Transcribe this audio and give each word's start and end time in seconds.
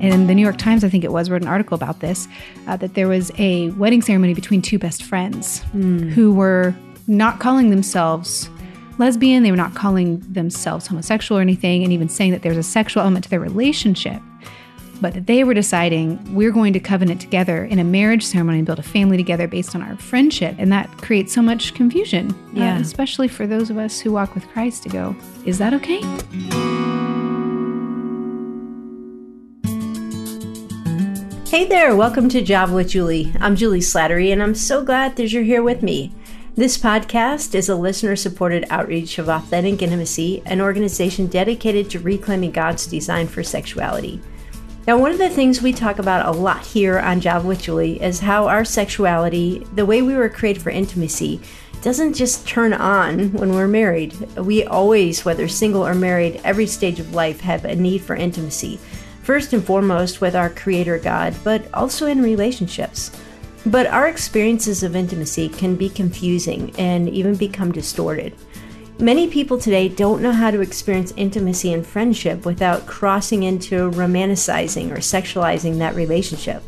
And 0.00 0.28
the 0.28 0.34
New 0.34 0.42
York 0.42 0.56
Times, 0.58 0.82
I 0.82 0.88
think 0.88 1.04
it 1.04 1.12
was, 1.12 1.28
wrote 1.30 1.42
an 1.42 1.48
article 1.48 1.74
about 1.74 2.00
this 2.00 2.26
uh, 2.66 2.76
that 2.78 2.94
there 2.94 3.06
was 3.08 3.30
a 3.38 3.70
wedding 3.70 4.02
ceremony 4.02 4.34
between 4.34 4.62
two 4.62 4.78
best 4.78 5.02
friends 5.02 5.62
who 5.72 6.32
were 6.34 6.74
not 7.06 7.38
calling 7.40 7.70
themselves 7.70 8.48
lesbian, 8.98 9.42
they 9.42 9.50
were 9.50 9.56
not 9.56 9.74
calling 9.74 10.20
themselves 10.30 10.86
homosexual 10.86 11.38
or 11.38 11.42
anything, 11.42 11.82
and 11.82 11.92
even 11.92 12.08
saying 12.08 12.32
that 12.32 12.42
there's 12.42 12.56
a 12.58 12.62
sexual 12.62 13.00
element 13.02 13.24
to 13.24 13.30
their 13.30 13.40
relationship. 13.40 14.20
But 15.00 15.14
that 15.14 15.26
they 15.26 15.44
were 15.44 15.54
deciding 15.54 16.34
we're 16.34 16.50
going 16.50 16.74
to 16.74 16.80
covenant 16.80 17.22
together 17.22 17.64
in 17.64 17.78
a 17.78 17.84
marriage 17.84 18.22
ceremony 18.26 18.58
and 18.58 18.66
build 18.66 18.78
a 18.78 18.82
family 18.82 19.16
together 19.16 19.48
based 19.48 19.74
on 19.74 19.80
our 19.80 19.96
friendship. 19.96 20.54
And 20.58 20.70
that 20.72 20.88
creates 20.98 21.32
so 21.32 21.40
much 21.40 21.72
confusion, 21.72 22.32
uh, 22.32 22.34
Yeah. 22.60 22.78
especially 22.78 23.26
for 23.28 23.46
those 23.46 23.70
of 23.70 23.78
us 23.78 23.98
who 24.00 24.12
walk 24.12 24.34
with 24.34 24.46
Christ 24.48 24.82
to 24.82 24.90
go, 24.90 25.16
is 25.46 25.56
that 25.56 25.72
okay? 25.72 26.00
Hey 31.50 31.64
there, 31.64 31.96
welcome 31.96 32.28
to 32.28 32.42
Java 32.42 32.72
with 32.72 32.90
Julie. 32.90 33.32
I'm 33.40 33.56
Julie 33.56 33.80
Slattery, 33.80 34.32
and 34.32 34.40
I'm 34.40 34.54
so 34.54 34.84
glad 34.84 35.16
that 35.16 35.32
you're 35.32 35.42
here 35.42 35.64
with 35.64 35.82
me. 35.82 36.14
This 36.54 36.78
podcast 36.78 37.56
is 37.56 37.68
a 37.68 37.74
listener 37.74 38.14
supported 38.14 38.66
outreach 38.70 39.18
of 39.18 39.28
Authentic 39.28 39.82
Intimacy, 39.82 40.44
an 40.46 40.60
organization 40.60 41.26
dedicated 41.26 41.90
to 41.90 41.98
reclaiming 41.98 42.52
God's 42.52 42.86
design 42.86 43.26
for 43.26 43.42
sexuality. 43.42 44.20
Now, 44.86 44.96
one 44.98 45.10
of 45.10 45.18
the 45.18 45.28
things 45.28 45.60
we 45.60 45.72
talk 45.72 45.98
about 45.98 46.24
a 46.24 46.38
lot 46.38 46.64
here 46.64 47.00
on 47.00 47.20
Java 47.20 47.48
with 47.48 47.62
Julie 47.62 48.00
is 48.00 48.20
how 48.20 48.46
our 48.46 48.64
sexuality, 48.64 49.66
the 49.74 49.84
way 49.84 50.02
we 50.02 50.14
were 50.14 50.28
created 50.28 50.62
for 50.62 50.70
intimacy, 50.70 51.40
doesn't 51.82 52.14
just 52.14 52.46
turn 52.46 52.72
on 52.72 53.32
when 53.32 53.54
we're 53.54 53.66
married. 53.66 54.12
We 54.36 54.62
always, 54.62 55.24
whether 55.24 55.48
single 55.48 55.84
or 55.84 55.96
married, 55.96 56.40
every 56.44 56.68
stage 56.68 57.00
of 57.00 57.12
life 57.12 57.40
have 57.40 57.64
a 57.64 57.74
need 57.74 58.02
for 58.02 58.14
intimacy. 58.14 58.78
First 59.30 59.52
and 59.52 59.64
foremost 59.64 60.20
with 60.20 60.34
our 60.34 60.50
Creator 60.50 60.98
God, 60.98 61.36
but 61.44 61.62
also 61.72 62.06
in 62.06 62.20
relationships. 62.20 63.12
But 63.64 63.86
our 63.86 64.08
experiences 64.08 64.82
of 64.82 64.96
intimacy 64.96 65.48
can 65.48 65.76
be 65.76 65.88
confusing 65.88 66.74
and 66.78 67.08
even 67.08 67.36
become 67.36 67.70
distorted. 67.70 68.34
Many 68.98 69.28
people 69.28 69.56
today 69.56 69.88
don't 69.88 70.20
know 70.20 70.32
how 70.32 70.50
to 70.50 70.62
experience 70.62 71.14
intimacy 71.16 71.72
and 71.72 71.86
friendship 71.86 72.44
without 72.44 72.88
crossing 72.88 73.44
into 73.44 73.92
romanticizing 73.92 74.90
or 74.90 74.96
sexualizing 74.96 75.78
that 75.78 75.94
relationship. 75.94 76.64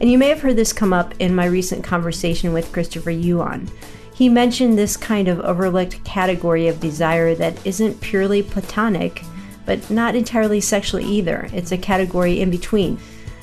And 0.00 0.10
you 0.10 0.16
may 0.16 0.30
have 0.30 0.40
heard 0.40 0.56
this 0.56 0.72
come 0.72 0.94
up 0.94 1.12
in 1.18 1.34
my 1.34 1.44
recent 1.44 1.84
conversation 1.84 2.54
with 2.54 2.72
Christopher 2.72 3.10
Yuan. 3.10 3.68
He 4.14 4.30
mentioned 4.30 4.78
this 4.78 4.96
kind 4.96 5.28
of 5.28 5.40
overlooked 5.40 6.02
category 6.04 6.66
of 6.66 6.80
desire 6.80 7.34
that 7.34 7.66
isn't 7.66 8.00
purely 8.00 8.42
platonic, 8.42 9.22
but 9.70 9.88
not 9.88 10.16
entirely 10.16 10.60
sexual 10.60 10.98
either. 10.98 11.48
It's 11.52 11.70
a 11.70 11.78
category 11.78 12.40
in 12.40 12.50
between. 12.50 12.98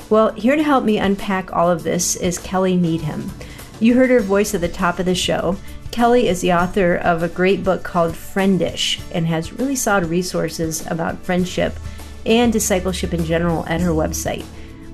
Well, 0.09 0.33
here 0.33 0.57
to 0.57 0.63
help 0.63 0.83
me 0.83 0.97
unpack 0.97 1.53
all 1.53 1.71
of 1.71 1.83
this 1.83 2.17
is 2.17 2.37
Kelly 2.37 2.75
Needham. 2.75 3.31
You 3.79 3.93
heard 3.93 4.09
her 4.09 4.19
voice 4.19 4.53
at 4.53 4.59
the 4.59 4.67
top 4.67 4.99
of 4.99 5.05
the 5.05 5.15
show. 5.15 5.55
Kelly 5.89 6.27
is 6.27 6.41
the 6.41 6.51
author 6.51 6.95
of 6.95 7.23
a 7.23 7.29
great 7.29 7.63
book 7.63 7.83
called 7.83 8.11
Friendish 8.11 8.99
and 9.13 9.25
has 9.25 9.53
really 9.53 9.77
solid 9.77 10.09
resources 10.09 10.85
about 10.87 11.17
friendship 11.19 11.79
and 12.25 12.51
discipleship 12.51 13.13
in 13.13 13.23
general 13.23 13.65
at 13.67 13.79
her 13.79 13.91
website. 13.91 14.43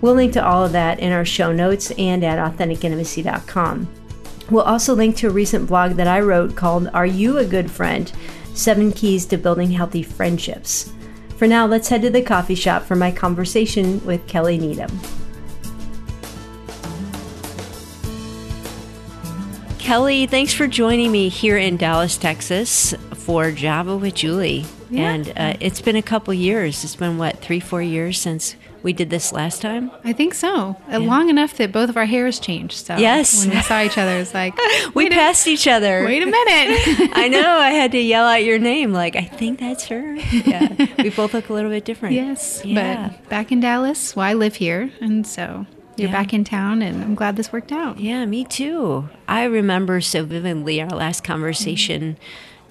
We'll 0.02 0.14
link 0.14 0.34
to 0.34 0.46
all 0.46 0.64
of 0.64 0.74
that 0.74 1.00
in 1.00 1.12
our 1.12 1.26
show 1.26 1.52
notes 1.52 1.90
and 1.98 2.24
at 2.24 2.38
AuthenticIntimacy.com. 2.38 3.88
We'll 4.52 4.66
also 4.66 4.94
link 4.94 5.16
to 5.16 5.30
a 5.30 5.32
recent 5.32 5.66
blog 5.66 5.94
that 5.94 6.06
I 6.06 6.20
wrote 6.20 6.56
called 6.56 6.92
Are 6.94 7.08
You 7.08 7.40
a 7.40 7.46
Good 7.46 7.72
Friend? 7.72 8.12
Seven 8.54 8.92
Keys 8.92 9.26
to 9.26 9.38
Building 9.38 9.72
Healthy 9.72 10.04
Friendships. 10.04 10.94
For 11.38 11.48
now, 11.48 11.66
let's 11.66 11.90
head 11.90 12.02
to 12.04 12.10
the 12.10 12.22
coffee 12.22 12.56
shop 12.56 12.84
for 12.84 12.96
my 12.96 13.12
conversation 13.12 14.04
with 14.06 14.26
Kelly 14.28 14.58
Needham. 14.58 14.92
Kelly, 19.80 20.28
thanks 20.28 20.54
for 20.54 20.66
joining 20.66 21.12
me 21.12 21.28
here 21.28 21.58
in 21.58 21.76
Dallas, 21.76 22.18
Texas 22.18 22.94
for 23.14 23.52
Java 23.52 23.98
with 23.98 24.16
Julie. 24.16 24.66
Yeah. 24.90 25.12
And 25.12 25.34
uh, 25.36 25.58
it's 25.60 25.82
been 25.82 25.96
a 25.96 26.02
couple 26.02 26.34
years. 26.34 26.84
It's 26.84 26.96
been, 26.96 27.18
what, 27.18 27.40
three, 27.40 27.60
four 27.60 27.82
years 27.82 28.20
since 28.20 28.56
we 28.84 28.94
did 28.94 29.10
this 29.10 29.32
last 29.34 29.62
time? 29.62 29.90
I 30.04 30.14
think 30.14 30.34
so. 30.34 30.76
Uh, 30.92 31.00
Long 31.00 31.30
enough 31.30 31.56
that 31.58 31.72
both 31.72 31.90
of 31.90 31.98
our 31.98 32.06
hairs 32.06 32.40
changed. 32.40 32.86
So 32.86 32.98
Yes. 32.98 33.46
when 33.46 33.56
we 33.56 33.62
saw 33.64 33.82
each 33.82 33.98
other, 33.98 34.18
it's 34.18 34.34
like, 34.42 34.56
We 34.94 35.06
wait, 35.06 35.12
a, 35.14 35.16
passed 35.16 35.48
each 35.48 35.68
other. 35.68 36.04
wait 36.06 36.22
a 36.22 36.26
minute. 36.26 37.12
I 37.18 37.28
know. 37.30 37.58
I 37.58 37.70
had 37.72 37.92
to 37.94 38.00
yell 38.00 38.26
out 38.28 38.44
your 38.44 38.60
name. 38.60 38.94
Like, 38.94 39.16
I 39.16 39.24
think 39.24 39.60
that's 39.60 39.86
her. 39.88 40.16
Yeah. 40.16 40.88
we 41.00 41.10
both 41.10 41.34
look 41.34 41.50
a 41.50 41.54
little 41.54 41.72
bit 41.72 41.86
different. 41.86 42.16
yes, 42.16 42.62
Yeah. 42.66 43.10
but 43.10 43.30
back 43.30 43.52
in 43.52 43.60
Dallas, 43.62 44.16
well, 44.16 44.26
I 44.26 44.34
live 44.34 44.56
here, 44.56 44.92
and 45.02 45.26
so 45.26 45.66
you're 45.96 46.10
Yeah. 46.10 46.14
back 46.14 46.34
in 46.34 46.44
town, 46.44 46.82
and 46.82 47.04
I'm 47.04 47.16
glad 47.16 47.36
this 47.38 47.52
worked 47.54 47.72
out. 47.72 48.00
Yeah, 48.00 48.26
me 48.26 48.44
too. 48.46 49.08
I 49.28 49.44
remember 49.44 50.02
so 50.02 50.24
vividly 50.26 50.82
our 50.82 50.90
last 50.90 51.24
conversation 51.24 52.18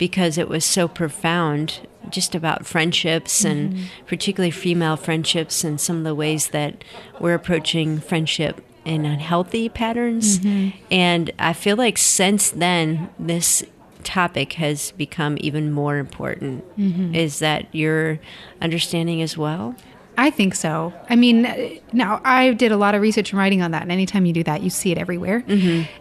because 0.03 0.37
it 0.37 0.49
was 0.49 0.65
so 0.65 0.89
profound 0.89 1.87
just 2.11 2.35
about 2.35 2.67
friendships 2.67 3.45
and 3.45 3.73
mm-hmm. 3.73 3.85
particularly 4.05 4.51
female 4.51 4.97
friendships 4.97 5.63
and 5.63 5.81
some 5.81 5.99
of 5.99 6.03
the 6.03 6.13
ways 6.13 6.49
that 6.49 6.83
we're 7.21 7.35
approaching 7.35 8.01
friendship 8.01 8.61
in 8.85 9.05
unhealthy 9.07 9.69
patterns. 9.69 10.41
Mm-hmm. 10.41 10.77
And 10.91 11.31
I 11.39 11.53
feel 11.53 11.77
like 11.77 11.99
since 11.99 12.51
then, 12.51 13.11
this 13.17 13.63
topic 14.03 14.55
has 14.55 14.91
become 14.91 15.39
even 15.39 15.71
more 15.71 15.99
important. 15.99 16.65
Mm-hmm. 16.77 17.15
Is 17.15 17.39
that 17.39 17.73
your 17.73 18.19
understanding 18.61 19.23
as 19.23 19.39
well? 19.39 19.77
I 20.19 20.31
think 20.31 20.57
so. 20.57 20.93
I 21.09 21.15
mean, 21.15 21.81
now 21.93 22.21
I 22.25 22.55
did 22.55 22.73
a 22.73 22.77
lot 22.77 22.97
of 22.97 23.03
research 23.03 23.31
and 23.31 23.39
writing 23.39 23.63
on 23.63 23.71
that, 23.71 23.83
and 23.83 23.93
anytime 23.93 24.27
you 24.27 24.33
do 24.33 24.43
that, 24.43 24.65
you 24.65 24.69
see 24.69 24.91
it 24.91 24.99
everywhere. 24.99 25.45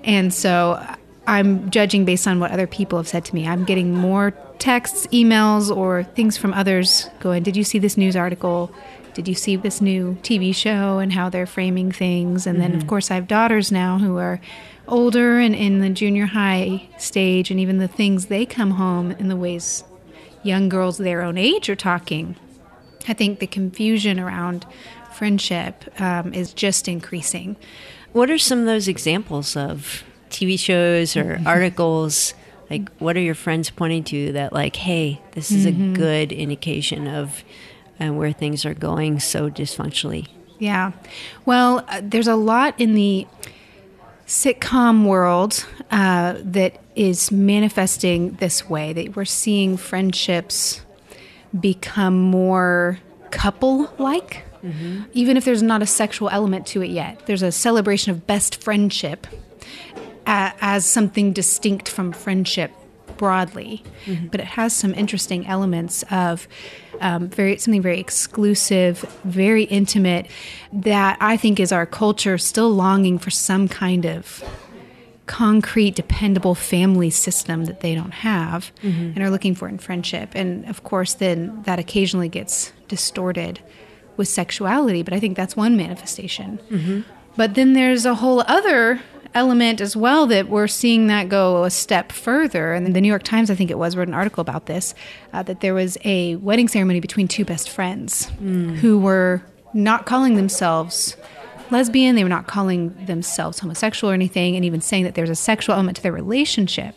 And 0.04 0.34
so 0.34 0.84
I'm 1.31 1.69
judging 1.69 2.03
based 2.03 2.28
on 2.28 2.42
what 2.42 2.52
other 2.52 2.68
people 2.68 3.00
have 3.00 3.08
said 3.08 3.24
to 3.24 3.34
me. 3.34 3.47
I'm 3.47 3.64
getting 3.64 3.94
more 3.94 4.31
texts, 4.59 5.08
emails, 5.08 5.74
or 5.74 6.03
things 6.03 6.36
from 6.36 6.53
others 6.53 7.09
going, 7.22 7.42
Did 7.44 7.56
you 7.56 7.64
see 7.64 7.80
this 7.80 7.96
news 7.96 8.18
article? 8.18 8.69
Did 9.14 9.30
you 9.30 9.34
see 9.34 9.56
this 9.56 9.80
new 9.80 10.18
TV 10.24 10.53
show 10.53 11.00
and 11.00 11.14
how 11.14 11.30
they're 11.30 11.46
framing 11.46 11.90
things? 11.90 12.46
And 12.46 12.59
then, 12.59 12.75
of 12.75 12.86
course, 12.86 13.09
I 13.09 13.16
have 13.16 13.30
daughters 13.30 13.72
now 13.72 13.97
who 13.97 14.18
are 14.18 14.41
older 14.90 15.40
and 15.40 15.56
in 15.56 15.80
the 15.80 15.90
junior 15.90 16.25
high 16.25 16.90
stage, 16.97 17.50
and 17.50 17.62
even 17.62 17.78
the 17.78 17.88
things 17.88 18.25
they 18.25 18.46
come 18.46 18.72
home 18.72 19.12
and 19.12 19.31
the 19.31 19.38
ways 19.38 19.86
young 20.44 20.68
girls 20.68 20.97
their 20.97 21.22
own 21.22 21.38
age 21.38 21.70
are 21.70 21.78
talking. 21.78 22.36
I 23.08 23.14
think 23.14 23.40
the 23.40 23.47
confusion 23.47 24.20
around 24.20 24.66
friendship 25.14 25.86
um, 26.02 26.34
is 26.34 26.53
just 26.53 26.90
increasing. 26.90 27.56
What 28.12 28.30
are 28.30 28.38
some 28.38 28.59
of 28.59 28.66
those 28.66 28.90
examples 28.90 29.56
of 29.56 30.03
TV 30.31 30.58
shows 30.58 31.16
or 31.16 31.40
articles? 31.46 32.34
Like, 32.69 32.90
what 33.00 33.18
are 33.18 33.22
your 33.22 33.36
friends 33.36 33.69
pointing 33.69 34.03
to 34.06 34.31
that, 34.31 34.53
like, 34.53 34.78
hey, 34.78 35.22
this 35.34 35.52
is 35.52 35.66
a 35.66 35.72
good 35.72 36.31
indication 36.31 37.06
of 37.06 37.44
uh, 38.00 38.14
where 38.14 38.31
things 38.31 38.66
are 38.66 38.74
going 38.74 39.20
so 39.20 39.50
dysfunctionally? 39.50 40.28
Yeah. 40.58 40.94
Well, 41.46 41.84
uh, 41.90 42.02
there's 42.02 42.28
a 42.28 42.36
lot 42.36 42.80
in 42.80 42.94
the 42.94 43.28
sitcom 44.25 45.06
world 45.06 45.66
uh, 45.91 46.36
that 46.40 46.80
is 46.96 47.31
manifesting 47.31 48.36
this 48.36 48.70
way 48.70 48.94
that 48.94 49.16
we're 49.16 49.25
seeing 49.25 49.75
friendships 49.75 50.81
become 51.59 52.18
more 52.20 53.00
couple 53.31 53.91
like. 53.97 54.46
Even 55.14 55.38
if 55.38 55.44
there's 55.44 55.64
not 55.64 55.81
a 55.81 55.88
sexual 55.88 56.30
element 56.30 56.68
to 56.68 56.84
it 56.84 56.91
yet, 56.91 57.25
there's 57.25 57.41
a 57.41 57.52
celebration 57.52 58.12
of 58.12 58.28
best 58.28 58.62
friendship 58.62 59.25
a- 60.26 60.54
as 60.62 60.86
something 60.86 61.34
distinct 61.34 61.90
from 61.90 62.12
friendship 62.12 62.72
broadly, 63.18 63.84
mm-hmm. 64.06 64.28
but 64.28 64.40
it 64.40 64.48
has 64.48 64.74
some 64.74 64.96
interesting 64.96 65.46
elements 65.46 66.04
of 66.09 66.48
um, 67.02 67.30
very 67.30 67.58
something 67.58 67.82
very 67.82 68.00
exclusive, 68.00 69.00
very 69.24 69.64
intimate. 69.66 70.28
That 70.73 71.18
I 71.22 71.38
think 71.38 71.59
is 71.59 71.72
our 71.72 71.85
culture 71.85 72.38
still 72.38 72.72
longing 72.72 73.20
for 73.20 73.29
some 73.29 73.68
kind 73.68 74.06
of 74.06 74.44
concrete, 75.28 75.96
dependable 75.96 76.56
family 76.56 77.09
system 77.09 77.66
that 77.66 77.82
they 77.82 77.96
don't 77.96 78.12
have 78.12 78.72
mm-hmm. 78.82 79.12
and 79.16 79.20
are 79.20 79.29
looking 79.29 79.56
for 79.56 79.70
in 79.70 79.78
friendship. 79.78 80.32
And 80.35 80.68
of 80.68 80.84
course, 80.84 81.14
then 81.14 81.62
that 81.64 81.79
occasionally 81.79 82.28
gets 82.28 82.73
distorted 82.88 83.59
with 84.18 84.28
sexuality, 84.28 85.03
but 85.03 85.14
I 85.14 85.20
think 85.20 85.38
that's 85.38 85.56
one 85.56 85.78
manifestation. 85.78 86.59
Mm-hmm. 86.70 87.02
But 87.38 87.53
then 87.53 87.73
there's 87.73 88.06
a 88.06 88.16
whole 88.16 88.41
other 88.41 89.00
element 89.34 89.80
as 89.82 89.96
well 89.96 90.28
that 90.28 90.50
we're 90.50 90.68
seeing 90.68 91.08
that 91.08 91.30
go 91.30 91.64
a 91.64 91.70
step 91.70 92.12
further. 92.12 92.74
And 92.74 92.94
the 92.96 93.02
New 93.02 93.08
York 93.08 93.24
Times, 93.24 93.50
I 93.50 93.56
think 93.56 93.72
it 93.72 93.78
was, 93.78 93.96
wrote 93.96 94.08
an 94.08 94.14
article 94.14 94.42
about 94.42 94.66
this 94.66 94.94
uh, 95.34 95.44
that 95.44 95.62
there 95.62 95.74
was 95.74 95.98
a 96.04 96.36
wedding 96.38 96.68
ceremony 96.68 97.00
between 97.00 97.28
two 97.28 97.46
best 97.46 97.70
friends 97.70 98.30
who 98.82 99.00
were 99.00 99.42
not 99.74 100.06
calling 100.06 100.36
themselves 100.36 101.16
lesbian, 101.70 102.16
they 102.16 102.24
were 102.24 102.30
not 102.30 102.48
calling 102.48 102.94
themselves 103.06 103.60
homosexual 103.60 104.12
or 104.12 104.14
anything, 104.14 104.58
and 104.58 104.66
even 104.66 104.82
saying 104.82 105.06
that 105.06 105.16
there's 105.16 105.30
a 105.30 105.36
sexual 105.36 105.74
element 105.76 105.96
to 105.96 106.04
their 106.04 106.12
relationship. 106.12 106.96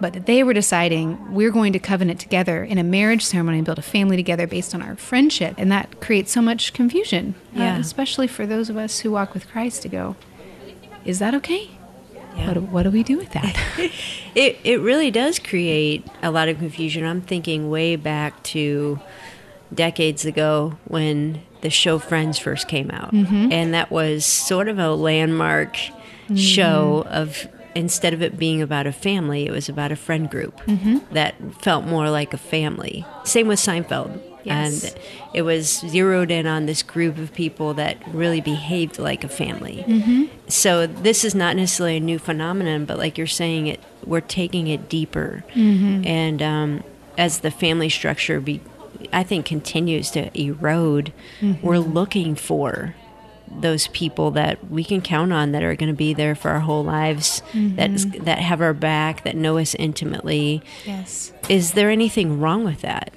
but 0.00 0.12
that 0.12 0.26
they 0.26 0.44
were 0.44 0.52
deciding 0.54 1.34
we're 1.34 1.50
going 1.50 1.72
to 1.72 1.78
covenant 1.80 2.20
together 2.20 2.62
in 2.62 2.78
a 2.78 2.84
marriage 2.84 3.24
ceremony 3.24 3.58
and 3.58 3.64
build 3.66 3.80
a 3.80 3.82
family 3.82 4.16
together 4.16 4.46
based 4.46 4.72
on 4.72 4.80
our 4.80 4.94
friendship. 4.94 5.56
And 5.58 5.72
that 5.72 6.00
creates 6.00 6.30
so 6.30 6.40
much 6.40 6.72
confusion, 6.72 7.34
uh, 7.56 7.58
especially 7.80 8.28
for 8.28 8.46
those 8.46 8.70
of 8.70 8.76
us 8.76 9.00
who 9.00 9.10
walk 9.10 9.34
with 9.34 9.48
Christ 9.50 9.82
to 9.82 9.88
go, 9.88 10.14
is 11.08 11.18
that 11.18 11.34
okay? 11.34 11.70
Yeah. 12.36 12.46
What, 12.46 12.54
do- 12.54 12.60
what 12.60 12.82
do 12.84 12.90
we 12.90 13.02
do 13.02 13.16
with 13.16 13.32
that? 13.32 13.56
It 14.34 14.60
it 14.62 14.80
really 14.80 15.10
does 15.10 15.40
create 15.40 16.06
a 16.22 16.30
lot 16.30 16.48
of 16.48 16.58
confusion. 16.58 17.04
I'm 17.04 17.22
thinking 17.22 17.70
way 17.70 17.96
back 17.96 18.40
to 18.54 19.00
decades 19.74 20.24
ago 20.24 20.78
when 20.84 21.42
the 21.62 21.70
show 21.70 21.98
Friends 21.98 22.38
first 22.38 22.68
came 22.68 22.90
out, 22.92 23.12
mm-hmm. 23.12 23.50
and 23.50 23.74
that 23.74 23.90
was 23.90 24.24
sort 24.24 24.68
of 24.68 24.78
a 24.78 24.92
landmark 24.94 25.76
mm-hmm. 25.76 26.36
show 26.36 27.04
of 27.08 27.48
instead 27.74 28.12
of 28.12 28.22
it 28.22 28.38
being 28.38 28.62
about 28.62 28.86
a 28.86 28.92
family, 28.92 29.46
it 29.46 29.50
was 29.50 29.68
about 29.68 29.90
a 29.90 29.96
friend 29.96 30.30
group 30.30 30.56
mm-hmm. 30.66 30.98
that 31.14 31.34
felt 31.60 31.84
more 31.84 32.08
like 32.10 32.32
a 32.32 32.38
family. 32.38 33.04
Same 33.24 33.48
with 33.48 33.58
Seinfeld. 33.58 34.20
Yes. 34.44 34.84
And 34.84 35.02
it 35.34 35.42
was 35.42 35.80
zeroed 35.80 36.30
in 36.30 36.46
on 36.46 36.66
this 36.66 36.82
group 36.82 37.18
of 37.18 37.32
people 37.34 37.74
that 37.74 37.98
really 38.14 38.40
behaved 38.40 38.98
like 38.98 39.24
a 39.24 39.28
family. 39.28 39.84
So 40.48 40.86
this 40.86 41.24
is 41.24 41.34
not 41.34 41.56
necessarily 41.56 41.98
a 41.98 42.00
new 42.00 42.18
phenomenon, 42.18 42.84
but 42.84 42.98
like 42.98 43.18
you're 43.18 43.26
saying, 43.26 43.66
it 43.66 43.80
we're 44.04 44.20
taking 44.20 44.68
it 44.68 44.88
deeper, 44.88 45.44
mm-hmm. 45.52 46.06
and 46.06 46.40
um, 46.40 46.84
as 47.18 47.40
the 47.40 47.50
family 47.50 47.90
structure 47.90 48.40
be, 48.40 48.60
I 49.12 49.22
think 49.22 49.44
continues 49.44 50.10
to 50.12 50.30
erode, 50.40 51.12
mm-hmm. 51.40 51.66
we're 51.66 51.78
looking 51.78 52.34
for 52.34 52.94
those 53.50 53.88
people 53.88 54.30
that 54.30 54.70
we 54.70 54.84
can 54.84 55.00
count 55.00 55.32
on 55.32 55.52
that 55.52 55.62
are 55.62 55.74
going 55.74 55.90
to 55.90 55.96
be 55.96 56.14
there 56.14 56.34
for 56.34 56.50
our 56.50 56.60
whole 56.60 56.84
lives, 56.84 57.42
that 57.52 57.90
is, 57.90 58.06
mm-hmm. 58.06 58.24
that 58.24 58.38
have 58.38 58.60
our 58.60 58.74
back, 58.74 59.24
that 59.24 59.36
know 59.36 59.58
us 59.58 59.74
intimately. 59.74 60.62
yes. 60.86 61.32
Is 61.48 61.72
there 61.72 61.90
anything 61.90 62.40
wrong 62.40 62.64
with 62.64 62.82
that? 62.82 63.12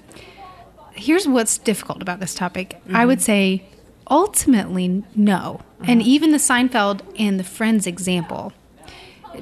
here's 1.02 1.28
what's 1.28 1.58
difficult 1.58 2.02
about 2.02 2.20
this 2.20 2.34
topic. 2.34 2.80
I 2.94 3.06
would 3.06 3.22
say 3.22 3.64
ultimately 4.10 5.04
no. 5.16 5.62
And 5.82 6.02
uh-huh. 6.02 6.10
even 6.10 6.32
the 6.32 6.38
Seinfeld 6.38 7.02
and 7.18 7.40
the 7.40 7.44
Friends 7.44 7.88
example, 7.88 8.54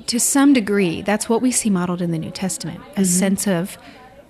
to 0.07 0.19
some 0.19 0.53
degree, 0.53 1.01
that's 1.01 1.27
what 1.27 1.41
we 1.41 1.51
see 1.51 1.69
modeled 1.69 2.01
in 2.01 2.11
the 2.11 2.19
New 2.19 2.31
Testament 2.31 2.79
a 2.79 3.01
mm-hmm. 3.01 3.03
sense 3.03 3.47
of 3.47 3.77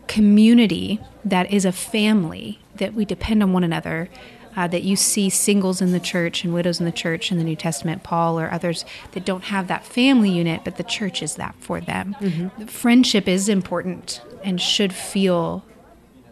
community 0.07 0.99
that 1.23 1.51
is 1.51 1.65
a 1.65 1.71
family, 1.71 2.59
that 2.75 2.93
we 2.93 3.05
depend 3.05 3.43
on 3.43 3.53
one 3.53 3.63
another. 3.63 4.09
Uh, 4.57 4.67
that 4.67 4.83
you 4.83 4.95
see 4.95 5.29
singles 5.29 5.79
in 5.79 5.91
the 5.91 5.99
church 5.99 6.43
and 6.43 6.53
widows 6.53 6.79
in 6.79 6.85
the 6.85 6.91
church 6.91 7.31
in 7.31 7.37
the 7.37 7.43
New 7.43 7.55
Testament, 7.55 8.03
Paul 8.03 8.37
or 8.37 8.51
others 8.51 8.83
that 9.11 9.23
don't 9.23 9.43
have 9.43 9.67
that 9.67 9.85
family 9.85 10.31
unit, 10.31 10.61
but 10.65 10.75
the 10.75 10.83
church 10.83 11.21
is 11.21 11.35
that 11.35 11.55
for 11.59 11.79
them. 11.79 12.17
Mm-hmm. 12.19 12.65
Friendship 12.65 13.27
is 13.27 13.47
important 13.47 14.21
and 14.43 14.59
should 14.59 14.91
feel 14.91 15.63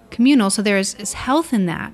communal. 0.09 0.49
So 0.49 0.61
there 0.61 0.77
is, 0.77 0.95
is 0.95 1.13
health 1.13 1.53
in 1.53 1.67
that. 1.67 1.93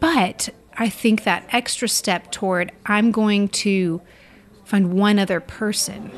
But 0.00 0.50
I 0.76 0.88
think 0.88 1.24
that 1.24 1.46
extra 1.52 1.88
step 1.88 2.30
toward 2.30 2.72
I'm 2.86 3.10
going 3.10 3.48
to 3.48 4.00
find 4.64 4.94
one 4.94 5.18
other 5.18 5.40
person 5.40 6.10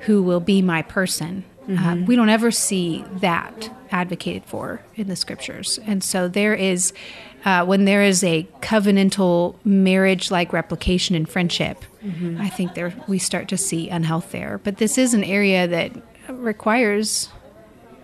who 0.00 0.22
will 0.22 0.40
be 0.40 0.62
my 0.62 0.82
person. 0.82 1.44
Uh, 1.68 1.96
we 2.04 2.16
don't 2.16 2.28
ever 2.30 2.50
see 2.50 3.04
that 3.12 3.70
advocated 3.92 4.44
for 4.44 4.82
in 4.96 5.06
the 5.06 5.14
scriptures. 5.14 5.78
And 5.86 6.02
so 6.02 6.26
there 6.26 6.52
is, 6.54 6.92
uh, 7.44 7.64
when 7.64 7.84
there 7.84 8.02
is 8.02 8.24
a 8.24 8.48
covenantal 8.60 9.54
marriage 9.64 10.32
like 10.32 10.52
replication 10.52 11.14
in 11.14 11.26
friendship, 11.26 11.84
I 12.40 12.48
think 12.48 12.74
there 12.74 12.92
we 13.06 13.18
start 13.18 13.46
to 13.48 13.56
see 13.56 13.88
unhealth 13.88 14.32
there. 14.32 14.58
But 14.64 14.78
this 14.78 14.98
is 14.98 15.14
an 15.14 15.22
area 15.22 15.68
that 15.68 15.92
requires 16.28 17.28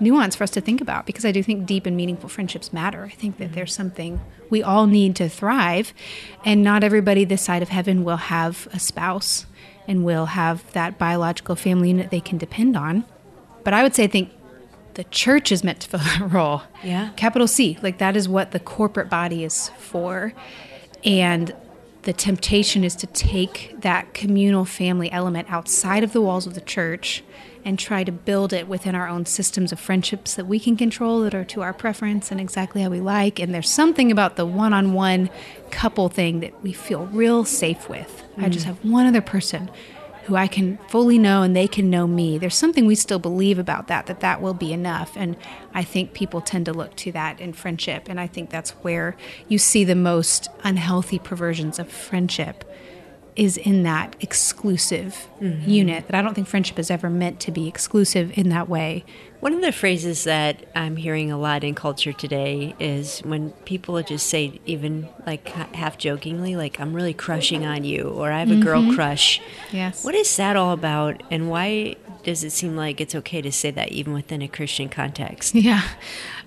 nuance 0.00 0.36
for 0.36 0.44
us 0.44 0.50
to 0.50 0.60
think 0.60 0.80
about 0.80 1.06
because 1.06 1.24
I 1.24 1.32
do 1.32 1.42
think 1.42 1.66
deep 1.66 1.86
and 1.86 1.96
meaningful 1.96 2.28
friendships 2.28 2.72
matter. 2.72 3.04
I 3.04 3.14
think 3.14 3.38
that 3.38 3.52
there's 3.52 3.74
something 3.74 4.20
we 4.50 4.62
all 4.62 4.86
need 4.86 5.16
to 5.16 5.28
thrive, 5.28 5.92
and 6.44 6.62
not 6.62 6.84
everybody 6.84 7.24
this 7.24 7.42
side 7.42 7.62
of 7.62 7.68
heaven 7.68 8.04
will 8.04 8.16
have 8.16 8.68
a 8.72 8.78
spouse 8.78 9.46
and 9.88 10.04
will 10.04 10.26
have 10.26 10.72
that 10.72 10.98
biological 10.98 11.56
family 11.56 11.88
unit 11.88 12.10
they 12.10 12.20
can 12.20 12.38
depend 12.38 12.76
on. 12.76 13.04
But 13.64 13.74
I 13.74 13.82
would 13.82 13.94
say 13.94 14.04
I 14.04 14.08
think 14.08 14.30
the 14.94 15.04
church 15.04 15.52
is 15.52 15.62
meant 15.62 15.80
to 15.80 15.88
fill 15.88 16.00
that 16.04 16.32
role. 16.32 16.62
Yeah. 16.82 17.10
Capital 17.16 17.46
C, 17.46 17.78
like 17.82 17.98
that 17.98 18.16
is 18.16 18.28
what 18.28 18.50
the 18.50 18.60
corporate 18.60 19.08
body 19.08 19.44
is 19.44 19.70
for. 19.78 20.32
And 21.04 21.54
the 22.02 22.12
temptation 22.12 22.84
is 22.84 22.94
to 22.96 23.06
take 23.08 23.74
that 23.80 24.14
communal 24.14 24.64
family 24.64 25.10
element 25.10 25.50
outside 25.50 26.04
of 26.04 26.12
the 26.12 26.20
walls 26.20 26.46
of 26.46 26.54
the 26.54 26.60
church 26.60 27.24
and 27.66 27.80
try 27.80 28.04
to 28.04 28.12
build 28.12 28.52
it 28.52 28.68
within 28.68 28.94
our 28.94 29.08
own 29.08 29.26
systems 29.26 29.72
of 29.72 29.80
friendships 29.80 30.36
that 30.36 30.46
we 30.46 30.60
can 30.60 30.76
control 30.76 31.22
that 31.22 31.34
are 31.34 31.44
to 31.44 31.62
our 31.62 31.72
preference 31.72 32.30
and 32.30 32.40
exactly 32.40 32.80
how 32.80 32.88
we 32.88 33.00
like. 33.00 33.40
And 33.40 33.52
there's 33.52 33.68
something 33.68 34.12
about 34.12 34.36
the 34.36 34.46
one 34.46 34.72
on 34.72 34.92
one 34.92 35.28
couple 35.72 36.08
thing 36.08 36.38
that 36.40 36.62
we 36.62 36.72
feel 36.72 37.06
real 37.06 37.44
safe 37.44 37.88
with. 37.88 38.22
I 38.38 38.48
just 38.48 38.64
mm. 38.64 38.68
have 38.68 38.84
one 38.84 39.04
other 39.04 39.20
person 39.20 39.68
who 40.26 40.36
I 40.36 40.46
can 40.46 40.78
fully 40.88 41.18
know 41.18 41.42
and 41.42 41.56
they 41.56 41.66
can 41.66 41.90
know 41.90 42.06
me. 42.06 42.38
There's 42.38 42.54
something 42.54 42.86
we 42.86 42.94
still 42.94 43.18
believe 43.18 43.58
about 43.58 43.88
that, 43.88 44.06
that 44.06 44.20
that 44.20 44.40
will 44.40 44.54
be 44.54 44.72
enough. 44.72 45.16
And 45.16 45.36
I 45.74 45.82
think 45.82 46.14
people 46.14 46.40
tend 46.40 46.66
to 46.66 46.72
look 46.72 46.94
to 46.96 47.12
that 47.12 47.40
in 47.40 47.52
friendship. 47.52 48.08
And 48.08 48.20
I 48.20 48.28
think 48.28 48.50
that's 48.50 48.70
where 48.82 49.16
you 49.48 49.58
see 49.58 49.82
the 49.82 49.96
most 49.96 50.48
unhealthy 50.62 51.18
perversions 51.18 51.80
of 51.80 51.90
friendship 51.90 52.64
is 53.36 53.58
in 53.58 53.82
that 53.82 54.16
exclusive 54.20 55.28
mm-hmm. 55.40 55.70
unit 55.70 56.06
that 56.06 56.14
I 56.14 56.22
don't 56.22 56.34
think 56.34 56.48
friendship 56.48 56.78
is 56.78 56.90
ever 56.90 57.10
meant 57.10 57.38
to 57.40 57.52
be 57.52 57.68
exclusive 57.68 58.36
in 58.36 58.48
that 58.48 58.68
way. 58.68 59.04
One 59.40 59.52
of 59.52 59.60
the 59.60 59.72
phrases 59.72 60.24
that 60.24 60.64
I'm 60.74 60.96
hearing 60.96 61.30
a 61.30 61.38
lot 61.38 61.62
in 61.62 61.74
culture 61.74 62.14
today 62.14 62.74
is 62.80 63.20
when 63.20 63.50
people 63.66 64.02
just 64.02 64.26
say, 64.26 64.58
even 64.64 65.08
like 65.26 65.46
half 65.48 65.98
jokingly, 65.98 66.56
like, 66.56 66.80
I'm 66.80 66.94
really 66.94 67.12
crushing 67.12 67.66
on 67.66 67.84
you, 67.84 68.08
or 68.08 68.32
I 68.32 68.40
have 68.40 68.50
a 68.50 68.56
girl 68.56 68.80
mm-hmm. 68.80 68.94
crush. 68.94 69.42
Yes. 69.70 70.02
What 70.02 70.14
is 70.14 70.34
that 70.38 70.56
all 70.56 70.72
about, 70.72 71.22
and 71.30 71.50
why 71.50 71.96
does 72.26 72.42
it 72.42 72.50
seem 72.50 72.74
like 72.74 73.00
it's 73.00 73.14
okay 73.14 73.40
to 73.40 73.52
say 73.52 73.70
that 73.70 73.92
even 73.92 74.12
within 74.12 74.42
a 74.42 74.48
Christian 74.48 74.88
context? 74.88 75.54
Yeah. 75.54 75.82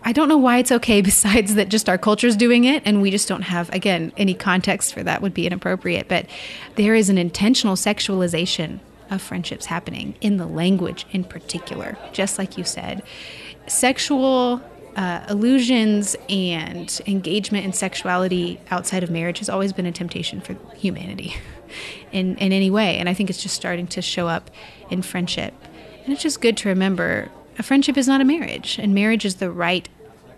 I 0.04 0.12
don't 0.12 0.28
know 0.28 0.38
why 0.38 0.58
it's 0.58 0.74
okay 0.74 1.02
besides 1.12 1.56
that 1.56 1.70
just 1.70 1.88
our 1.88 1.98
culture's 1.98 2.36
doing 2.36 2.66
it 2.66 2.84
and 2.86 3.02
we 3.02 3.10
just 3.10 3.30
don't 3.30 3.44
have 3.44 3.74
again 3.74 4.12
any 4.18 4.34
context 4.34 4.94
for 4.94 5.04
that 5.04 5.22
would 5.22 5.34
be 5.34 5.48
inappropriate 5.48 6.10
but 6.10 6.26
there 6.76 6.96
is 6.96 7.10
an 7.10 7.18
intentional 7.18 7.76
sexualization 7.76 8.80
of 9.10 9.22
friendships 9.22 9.68
happening 9.68 10.16
in 10.22 10.38
the 10.38 10.46
language 10.46 11.06
in 11.12 11.24
particular 11.24 11.98
just 12.12 12.38
like 12.38 12.58
you 12.58 12.64
said 12.64 13.02
sexual 13.68 14.62
uh, 14.96 15.26
illusions 15.30 16.16
and 16.28 17.00
engagement 17.08 17.66
in 17.66 17.72
sexuality 17.72 18.60
outside 18.70 19.04
of 19.04 19.10
marriage 19.10 19.40
has 19.40 19.50
always 19.50 19.72
been 19.72 19.86
a 19.86 19.92
temptation 19.92 20.42
for 20.42 20.58
humanity 20.76 21.36
in, 22.12 22.36
in 22.38 22.52
any 22.52 22.70
way. 22.70 22.98
And 22.98 23.08
I 23.08 23.14
think 23.14 23.30
it's 23.30 23.42
just 23.42 23.56
starting 23.56 23.88
to 23.88 24.02
show 24.02 24.28
up 24.28 24.50
in 24.90 25.02
friendship. 25.02 25.54
And 26.10 26.16
it's 26.16 26.24
just 26.24 26.42
good 26.42 26.58
to 26.58 26.70
remember 26.70 27.30
a 27.60 27.62
friendship 27.62 27.96
is 27.96 28.08
not 28.08 28.20
a 28.20 28.26
marriage, 28.26 28.80
and 28.80 28.96
marriage 28.96 29.26
is 29.26 29.36
the 29.36 29.52
right 29.52 29.88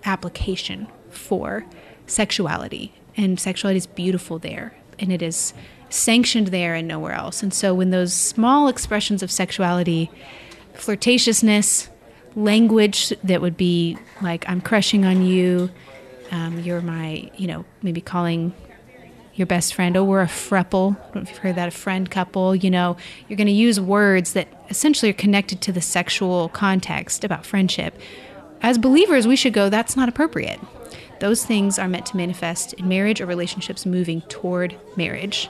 application 0.04 0.90
for 1.10 1.66
sexuality. 2.08 2.94
And 3.16 3.40
sexuality 3.40 3.78
is 3.78 3.88
beautiful 3.88 4.38
there, 4.38 4.76
and 5.00 5.14
it 5.14 5.22
is 5.22 5.54
sanctioned 5.90 6.48
there 6.48 6.76
and 6.76 6.90
nowhere 6.90 7.14
else. 7.14 7.42
And 7.42 7.54
so 7.54 7.74
when 7.74 7.90
those 7.90 8.14
small 8.14 8.68
expressions 8.68 9.24
of 9.24 9.32
sexuality, 9.32 10.12
flirtatiousness, 10.74 11.88
language 12.36 13.14
that 13.24 13.40
would 13.40 13.56
be 13.56 13.98
like, 14.22 14.44
I'm 14.50 14.60
crushing 14.60 15.06
on 15.06 15.26
you, 15.26 15.70
um, 16.32 16.60
you're 16.60 16.82
my, 16.82 17.32
you 17.38 17.48
know, 17.48 17.64
maybe 17.82 18.02
calling 18.02 18.54
your 19.34 19.48
best 19.48 19.74
friend, 19.74 19.96
oh, 19.96 20.04
we're 20.04 20.22
a 20.22 20.28
frepple. 20.28 20.98
I 20.98 21.04
don't 21.04 21.16
know 21.16 21.22
if 21.22 21.30
you've 21.30 21.38
heard 21.38 21.56
that, 21.56 21.68
a 21.68 21.72
friend 21.72 22.10
couple. 22.10 22.56
You 22.56 22.70
know, 22.70 22.98
you're 23.28 23.38
going 23.38 23.48
to 23.48 23.54
use 23.54 23.80
words 23.80 24.34
that 24.34 24.48
essentially 24.70 25.10
are 25.10 25.14
connected 25.14 25.62
to 25.62 25.72
the 25.72 25.82
sexual 25.82 26.50
context 26.50 27.24
about 27.24 27.46
friendship. 27.46 27.98
As 28.62 28.78
believers, 28.78 29.26
we 29.28 29.36
should 29.36 29.54
go, 29.54 29.70
that's 29.70 29.96
not 29.96 30.10
appropriate. 30.10 30.60
Those 31.20 31.46
things 31.46 31.80
are 31.80 31.88
meant 31.88 32.08
to 32.08 32.18
manifest 32.18 32.74
in 32.74 32.88
marriage 32.88 33.22
or 33.22 33.26
relationships 33.26 33.86
moving 33.86 34.22
toward 34.24 34.76
marriage 34.96 35.50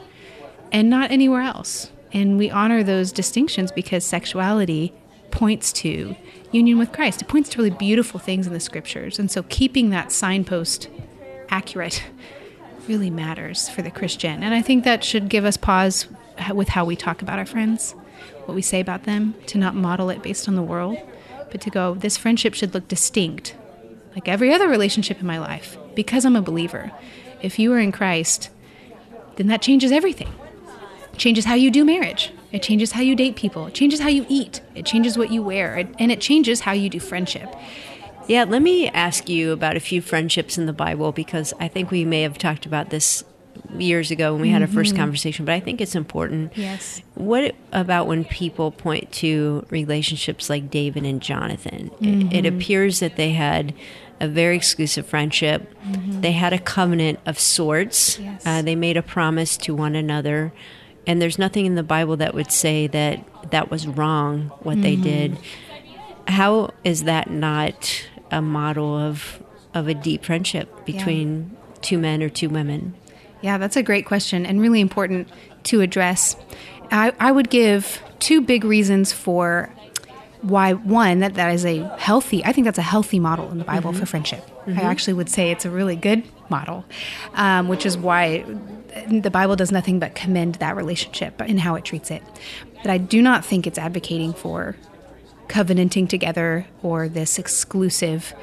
and 0.71 0.89
not 0.89 1.11
anywhere 1.11 1.41
else. 1.41 1.91
And 2.13 2.37
we 2.37 2.49
honor 2.49 2.83
those 2.83 3.11
distinctions 3.11 3.71
because 3.71 4.05
sexuality 4.05 4.93
points 5.31 5.71
to 5.71 6.15
union 6.51 6.77
with 6.77 6.91
Christ. 6.91 7.21
It 7.21 7.29
points 7.29 7.49
to 7.49 7.57
really 7.57 7.69
beautiful 7.69 8.19
things 8.19 8.47
in 8.47 8.53
the 8.53 8.59
scriptures. 8.59 9.17
And 9.17 9.31
so 9.31 9.43
keeping 9.43 9.89
that 9.89 10.11
signpost 10.11 10.89
accurate 11.49 12.03
really 12.87 13.09
matters 13.09 13.69
for 13.69 13.81
the 13.81 13.91
Christian. 13.91 14.43
And 14.43 14.53
I 14.53 14.61
think 14.61 14.83
that 14.83 15.03
should 15.03 15.29
give 15.29 15.45
us 15.45 15.57
pause 15.57 16.07
with 16.53 16.69
how 16.69 16.85
we 16.85 16.95
talk 16.95 17.21
about 17.21 17.39
our 17.39 17.45
friends, 17.45 17.93
what 18.45 18.55
we 18.55 18.61
say 18.61 18.79
about 18.79 19.03
them, 19.03 19.35
to 19.47 19.57
not 19.57 19.75
model 19.75 20.09
it 20.09 20.23
based 20.23 20.47
on 20.47 20.55
the 20.55 20.61
world, 20.61 20.97
but 21.51 21.61
to 21.61 21.69
go, 21.69 21.95
this 21.95 22.17
friendship 22.17 22.53
should 22.53 22.73
look 22.73 22.87
distinct, 22.87 23.55
like 24.15 24.27
every 24.27 24.53
other 24.53 24.67
relationship 24.67 25.19
in 25.19 25.27
my 25.27 25.39
life, 25.39 25.77
because 25.95 26.25
I'm 26.25 26.35
a 26.35 26.41
believer. 26.41 26.91
If 27.41 27.59
you 27.59 27.73
are 27.73 27.79
in 27.79 27.91
Christ, 27.91 28.49
then 29.35 29.47
that 29.47 29.61
changes 29.61 29.91
everything. 29.91 30.33
Changes 31.17 31.45
how 31.45 31.55
you 31.55 31.69
do 31.71 31.83
marriage. 31.83 32.31
It 32.51 32.63
changes 32.63 32.93
how 32.93 33.01
you 33.01 33.15
date 33.15 33.35
people. 33.35 33.67
It 33.67 33.73
changes 33.73 33.99
how 33.99 34.07
you 34.07 34.25
eat. 34.29 34.61
It 34.75 34.85
changes 34.85 35.17
what 35.17 35.31
you 35.31 35.43
wear. 35.43 35.75
And 35.99 36.11
it 36.11 36.21
changes 36.21 36.61
how 36.61 36.71
you 36.71 36.89
do 36.89 36.99
friendship. 36.99 37.53
Yeah, 38.27 38.45
let 38.45 38.61
me 38.61 38.87
ask 38.89 39.29
you 39.29 39.51
about 39.51 39.75
a 39.75 39.79
few 39.79 40.01
friendships 40.01 40.57
in 40.57 40.65
the 40.65 40.73
Bible 40.73 41.11
because 41.11 41.53
I 41.59 41.67
think 41.67 41.91
we 41.91 42.05
may 42.05 42.21
have 42.21 42.37
talked 42.37 42.65
about 42.65 42.89
this 42.89 43.23
years 43.77 44.11
ago 44.11 44.33
when 44.33 44.41
we 44.41 44.49
had 44.49 44.61
our 44.61 44.67
1st 44.67 44.89
mm-hmm. 44.89 44.97
conversation, 44.97 45.45
but 45.45 45.53
I 45.53 45.59
think 45.59 45.81
it's 45.81 45.95
important. 45.95 46.55
Yes. 46.57 47.01
What 47.15 47.55
about 47.71 48.07
when 48.07 48.25
people 48.25 48.71
point 48.71 49.11
to 49.13 49.65
relationships 49.69 50.49
like 50.49 50.69
David 50.69 51.05
and 51.05 51.21
Jonathan? 51.21 51.91
Mm-hmm. 51.99 52.31
It, 52.31 52.45
it, 52.45 52.53
appears 52.53 52.99
that 52.99 53.15
they 53.15 53.31
had 53.31 53.73
a 54.19 54.27
very 54.27 54.55
exclusive 54.55 55.05
friendship. 55.05 55.73
Mm-hmm. 55.83 56.21
They 56.21 56.31
had 56.31 56.53
a 56.53 56.59
covenant 56.59 57.19
of 57.25 57.39
sorts. 57.39 58.19
Yes. 58.19 58.45
Uh, 58.45 58.61
they 58.61 58.75
made 58.75 58.97
a 58.97 59.03
promise 59.03 59.57
to 59.57 59.75
one 59.75 59.95
another. 59.95 60.53
And 61.07 61.21
there's 61.21 61.39
nothing 61.39 61.65
in 61.65 61.75
the 61.75 61.83
Bible 61.83 62.17
that 62.17 62.33
would 62.33 62.51
say 62.51 62.87
that 62.87 63.51
that 63.51 63.71
was 63.71 63.87
wrong, 63.87 64.51
what 64.59 64.81
they 64.81 64.93
mm-hmm. 64.93 65.03
did. 65.03 65.37
How 66.27 66.71
is 66.83 67.03
that 67.05 67.29
not 67.31 68.05
a 68.31 68.41
model 68.41 68.97
of, 68.97 69.41
of 69.73 69.87
a 69.87 69.93
deep 69.93 70.23
friendship 70.23 70.85
between 70.85 71.51
yeah. 71.51 71.79
two 71.81 71.97
men 71.97 72.23
or 72.23 72.29
two 72.29 72.49
women? 72.49 72.93
Yeah, 73.41 73.57
that's 73.57 73.75
a 73.75 73.83
great 73.83 74.05
question 74.05 74.45
and 74.45 74.61
really 74.61 74.81
important 74.81 75.29
to 75.63 75.81
address. 75.81 76.35
I, 76.91 77.13
I 77.19 77.31
would 77.31 77.49
give 77.49 78.01
two 78.19 78.41
big 78.41 78.63
reasons 78.63 79.11
for 79.11 79.73
why 80.41 80.73
one 80.73 81.19
that 81.19 81.35
that 81.35 81.53
is 81.53 81.65
a 81.65 81.83
healthy 81.97 82.43
i 82.45 82.51
think 82.51 82.65
that's 82.65 82.79
a 82.79 82.83
healthy 82.83 83.19
model 83.19 83.51
in 83.51 83.59
the 83.59 83.63
bible 83.63 83.91
mm-hmm. 83.91 83.99
for 83.99 84.05
friendship 84.07 84.43
mm-hmm. 84.65 84.79
i 84.79 84.81
actually 84.81 85.13
would 85.13 85.29
say 85.29 85.51
it's 85.51 85.65
a 85.65 85.69
really 85.69 85.95
good 85.95 86.23
model 86.49 86.83
um, 87.35 87.67
which 87.67 87.85
is 87.85 87.95
why 87.97 88.43
the 89.07 89.29
bible 89.29 89.55
does 89.55 89.71
nothing 89.71 89.99
but 89.99 90.15
commend 90.15 90.55
that 90.55 90.75
relationship 90.75 91.39
and 91.41 91.59
how 91.59 91.75
it 91.75 91.85
treats 91.85 92.09
it 92.09 92.23
but 92.81 92.89
i 92.89 92.97
do 92.97 93.21
not 93.21 93.45
think 93.45 93.67
it's 93.67 93.77
advocating 93.77 94.33
for 94.33 94.75
covenanting 95.51 96.07
together 96.07 96.65
or 96.81 97.09
this 97.09 97.37
exclusive 97.37 98.33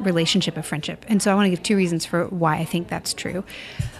relationship 0.00 0.56
of 0.56 0.64
friendship 0.64 1.04
and 1.08 1.22
so 1.22 1.32
i 1.32 1.34
want 1.34 1.46
to 1.46 1.50
give 1.50 1.62
two 1.62 1.76
reasons 1.76 2.04
for 2.04 2.26
why 2.26 2.56
i 2.56 2.64
think 2.64 2.88
that's 2.88 3.12
true 3.12 3.44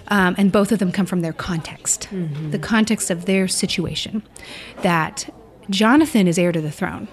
um, 0.08 0.34
and 0.38 0.50
both 0.50 0.72
of 0.72 0.78
them 0.78 0.90
come 0.90 1.06
from 1.06 1.20
their 1.20 1.32
context, 1.32 2.08
mm-hmm. 2.10 2.50
the 2.50 2.58
context 2.58 3.10
of 3.10 3.26
their 3.26 3.46
situation. 3.46 4.22
That 4.82 5.32
Jonathan 5.70 6.26
is 6.26 6.38
heir 6.38 6.52
to 6.52 6.60
the 6.60 6.70
throne. 6.70 7.08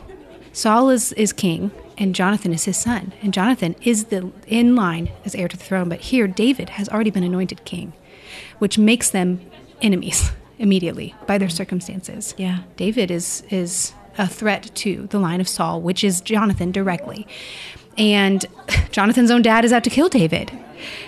Saul 0.54 0.90
is, 0.90 1.12
is 1.14 1.34
king, 1.34 1.72
and 1.98 2.16
Jonathan 2.16 2.54
is 2.54 2.64
his 2.64 2.78
son. 2.78 3.14
And 3.22 3.34
Jonathan 3.34 3.76
is 3.82 4.06
the 4.06 4.32
in 4.48 4.76
line 4.76 5.12
as 5.26 5.36
heir 5.36 5.50
to 5.50 5.58
the 5.58 5.64
throne. 5.64 5.90
But 5.90 6.00
here, 6.00 6.28
David 6.28 6.70
has 6.72 6.88
already 6.88 7.10
been 7.10 7.24
anointed 7.24 7.66
king, 7.66 7.94
which 8.60 8.78
makes 8.78 9.10
them 9.10 9.42
enemies 9.82 10.32
immediately 10.58 11.14
by 11.28 11.38
their 11.38 11.50
circumstances. 11.50 12.34
Yeah, 12.38 12.60
David 12.78 13.12
is 13.12 13.44
is 13.50 13.94
a 14.18 14.28
threat 14.28 14.72
to 14.76 15.08
the 15.08 15.20
line 15.20 15.42
of 15.42 15.48
Saul, 15.48 15.82
which 15.82 16.04
is 16.04 16.22
Jonathan 16.22 16.72
directly. 16.72 17.28
And 17.98 18.46
Jonathan's 18.92 19.32
own 19.32 19.42
dad 19.42 19.66
is 19.66 19.74
out 19.74 19.84
to 19.84 19.90
kill 19.90 20.10
David. 20.10 20.52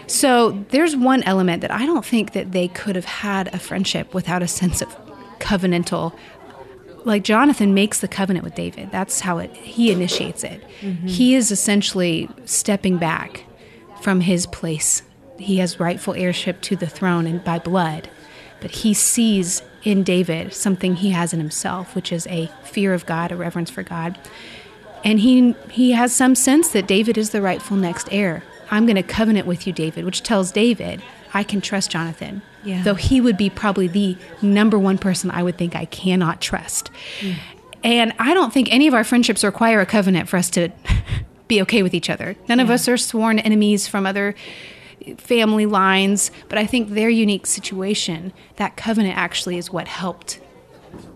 So 0.07 0.63
there's 0.69 0.95
one 0.95 1.23
element 1.23 1.61
that 1.61 1.71
I 1.71 1.85
don't 1.85 2.05
think 2.05 2.33
that 2.33 2.51
they 2.51 2.67
could 2.69 2.95
have 2.95 3.05
had 3.05 3.53
a 3.53 3.59
friendship 3.59 4.13
without 4.13 4.41
a 4.41 4.47
sense 4.47 4.81
of 4.81 4.95
covenantal. 5.39 6.17
Like 7.03 7.23
Jonathan 7.23 7.73
makes 7.73 7.99
the 7.99 8.07
covenant 8.07 8.43
with 8.43 8.55
David. 8.55 8.91
That's 8.91 9.21
how 9.21 9.37
it 9.37 9.55
he 9.55 9.91
initiates 9.91 10.43
it. 10.43 10.63
Mm-hmm. 10.81 11.07
He 11.07 11.35
is 11.35 11.51
essentially 11.51 12.29
stepping 12.45 12.97
back 12.97 13.45
from 14.01 14.21
his 14.21 14.45
place. 14.47 15.03
He 15.37 15.57
has 15.57 15.79
rightful 15.79 16.15
heirship 16.15 16.61
to 16.63 16.75
the 16.75 16.87
throne 16.87 17.27
and 17.27 17.43
by 17.43 17.59
blood. 17.59 18.09
But 18.59 18.71
he 18.71 18.93
sees 18.93 19.61
in 19.83 20.03
David 20.03 20.53
something 20.53 20.95
he 20.95 21.11
has 21.11 21.33
in 21.33 21.39
himself, 21.39 21.95
which 21.95 22.11
is 22.11 22.27
a 22.27 22.47
fear 22.63 22.93
of 22.93 23.05
God, 23.05 23.31
a 23.31 23.35
reverence 23.35 23.69
for 23.69 23.83
God. 23.83 24.17
And 25.03 25.19
he 25.19 25.53
he 25.69 25.91
has 25.91 26.13
some 26.13 26.35
sense 26.35 26.69
that 26.69 26.87
David 26.87 27.17
is 27.17 27.29
the 27.29 27.41
rightful 27.41 27.77
next 27.77 28.09
heir. 28.11 28.43
I'm 28.69 28.85
going 28.85 28.95
to 28.95 29.03
covenant 29.03 29.47
with 29.47 29.65
you, 29.65 29.71
David, 29.71 30.03
which 30.03 30.23
tells 30.23 30.51
David, 30.51 31.01
I 31.33 31.43
can 31.43 31.61
trust 31.61 31.91
Jonathan. 31.91 32.41
Yeah. 32.63 32.83
Though 32.83 32.95
he 32.95 33.21
would 33.21 33.37
be 33.37 33.49
probably 33.49 33.87
the 33.87 34.17
number 34.41 34.77
one 34.77 34.97
person 34.97 35.31
I 35.31 35.43
would 35.43 35.57
think 35.57 35.75
I 35.75 35.85
cannot 35.85 36.41
trust. 36.41 36.91
Mm. 37.21 37.35
And 37.83 38.13
I 38.19 38.33
don't 38.33 38.51
think 38.51 38.67
any 38.71 38.87
of 38.87 38.93
our 38.93 39.03
friendships 39.03 39.43
require 39.43 39.79
a 39.79 39.85
covenant 39.85 40.27
for 40.27 40.35
us 40.37 40.49
to 40.51 40.69
be 41.47 41.61
okay 41.61 41.83
with 41.83 41.93
each 41.93 42.09
other. 42.09 42.35
None 42.49 42.57
yeah. 42.57 42.65
of 42.65 42.69
us 42.69 42.89
are 42.89 42.97
sworn 42.97 43.39
enemies 43.39 43.87
from 43.87 44.05
other 44.05 44.35
family 45.17 45.65
lines, 45.65 46.31
but 46.49 46.57
I 46.57 46.65
think 46.65 46.89
their 46.89 47.09
unique 47.09 47.45
situation, 47.45 48.33
that 48.57 48.77
covenant 48.77 49.17
actually 49.17 49.57
is 49.57 49.71
what 49.71 49.87
helped 49.87 50.39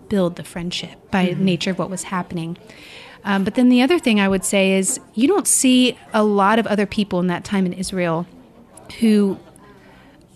build 0.08 0.36
the 0.36 0.44
friendship 0.44 1.10
by 1.10 1.28
mm-hmm. 1.28 1.44
nature 1.44 1.70
of 1.70 1.78
what 1.78 1.90
was 1.90 2.04
happening. 2.04 2.56
Um, 3.24 3.44
but 3.44 3.54
then 3.54 3.68
the 3.68 3.82
other 3.82 3.98
thing 3.98 4.20
I 4.20 4.28
would 4.28 4.44
say 4.44 4.72
is 4.72 5.00
you 5.14 5.28
don't 5.28 5.46
see 5.46 5.98
a 6.12 6.24
lot 6.24 6.58
of 6.58 6.66
other 6.66 6.86
people 6.86 7.20
in 7.20 7.28
that 7.28 7.44
time 7.44 7.66
in 7.66 7.72
Israel 7.72 8.26
who 9.00 9.38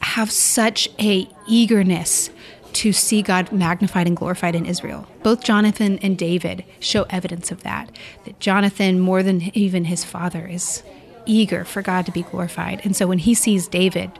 have 0.00 0.30
such 0.30 0.88
a 1.00 1.28
eagerness 1.48 2.30
to 2.72 2.92
see 2.92 3.22
God 3.22 3.52
magnified 3.52 4.06
and 4.06 4.16
glorified 4.16 4.54
in 4.54 4.66
Israel. 4.66 5.06
Both 5.22 5.42
Jonathan 5.42 5.98
and 5.98 6.16
David 6.16 6.64
show 6.78 7.04
evidence 7.08 7.50
of 7.50 7.62
that. 7.62 7.90
That 8.24 8.38
Jonathan, 8.38 9.00
more 9.00 9.22
than 9.22 9.56
even 9.56 9.86
his 9.86 10.04
father, 10.04 10.46
is 10.46 10.82
eager 11.26 11.64
for 11.64 11.82
God 11.82 12.06
to 12.06 12.12
be 12.12 12.22
glorified. 12.22 12.80
And 12.84 12.96
so 12.96 13.06
when 13.06 13.18
he 13.18 13.34
sees 13.34 13.68
David 13.68 14.10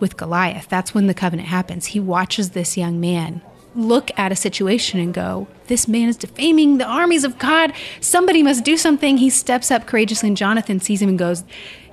with 0.00 0.16
Goliath, 0.16 0.68
that's 0.68 0.94
when 0.94 1.06
the 1.06 1.14
covenant 1.14 1.48
happens. 1.48 1.86
He 1.86 2.00
watches 2.00 2.50
this 2.50 2.76
young 2.76 3.00
man 3.00 3.42
look 3.74 4.10
at 4.18 4.32
a 4.32 4.36
situation 4.36 5.00
and 5.00 5.14
go, 5.14 5.46
This 5.66 5.88
man 5.88 6.08
is 6.08 6.16
defaming 6.16 6.78
the 6.78 6.84
armies 6.84 7.24
of 7.24 7.38
God. 7.38 7.72
Somebody 8.00 8.42
must 8.42 8.64
do 8.64 8.76
something. 8.76 9.18
He 9.18 9.30
steps 9.30 9.70
up 9.70 9.86
courageously, 9.86 10.28
and 10.28 10.36
Jonathan 10.36 10.80
sees 10.80 11.00
him 11.00 11.08
and 11.08 11.18
goes, 11.18 11.44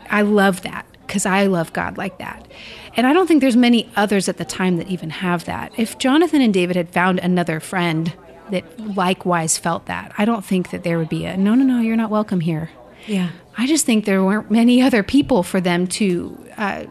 I 0.09 0.23
love 0.23 0.61
that 0.63 0.85
because 1.05 1.25
I 1.25 1.45
love 1.45 1.73
God 1.73 1.97
like 1.97 2.17
that. 2.19 2.47
And 2.95 3.07
I 3.07 3.13
don't 3.13 3.27
think 3.27 3.41
there's 3.41 3.55
many 3.55 3.89
others 3.95 4.27
at 4.27 4.37
the 4.37 4.45
time 4.45 4.77
that 4.77 4.87
even 4.87 5.09
have 5.09 5.45
that. 5.45 5.71
If 5.77 5.97
Jonathan 5.97 6.41
and 6.41 6.53
David 6.53 6.75
had 6.75 6.89
found 6.89 7.19
another 7.19 7.59
friend 7.59 8.13
that 8.51 8.79
likewise 8.79 9.57
felt 9.57 9.85
that, 9.85 10.11
I 10.17 10.25
don't 10.25 10.43
think 10.43 10.71
that 10.71 10.83
there 10.83 10.97
would 10.97 11.09
be 11.09 11.25
a 11.25 11.37
no, 11.37 11.55
no, 11.55 11.63
no, 11.63 11.81
you're 11.81 11.95
not 11.95 12.09
welcome 12.09 12.41
here. 12.41 12.69
Yeah. 13.07 13.29
I 13.57 13.67
just 13.67 13.85
think 13.85 14.05
there 14.05 14.23
weren't 14.23 14.51
many 14.51 14.81
other 14.81 15.03
people 15.03 15.43
for 15.43 15.59
them 15.59 15.87
to 15.87 16.45
uh, 16.57 16.85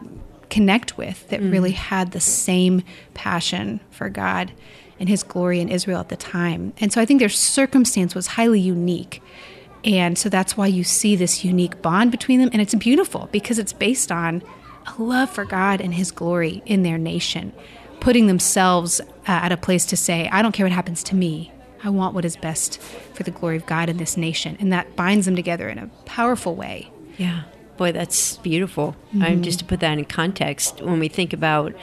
connect 0.49 0.97
with 0.97 1.27
that 1.29 1.41
mm. 1.41 1.51
really 1.51 1.71
had 1.71 2.11
the 2.11 2.19
same 2.19 2.83
passion 3.13 3.79
for 3.91 4.09
God 4.09 4.51
and 4.99 5.07
his 5.07 5.23
glory 5.23 5.59
in 5.59 5.69
Israel 5.69 5.99
at 5.99 6.09
the 6.09 6.17
time. 6.17 6.73
And 6.79 6.91
so 6.91 7.01
I 7.01 7.05
think 7.05 7.19
their 7.19 7.29
circumstance 7.29 8.13
was 8.13 8.27
highly 8.27 8.59
unique. 8.59 9.21
And 9.83 10.17
so 10.17 10.27
that's 10.27 10.57
why 10.57 10.67
you 10.67 10.83
see 10.83 11.15
this 11.15 11.45
unique 11.45 11.81
bond 11.81 12.11
between 12.11 12.39
them. 12.39 12.49
And 12.51 12.61
it's 12.61 12.75
beautiful 12.75 13.29
because 13.31 13.59
it's 13.59 13.71
based 13.71 14.11
on 14.11 14.43
a 14.85 15.01
love 15.01 15.29
for 15.29 15.45
God 15.45 15.79
and 15.79 15.93
his 15.93 16.11
glory 16.11 16.61
in 16.65 16.83
their 16.83 16.97
nation, 16.97 17.53
putting 17.99 18.27
themselves 18.27 18.99
uh, 18.99 19.03
at 19.25 19.51
a 19.51 19.57
place 19.57 19.85
to 19.87 19.97
say, 19.97 20.27
I 20.31 20.41
don't 20.41 20.51
care 20.51 20.65
what 20.65 20.73
happens 20.73 21.03
to 21.03 21.15
me. 21.15 21.51
I 21.83 21.89
want 21.89 22.13
what 22.13 22.25
is 22.25 22.35
best 22.35 22.79
for 22.79 23.23
the 23.23 23.31
glory 23.31 23.55
of 23.57 23.65
God 23.65 23.89
in 23.89 23.97
this 23.97 24.17
nation. 24.17 24.57
And 24.59 24.71
that 24.73 24.95
binds 24.95 25.25
them 25.25 25.35
together 25.35 25.69
in 25.69 25.77
a 25.77 25.87
powerful 26.05 26.55
way. 26.55 26.91
Yeah. 27.17 27.43
Boy, 27.77 27.91
that's 27.91 28.37
beautiful. 28.37 28.95
Mm-hmm. 29.13 29.23
Um, 29.23 29.43
just 29.43 29.59
to 29.59 29.65
put 29.65 29.79
that 29.79 29.97
in 29.97 30.05
context, 30.05 30.81
when 30.81 30.99
we 30.99 31.07
think 31.07 31.31
about 31.31 31.73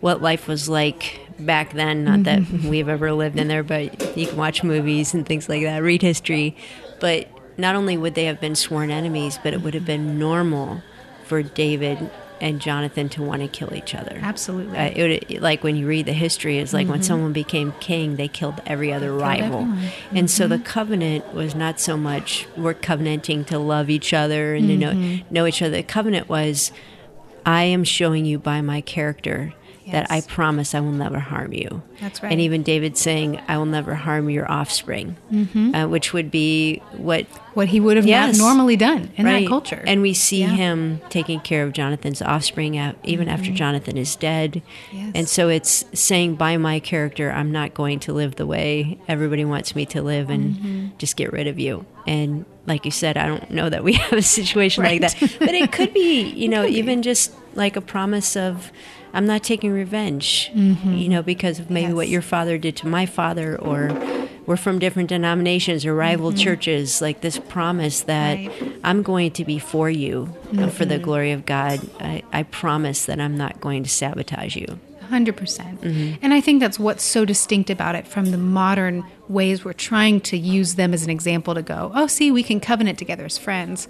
what 0.00 0.20
life 0.20 0.48
was 0.48 0.68
like 0.68 1.20
back 1.38 1.72
then. 1.72 2.04
Not 2.04 2.24
that 2.24 2.40
mm-hmm. 2.40 2.68
we've 2.68 2.88
ever 2.88 3.12
lived 3.12 3.38
in 3.38 3.48
there, 3.48 3.62
but 3.62 4.16
you 4.16 4.26
can 4.26 4.36
watch 4.36 4.62
movies 4.62 5.14
and 5.14 5.26
things 5.26 5.48
like 5.48 5.62
that, 5.62 5.82
read 5.82 6.02
history. 6.02 6.56
But 7.00 7.28
not 7.56 7.74
only 7.74 7.96
would 7.96 8.14
they 8.14 8.24
have 8.24 8.40
been 8.40 8.54
sworn 8.54 8.90
enemies, 8.90 9.38
but 9.42 9.54
it 9.54 9.62
would 9.62 9.74
have 9.74 9.84
been 9.84 10.18
normal 10.18 10.82
for 11.24 11.42
David 11.42 12.10
and 12.44 12.60
Jonathan 12.60 13.08
to 13.08 13.22
want 13.22 13.40
to 13.40 13.48
kill 13.48 13.74
each 13.74 13.94
other. 13.94 14.20
Absolutely. 14.20 14.76
Uh, 14.76 14.92
it 14.94 15.30
would, 15.30 15.40
like 15.40 15.64
when 15.64 15.76
you 15.76 15.86
read 15.86 16.04
the 16.04 16.12
history, 16.12 16.58
it's 16.58 16.74
like 16.74 16.84
mm-hmm. 16.84 16.92
when 16.92 17.02
someone 17.02 17.32
became 17.32 17.72
king, 17.80 18.16
they 18.16 18.28
killed 18.28 18.60
every 18.66 18.92
other 18.92 19.14
killed 19.14 19.22
rival. 19.22 19.62
Mm-hmm. 19.62 20.16
And 20.16 20.30
so 20.30 20.46
the 20.46 20.56
mm-hmm. 20.56 20.64
covenant 20.64 21.32
was 21.32 21.54
not 21.54 21.80
so 21.80 21.96
much 21.96 22.46
we're 22.54 22.74
covenanting 22.74 23.46
to 23.46 23.58
love 23.58 23.88
each 23.88 24.12
other 24.12 24.54
and 24.54 24.68
to 24.68 24.76
know, 24.76 24.92
mm-hmm. 24.92 25.34
know 25.34 25.46
each 25.46 25.62
other. 25.62 25.76
The 25.76 25.82
covenant 25.82 26.28
was 26.28 26.70
I 27.46 27.64
am 27.64 27.82
showing 27.82 28.26
you 28.26 28.38
by 28.38 28.60
my 28.60 28.82
character 28.82 29.54
yes. 29.84 29.92
that 29.92 30.10
I 30.10 30.20
promise 30.22 30.74
I 30.74 30.80
will 30.80 30.92
never 30.92 31.18
harm 31.18 31.52
you. 31.52 31.82
That's 32.00 32.22
right. 32.22 32.32
And 32.32 32.40
even 32.40 32.62
David 32.62 32.96
saying, 32.96 33.40
I 33.48 33.58
will 33.58 33.66
never 33.66 33.94
harm 33.94 34.30
your 34.30 34.50
offspring, 34.50 35.16
mm-hmm. 35.30 35.74
uh, 35.74 35.86
which 35.88 36.12
would 36.12 36.30
be 36.30 36.82
what 36.96 37.26
what 37.54 37.68
he 37.68 37.78
would 37.80 37.96
have 37.96 38.06
yes. 38.06 38.36
normally 38.36 38.76
done 38.76 39.10
in 39.16 39.24
right. 39.24 39.42
that 39.42 39.48
culture. 39.48 39.82
And 39.86 40.02
we 40.02 40.12
see 40.12 40.40
yeah. 40.40 40.48
him 40.48 41.00
taking 41.08 41.40
care 41.40 41.62
of 41.62 41.72
Jonathan's 41.72 42.20
offspring 42.20 42.74
even 42.74 42.94
mm-hmm. 43.26 43.28
after 43.28 43.52
Jonathan 43.52 43.96
is 43.96 44.16
dead. 44.16 44.62
Yes. 44.92 45.12
And 45.14 45.28
so 45.28 45.48
it's 45.48 45.84
saying, 45.92 46.34
by 46.34 46.56
my 46.56 46.80
character, 46.80 47.30
I'm 47.30 47.52
not 47.52 47.74
going 47.74 48.00
to 48.00 48.12
live 48.12 48.36
the 48.36 48.46
way 48.46 48.98
everybody 49.06 49.44
wants 49.44 49.76
me 49.76 49.86
to 49.86 50.02
live 50.02 50.30
and 50.30 50.54
mm-hmm. 50.54 50.86
just 50.98 51.16
get 51.16 51.32
rid 51.32 51.46
of 51.46 51.58
you. 51.58 51.86
And 52.06 52.44
like 52.66 52.84
you 52.84 52.90
said, 52.90 53.16
I 53.16 53.26
don't 53.26 53.50
know 53.50 53.68
that 53.68 53.84
we 53.84 53.92
have 53.94 54.12
a 54.12 54.22
situation 54.22 54.82
right. 54.82 55.00
like 55.00 55.18
that, 55.18 55.38
but 55.38 55.54
it 55.54 55.72
could 55.72 55.94
be, 55.94 56.22
you 56.36 56.48
know, 56.48 56.64
even 56.64 57.00
be. 57.00 57.04
just 57.04 57.32
like 57.56 57.76
a 57.76 57.80
promise 57.80 58.36
of 58.36 58.70
I'm 59.12 59.26
not 59.26 59.44
taking 59.44 59.72
revenge, 59.72 60.50
mm-hmm. 60.52 60.94
you 60.94 61.08
know, 61.08 61.22
because 61.22 61.60
of 61.60 61.70
maybe 61.70 61.88
yes. 61.88 61.94
what 61.94 62.08
your 62.08 62.22
father 62.22 62.58
did 62.58 62.76
to 62.78 62.88
my 62.88 63.06
father, 63.06 63.56
or 63.56 63.92
we're 64.44 64.56
from 64.56 64.80
different 64.80 65.08
denominations 65.08 65.86
or 65.86 65.94
rival 65.94 66.30
mm-hmm. 66.30 66.38
churches. 66.38 67.00
Like 67.00 67.20
this 67.20 67.38
promise 67.38 68.02
that 68.02 68.38
right. 68.38 68.72
I'm 68.82 69.02
going 69.02 69.30
to 69.32 69.44
be 69.44 69.58
for 69.60 69.88
you 69.88 70.34
mm-hmm. 70.46 70.68
for 70.68 70.84
the 70.84 70.96
mm-hmm. 70.96 71.04
glory 71.04 71.32
of 71.32 71.46
God. 71.46 71.80
I, 72.00 72.22
I 72.32 72.42
promise 72.42 73.06
that 73.06 73.20
I'm 73.20 73.36
not 73.36 73.60
going 73.60 73.84
to 73.84 73.88
sabotage 73.88 74.56
you. 74.56 74.80
100%. 75.10 75.36
percent 75.36 75.80
mm-hmm. 75.82 76.14
And 76.22 76.34
I 76.34 76.40
think 76.40 76.60
that's 76.60 76.78
what's 76.78 77.04
so 77.04 77.24
distinct 77.24 77.70
about 77.70 77.94
it 77.94 78.06
from 78.06 78.30
the 78.30 78.38
modern 78.38 79.04
ways 79.28 79.64
we're 79.64 79.72
trying 79.72 80.20
to 80.22 80.36
use 80.36 80.74
them 80.74 80.92
as 80.92 81.04
an 81.04 81.10
example 81.10 81.54
to 81.54 81.62
go, 81.62 81.92
oh, 81.94 82.06
see, 82.06 82.30
we 82.30 82.42
can 82.42 82.58
covenant 82.58 82.98
together 82.98 83.24
as 83.24 83.38
friends. 83.38 83.86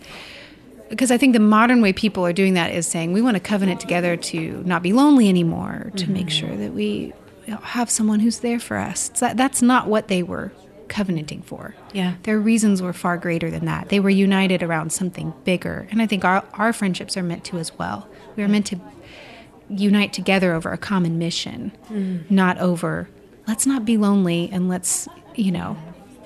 Because 0.89 1.11
I 1.11 1.19
think 1.19 1.33
the 1.33 1.41
modern 1.41 1.81
way 1.81 1.93
people 1.93 2.25
are 2.27 2.33
doing 2.33 2.55
that 2.55 2.73
is 2.73 2.87
saying 2.87 3.13
we 3.13 3.23
want 3.23 3.37
to 3.37 3.41
covenant 3.41 3.81
together 3.81 4.17
to 4.17 4.63
not 4.65 4.83
be 4.83 4.93
lonely 4.93 5.29
anymore, 5.29 5.91
to 5.97 6.05
mm-hmm. 6.05 6.13
make 6.13 6.31
sure 6.31 6.55
that 6.57 6.73
we 6.73 7.13
have 7.47 7.91
someone 7.91 8.21
who's 8.21 8.41
there 8.41 8.61
for 8.61 8.77
us. 8.77 9.09
That, 9.21 9.37
that's 9.37 9.63
not 9.63 9.89
what 9.89 10.09
they 10.09 10.23
were 10.23 10.53
covenanting 10.89 11.43
for. 11.43 11.75
Yeah. 11.93 12.15
Their 12.23 12.39
reasons 12.39 12.83
were 12.83 12.93
far 12.93 13.17
greater 13.17 13.51
than 13.51 13.65
that. 13.65 13.89
They 13.89 14.01
were 14.01 14.11
united 14.11 14.63
around 14.63 14.93
something 14.93 15.33
bigger. 15.45 15.89
And 15.91 16.01
I 16.01 16.07
think 16.07 16.25
our, 16.25 16.45
our 16.55 16.73
friendships 16.73 17.17
are 17.17 17.23
meant 17.23 17.45
to 17.47 17.59
as 17.59 17.77
well. 17.79 18.07
We 18.37 18.43
are 18.43 18.49
meant 18.49 18.67
to 18.67 18.81
unite 19.71 20.13
together 20.13 20.53
over 20.53 20.71
a 20.71 20.79
common 20.79 21.19
mission, 21.19 21.73
mm. 21.89 22.31
not 22.31 22.59
over 22.59 23.09
let's 23.47 23.67
not 23.67 23.85
be 23.85 23.97
lonely 23.97 24.49
and 24.53 24.69
let's, 24.69 25.09
you 25.35 25.53
know, 25.53 25.77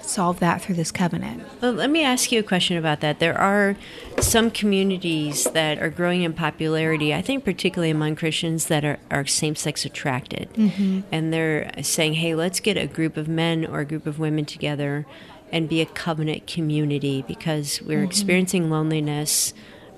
solve 0.08 0.40
that 0.40 0.62
through 0.62 0.74
this 0.74 0.90
covenant. 0.90 1.42
Well, 1.60 1.72
let 1.72 1.90
me 1.90 2.02
ask 2.02 2.32
you 2.32 2.40
a 2.40 2.42
question 2.42 2.76
about 2.76 3.00
that. 3.00 3.18
There 3.18 3.38
are 3.38 3.76
some 4.20 4.50
communities 4.50 5.44
that 5.44 5.78
are 5.78 5.90
growing 5.90 6.22
in 6.22 6.32
popularity, 6.32 7.14
I 7.14 7.22
think, 7.22 7.44
particularly 7.44 7.90
among 7.90 8.16
Christians 8.16 8.66
that 8.66 8.84
are, 8.84 8.98
are 9.10 9.26
same 9.26 9.54
sex 9.54 9.84
attracted. 9.84 10.52
Mm-hmm. 10.54 11.00
And 11.12 11.32
they're 11.32 11.70
saying, 11.82 12.14
hey, 12.14 12.34
let's 12.34 12.60
get 12.60 12.76
a 12.76 12.86
group 12.86 13.16
of 13.16 13.28
men 13.28 13.66
or 13.66 13.80
a 13.80 13.84
group 13.84 14.06
of 14.06 14.18
women 14.18 14.44
together 14.44 15.06
and 15.52 15.68
be 15.68 15.80
a 15.80 15.86
covenant 15.86 16.46
community 16.46 17.22
because 17.26 17.80
we're 17.82 17.98
mm-hmm. 17.98 18.06
experiencing 18.06 18.70
loneliness. 18.70 19.54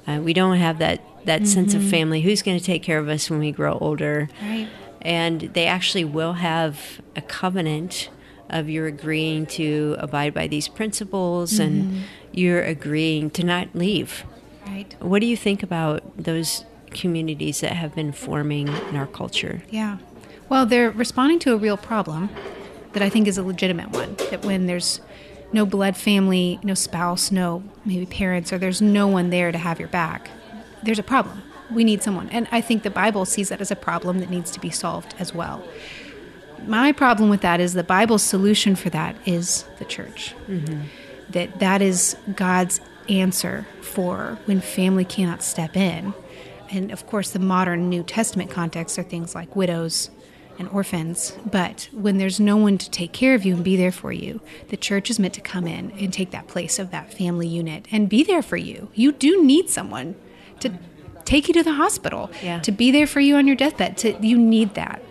Uh, 0.06 0.20
we 0.22 0.32
don't 0.32 0.58
have 0.58 0.78
that, 0.78 1.00
that 1.24 1.42
mm-hmm. 1.42 1.46
sense 1.46 1.74
of 1.74 1.82
mm-hmm. 1.82 1.90
family. 1.90 2.20
Who's 2.22 2.42
going 2.42 2.58
to 2.58 2.64
take 2.64 2.82
care 2.82 2.98
of 2.98 3.08
us 3.08 3.30
when 3.30 3.40
we 3.40 3.52
grow 3.52 3.78
older? 3.78 4.28
Right. 4.42 4.68
And 5.02 5.40
they 5.40 5.66
actually 5.66 6.04
will 6.04 6.34
have 6.34 7.00
a 7.16 7.22
covenant 7.22 8.10
of 8.50 8.68
you're 8.68 8.86
agreeing 8.86 9.46
to 9.46 9.96
abide 9.98 10.34
by 10.34 10.46
these 10.46 10.68
principles 10.68 11.54
mm-hmm. 11.54 11.62
and 11.62 12.04
you're 12.32 12.62
agreeing 12.62 13.30
to 13.30 13.44
not 13.44 13.74
leave. 13.74 14.24
Right. 14.66 14.94
What 15.00 15.20
do 15.20 15.26
you 15.26 15.36
think 15.36 15.62
about 15.62 16.02
those 16.16 16.64
communities 16.90 17.60
that 17.60 17.72
have 17.72 17.94
been 17.94 18.12
forming 18.12 18.68
in 18.68 18.96
our 18.96 19.06
culture? 19.06 19.62
Yeah. 19.70 19.98
Well, 20.48 20.66
they're 20.66 20.90
responding 20.90 21.38
to 21.40 21.54
a 21.54 21.56
real 21.56 21.76
problem 21.76 22.30
that 22.92 23.02
I 23.02 23.08
think 23.08 23.28
is 23.28 23.38
a 23.38 23.42
legitimate 23.42 23.90
one. 23.90 24.16
That 24.30 24.44
when 24.44 24.66
there's 24.66 25.00
no 25.52 25.64
blood 25.64 25.96
family, 25.96 26.58
no 26.62 26.74
spouse, 26.74 27.30
no 27.30 27.62
maybe 27.84 28.06
parents, 28.06 28.52
or 28.52 28.58
there's 28.58 28.82
no 28.82 29.06
one 29.06 29.30
there 29.30 29.52
to 29.52 29.58
have 29.58 29.78
your 29.78 29.88
back, 29.88 30.28
there's 30.82 30.98
a 30.98 31.04
problem. 31.04 31.42
We 31.72 31.84
need 31.84 32.02
someone. 32.02 32.28
And 32.30 32.48
I 32.50 32.60
think 32.60 32.82
the 32.82 32.90
Bible 32.90 33.24
sees 33.24 33.48
that 33.48 33.60
as 33.60 33.70
a 33.70 33.76
problem 33.76 34.18
that 34.18 34.30
needs 34.30 34.50
to 34.52 34.60
be 34.60 34.70
solved 34.70 35.14
as 35.18 35.32
well 35.32 35.62
my 36.66 36.92
problem 36.92 37.30
with 37.30 37.40
that 37.42 37.60
is 37.60 37.74
the 37.74 37.84
Bible's 37.84 38.22
solution 38.22 38.76
for 38.76 38.90
that 38.90 39.16
is 39.26 39.64
the 39.78 39.84
church. 39.84 40.34
Mm-hmm. 40.46 40.82
That 41.30 41.60
that 41.60 41.82
is 41.82 42.16
God's 42.34 42.80
answer 43.08 43.66
for 43.82 44.38
when 44.46 44.60
family 44.60 45.04
cannot 45.04 45.42
step 45.42 45.76
in. 45.76 46.14
And 46.70 46.90
of 46.92 47.06
course, 47.06 47.30
the 47.30 47.38
modern 47.38 47.88
New 47.88 48.02
Testament 48.02 48.50
context 48.50 48.98
are 48.98 49.02
things 49.02 49.34
like 49.34 49.56
widows 49.56 50.10
and 50.58 50.68
orphans. 50.68 51.36
But 51.50 51.88
when 51.92 52.18
there's 52.18 52.38
no 52.38 52.56
one 52.56 52.78
to 52.78 52.90
take 52.90 53.12
care 53.12 53.34
of 53.34 53.44
you 53.44 53.54
and 53.54 53.64
be 53.64 53.76
there 53.76 53.90
for 53.90 54.12
you, 54.12 54.40
the 54.68 54.76
church 54.76 55.10
is 55.10 55.18
meant 55.18 55.34
to 55.34 55.40
come 55.40 55.66
in 55.66 55.90
and 55.92 56.12
take 56.12 56.30
that 56.30 56.46
place 56.46 56.78
of 56.78 56.90
that 56.90 57.12
family 57.12 57.48
unit 57.48 57.86
and 57.90 58.08
be 58.08 58.22
there 58.22 58.42
for 58.42 58.56
you. 58.56 58.90
You 58.94 59.10
do 59.10 59.42
need 59.42 59.70
someone 59.70 60.14
to 60.60 60.72
take 61.24 61.48
you 61.48 61.54
to 61.54 61.62
the 61.62 61.74
hospital, 61.74 62.30
yeah. 62.42 62.60
to 62.60 62.72
be 62.72 62.90
there 62.90 63.06
for 63.06 63.20
you 63.20 63.36
on 63.36 63.46
your 63.46 63.56
deathbed. 63.56 63.96
To, 63.98 64.26
you 64.26 64.36
need 64.36 64.74
that. 64.74 65.02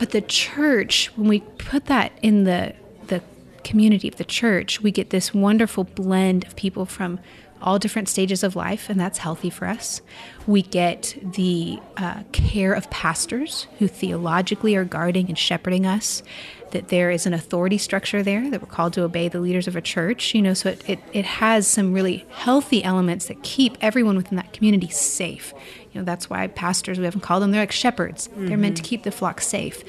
But 0.00 0.10
the 0.10 0.22
church, 0.22 1.12
when 1.14 1.28
we 1.28 1.40
put 1.58 1.86
that 1.86 2.12
in 2.22 2.44
the 2.44 2.74
the 3.06 3.22
community 3.62 4.08
of 4.08 4.16
the 4.16 4.24
church, 4.24 4.80
we 4.80 4.90
get 4.90 5.10
this 5.10 5.34
wonderful 5.34 5.84
blend 5.84 6.46
of 6.46 6.56
people 6.56 6.86
from 6.86 7.20
all 7.62 7.78
different 7.78 8.08
stages 8.08 8.42
of 8.42 8.56
life, 8.56 8.88
and 8.88 8.98
that's 8.98 9.18
healthy 9.18 9.50
for 9.50 9.66
us. 9.68 10.00
We 10.46 10.62
get 10.62 11.14
the 11.22 11.78
uh, 11.98 12.22
care 12.32 12.72
of 12.72 12.88
pastors 12.90 13.66
who 13.78 13.86
theologically 13.86 14.74
are 14.74 14.84
guarding 14.84 15.28
and 15.28 15.38
shepherding 15.38 15.84
us, 15.84 16.22
that 16.70 16.88
there 16.88 17.10
is 17.10 17.26
an 17.26 17.34
authority 17.34 17.76
structure 17.76 18.22
there, 18.22 18.48
that 18.50 18.62
we're 18.62 18.68
called 18.68 18.94
to 18.94 19.02
obey 19.02 19.28
the 19.28 19.40
leaders 19.40 19.68
of 19.68 19.76
a 19.76 19.82
church, 19.82 20.34
you 20.34 20.40
know, 20.40 20.54
so 20.54 20.70
it, 20.70 20.88
it, 20.88 20.98
it 21.12 21.24
has 21.26 21.66
some 21.66 21.92
really 21.92 22.24
healthy 22.30 22.82
elements 22.82 23.26
that 23.26 23.42
keep 23.42 23.76
everyone 23.82 24.16
within 24.16 24.36
that 24.36 24.54
community 24.54 24.88
safe. 24.88 25.52
You 25.92 26.00
know, 26.00 26.04
that's 26.04 26.30
why 26.30 26.46
pastors, 26.46 26.98
we 26.98 27.04
haven't 27.04 27.22
called 27.22 27.42
them, 27.42 27.50
they're 27.50 27.62
like 27.62 27.72
shepherds. 27.72 28.28
Mm-hmm. 28.28 28.46
They're 28.46 28.56
meant 28.56 28.76
to 28.76 28.82
mm-hmm. 28.82 28.88
keep 28.88 29.02
the 29.02 29.10
flock 29.10 29.40
safe. 29.40 29.82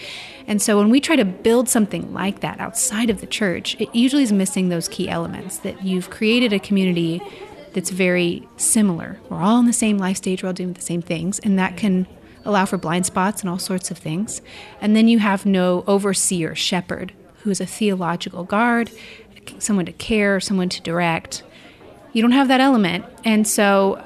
And 0.47 0.61
so 0.61 0.77
when 0.77 0.89
we 0.89 0.99
try 0.99 1.15
to 1.15 1.25
build 1.25 1.69
something 1.69 2.13
like 2.13 2.39
that 2.39 2.59
outside 2.59 3.09
of 3.09 3.21
the 3.21 3.27
church, 3.27 3.79
it 3.79 3.93
usually 3.93 4.23
is 4.23 4.31
missing 4.31 4.69
those 4.69 4.87
key 4.87 5.07
elements 5.07 5.59
that 5.59 5.83
you've 5.83 6.09
created 6.09 6.53
a 6.53 6.59
community 6.59 7.21
that's 7.73 7.91
very 7.91 8.47
similar. 8.57 9.19
We're 9.29 9.41
all 9.41 9.59
in 9.59 9.65
the 9.65 9.73
same 9.73 9.97
life 9.97 10.17
stage, 10.17 10.43
we're 10.43 10.49
all 10.49 10.53
doing 10.53 10.73
the 10.73 10.81
same 10.81 11.01
things, 11.01 11.39
and 11.39 11.57
that 11.59 11.77
can 11.77 12.07
allow 12.43 12.65
for 12.65 12.77
blind 12.77 13.05
spots 13.05 13.41
and 13.41 13.49
all 13.49 13.59
sorts 13.59 13.91
of 13.91 13.97
things. 13.97 14.41
And 14.81 14.95
then 14.95 15.07
you 15.07 15.19
have 15.19 15.45
no 15.45 15.83
overseer, 15.87 16.55
shepherd, 16.55 17.13
who 17.43 17.51
is 17.51 17.61
a 17.61 17.65
theological 17.65 18.43
guard, 18.43 18.91
someone 19.59 19.85
to 19.85 19.93
care, 19.93 20.39
someone 20.39 20.69
to 20.69 20.81
direct. 20.81 21.43
You 22.13 22.21
don't 22.21 22.31
have 22.31 22.47
that 22.47 22.59
element. 22.59 23.05
And 23.23 23.47
so 23.47 24.03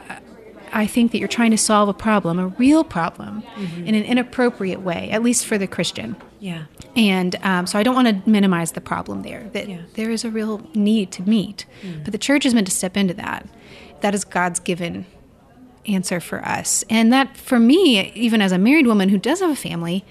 I 0.75 0.85
think 0.85 1.13
that 1.13 1.19
you're 1.19 1.29
trying 1.29 1.51
to 1.51 1.57
solve 1.57 1.87
a 1.87 1.93
problem, 1.93 2.37
a 2.37 2.47
real 2.47 2.83
problem, 2.83 3.43
mm-hmm. 3.55 3.87
in 3.87 3.95
an 3.95 4.03
inappropriate 4.03 4.81
way, 4.81 5.09
at 5.09 5.23
least 5.23 5.45
for 5.45 5.57
the 5.57 5.67
Christian. 5.67 6.17
Yeah. 6.41 6.65
And 6.97 7.37
um, 7.43 7.65
so 7.65 7.79
I 7.79 7.83
don't 7.83 7.95
want 7.95 8.09
to 8.09 8.29
minimize 8.29 8.73
the 8.73 8.81
problem 8.81 9.23
there, 9.23 9.49
that 9.53 9.69
yeah. 9.69 9.83
there 9.93 10.11
is 10.11 10.25
a 10.25 10.29
real 10.29 10.69
need 10.75 11.13
to 11.13 11.23
meet. 11.23 11.65
Mm. 11.81 12.03
But 12.03 12.11
the 12.11 12.17
church 12.17 12.45
is 12.45 12.53
meant 12.53 12.67
to 12.67 12.73
step 12.73 12.97
into 12.97 13.13
that. 13.13 13.47
That 14.01 14.13
is 14.13 14.25
God's 14.25 14.59
given 14.59 15.05
answer 15.87 16.19
for 16.19 16.43
us. 16.43 16.83
And 16.89 17.11
that, 17.13 17.37
for 17.37 17.57
me, 17.57 18.11
even 18.11 18.41
as 18.41 18.51
a 18.51 18.57
married 18.57 18.85
woman 18.85 19.07
who 19.07 19.17
does 19.17 19.39
have 19.39 19.49
a 19.49 19.55
family, 19.55 20.03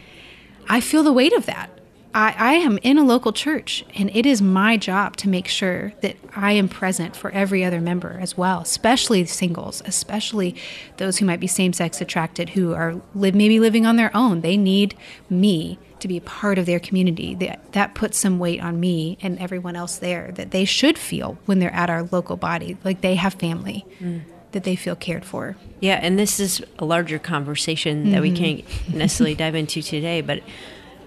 I 0.67 0.81
feel 0.81 1.03
the 1.03 1.13
weight 1.13 1.35
of 1.35 1.45
that. 1.45 1.74
I, 2.15 2.35
I, 2.39 2.53
am 2.55 2.79
in 2.83 2.97
a 2.97 3.05
local 3.05 3.33
church, 3.33 3.85
and 3.97 4.09
it 4.15 4.25
is 4.25 4.41
my 4.41 4.77
job 4.77 5.17
to 5.17 5.29
make 5.29 5.49
sure 5.49 5.93
that 6.01 6.17
I 6.37 6.53
am 6.53 6.69
present 6.69 7.17
for 7.17 7.31
every 7.33 7.65
other 7.65 7.81
member 7.81 8.19
as 8.21 8.39
well, 8.39 8.61
especially 8.61 9.25
singles, 9.27 9.83
especially 9.85 10.55
those 10.97 11.19
who 11.19 11.27
might 11.27 11.41
be 11.41 11.49
same 11.49 11.73
sex 11.73 12.01
attracted, 12.01 12.51
who 12.51 12.73
are 12.73 13.01
live, 13.17 13.35
maybe 13.35 13.59
living 13.59 13.85
on 13.85 13.97
their 13.97 14.17
own. 14.17 14.43
They 14.43 14.57
need 14.57 14.97
me 15.29 15.79
to 15.99 16.07
be 16.07 16.21
part 16.21 16.57
of 16.57 16.67
their 16.67 16.79
community. 16.79 17.35
That, 17.35 17.73
that 17.73 17.95
puts 17.95 18.17
some 18.17 18.39
weight 18.39 18.63
on 18.63 18.79
me 18.79 19.19
and 19.21 19.37
everyone 19.41 19.75
else 19.75 19.97
there 19.97 20.31
that 20.37 20.53
they 20.53 20.65
should 20.65 20.97
feel 20.97 21.37
when 21.47 21.59
they're 21.59 21.75
at 21.75 21.91
our 21.91 22.05
local 22.05 22.37
body, 22.37 22.77
like 22.85 23.01
they 23.01 23.17
have 23.17 23.35
family. 23.35 23.85
Mm 23.99 24.23
that 24.55 24.63
they 24.63 24.77
feel 24.77 24.95
cared 24.95 25.25
for. 25.25 25.57
Yeah, 25.81 25.99
and 26.01 26.17
this 26.17 26.39
is 26.39 26.63
a 26.79 26.85
larger 26.85 27.19
conversation 27.19 28.05
mm-hmm. 28.05 28.13
that 28.13 28.23
we 28.23 28.31
mm-hmm. 28.31 28.65
can't 28.67 28.95
necessarily 28.95 29.35
dive 29.35 29.57
into 29.57 29.83
today, 29.83 30.21
but 30.21 30.45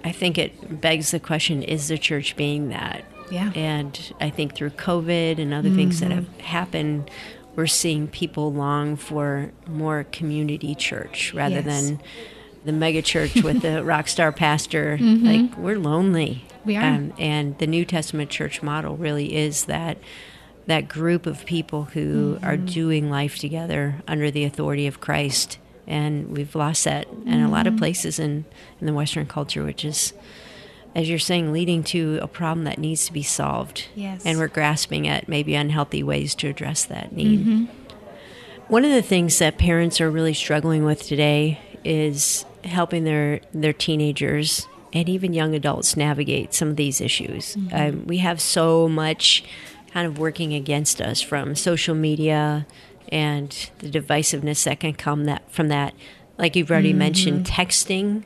I 0.08 0.12
think 0.12 0.38
it 0.38 0.82
begs 0.82 1.12
the 1.12 1.20
question 1.20 1.64
is 1.64 1.88
the 1.88 1.98
church 1.98 2.36
being 2.36 2.70
that? 2.70 3.04
Yeah. 3.30 3.52
And 3.56 4.14
I 4.20 4.30
think 4.30 4.56
through 4.56 4.72
COVID 4.72 5.38
and 5.38 5.54
other 5.54 5.68
mm-hmm. 5.70 5.78
things 5.78 6.00
that 6.00 6.12
have 6.12 6.28
happened, 6.40 7.12
we're 7.56 7.68
seeing 7.68 8.08
people 8.08 8.54
long 8.54 8.96
for 8.96 9.52
more 9.68 10.06
community 10.06 10.76
church 10.76 11.34
rather 11.34 11.56
yes. 11.56 11.66
than 11.66 12.02
the 12.64 12.72
mega 12.72 13.02
church 13.02 13.36
with 13.36 13.62
the 13.62 13.84
rock 13.86 14.08
star 14.08 14.32
pastor. 14.32 14.98
Mm-hmm. 14.98 15.26
Like, 15.26 15.58
we're 15.58 15.80
lonely. 15.80 16.46
We 16.64 16.78
are. 16.78 16.84
Um, 16.84 17.14
and 17.18 17.58
the 17.58 17.68
New 17.68 17.86
Testament 17.86 18.30
church 18.30 18.62
model 18.62 18.96
really 18.96 19.36
is 19.36 19.66
that 19.66 19.98
that 20.68 20.88
group 20.88 21.26
of 21.26 21.46
people 21.46 21.86
who 21.86 22.36
mm-hmm. 22.36 22.46
are 22.46 22.58
doing 22.58 23.10
life 23.10 23.38
together 23.38 24.02
under 24.08 24.30
the 24.30 24.44
authority 24.44 24.86
of 24.86 25.00
Christ 25.00 25.58
and 25.88 26.36
we've 26.36 26.54
lost 26.54 26.84
that 26.84 27.08
in 27.08 27.24
mm-hmm. 27.24 27.46
a 27.46 27.50
lot 27.50 27.66
of 27.66 27.74
mm-hmm. 27.74 27.80
places 27.80 28.20
in, 28.20 28.46
in 28.80 28.88
the 28.88 28.94
Western 28.94 29.26
culture, 29.26 29.64
which 29.64 29.86
is, 29.86 30.14
as 30.94 31.10
you're 31.10 31.18
saying, 31.18 31.54
leading 31.54 31.84
to 31.84 32.20
a 32.22 32.28
problem 32.28 32.66
that 32.66 32.78
needs 32.78 33.06
to 33.06 33.14
be 33.14 33.24
solved. 33.24 33.88
Yes. 33.96 34.26
And 34.26 34.38
we're 34.38 34.48
grasping 34.48 35.08
at 35.08 35.28
maybe 35.28 35.56
unhealthy 35.56 36.04
ways 36.04 36.36
to 36.36 36.48
address 36.48 36.86
that 36.86 37.14
need. 37.14 37.40
Mm-hmm. 37.40 37.66
One 38.68 38.84
of 38.84 38.92
the 38.92 39.02
things 39.02 39.40
that 39.40 39.58
parents 39.58 40.02
are 40.02 40.12
really 40.12 40.34
struggling 40.34 40.84
with 40.84 41.04
today 41.04 41.60
is 41.86 42.46
helping 42.66 43.06
their, 43.06 43.40
their 43.54 43.72
teenagers 43.72 44.68
and 44.92 45.08
even 45.08 45.34
young 45.34 45.56
adults 45.56 45.96
navigate 45.96 46.54
some 46.54 46.70
of 46.70 46.76
these 46.76 47.00
issues. 47.00 47.56
Mm-hmm. 47.56 47.76
Um, 47.76 48.08
we 48.08 48.18
have 48.18 48.42
so 48.42 48.90
much 48.90 49.46
kind 49.92 50.06
of 50.06 50.20
working 50.20 50.54
against 50.54 51.02
us 51.02 51.22
from 51.22 51.56
social 51.56 51.96
media 51.96 52.66
and 53.10 53.70
the 53.80 53.90
divisiveness 53.90 54.64
that 54.66 54.80
can 54.80 54.94
come 54.94 55.26
that 55.26 55.52
from 55.52 55.68
that 55.70 55.94
like 56.38 56.56
you've 56.56 56.72
already 56.72 56.92
mm-hmm. 56.92 57.00
mentioned, 57.00 57.46
texting 57.46 58.24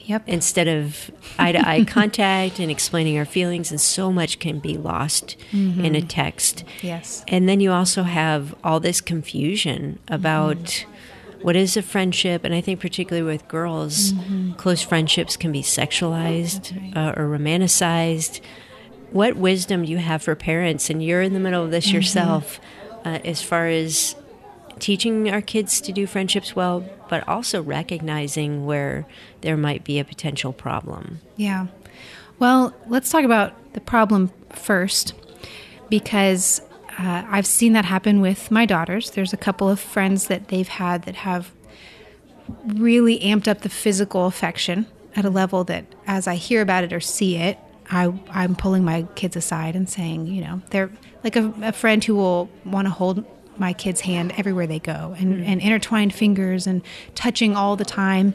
Yep. 0.00 0.24
instead 0.26 0.66
of 0.66 1.10
eye 1.38 1.52
to 1.52 1.68
eye 1.68 1.84
contact 1.84 2.58
and 2.58 2.68
explaining 2.68 3.16
our 3.16 3.24
feelings, 3.24 3.70
and 3.70 3.80
so 3.80 4.10
much 4.10 4.40
can 4.40 4.58
be 4.58 4.76
lost 4.76 5.36
mm-hmm. 5.52 5.84
in 5.84 5.94
a 5.94 6.02
text. 6.02 6.64
yes. 6.82 7.24
And 7.28 7.48
then 7.48 7.60
you 7.60 7.70
also 7.70 8.02
have 8.02 8.54
all 8.64 8.80
this 8.80 9.00
confusion 9.00 10.00
about 10.08 10.56
mm-hmm. 10.56 11.42
what 11.42 11.54
is 11.54 11.76
a 11.76 11.82
friendship, 11.82 12.44
and 12.44 12.52
I 12.52 12.60
think 12.60 12.80
particularly 12.80 13.30
with 13.30 13.46
girls, 13.46 14.12
close 14.56 14.82
friendships 14.82 15.36
can 15.36 15.52
be 15.52 15.62
sexualized 15.62 16.96
uh, 16.96 17.14
or 17.16 17.28
romanticized. 17.28 18.40
What 19.10 19.36
wisdom 19.36 19.84
do 19.84 19.92
you 19.92 19.98
have 19.98 20.22
for 20.22 20.34
parents, 20.34 20.90
and 20.90 21.04
you're 21.04 21.22
in 21.22 21.34
the 21.34 21.40
middle 21.40 21.62
of 21.62 21.70
this 21.70 21.92
yourself, 21.92 22.58
uh, 23.04 23.20
as 23.24 23.42
far 23.42 23.68
as 23.68 24.16
teaching 24.80 25.30
our 25.30 25.40
kids 25.40 25.80
to 25.82 25.92
do 25.92 26.06
friendships 26.06 26.56
well, 26.56 26.84
but 27.08 27.26
also 27.28 27.62
recognizing 27.62 28.66
where 28.66 29.06
there 29.42 29.56
might 29.56 29.84
be 29.84 29.98
a 29.98 30.04
potential 30.04 30.52
problem? 30.52 31.20
Yeah. 31.36 31.66
Well, 32.38 32.74
let's 32.88 33.10
talk 33.10 33.24
about 33.24 33.52
the 33.74 33.80
problem 33.80 34.32
first 34.50 35.14
because 35.88 36.60
uh, 36.98 37.24
I've 37.28 37.46
seen 37.46 37.72
that 37.74 37.84
happen 37.84 38.20
with 38.20 38.50
my 38.50 38.66
daughters. 38.66 39.10
There's 39.10 39.32
a 39.32 39.36
couple 39.36 39.68
of 39.68 39.78
friends 39.78 40.26
that 40.26 40.48
they've 40.48 40.68
had 40.68 41.02
that 41.02 41.16
have 41.16 41.52
really 42.66 43.18
amped 43.20 43.46
up 43.46 43.60
the 43.60 43.68
physical 43.68 44.26
affection 44.26 44.86
at 45.16 45.24
a 45.24 45.30
level 45.30 45.64
that 45.64 45.84
as 46.06 46.26
I 46.26 46.34
hear 46.34 46.62
about 46.62 46.84
it 46.84 46.92
or 46.92 47.00
see 47.00 47.36
it, 47.36 47.58
I, 47.90 48.12
I'm 48.30 48.54
pulling 48.54 48.84
my 48.84 49.02
kids 49.14 49.36
aside 49.36 49.74
and 49.74 49.88
saying, 49.88 50.26
you 50.26 50.42
know, 50.42 50.62
they're 50.70 50.90
like 51.24 51.36
a, 51.36 51.52
a 51.62 51.72
friend 51.72 52.02
who 52.02 52.14
will 52.14 52.48
want 52.64 52.86
to 52.86 52.90
hold 52.90 53.24
my 53.58 53.72
kid's 53.72 54.02
hand 54.02 54.32
everywhere 54.36 54.66
they 54.66 54.78
go 54.78 55.14
and, 55.18 55.44
and 55.44 55.60
intertwined 55.60 56.14
fingers 56.14 56.66
and 56.66 56.82
touching 57.14 57.56
all 57.56 57.76
the 57.76 57.84
time. 57.84 58.34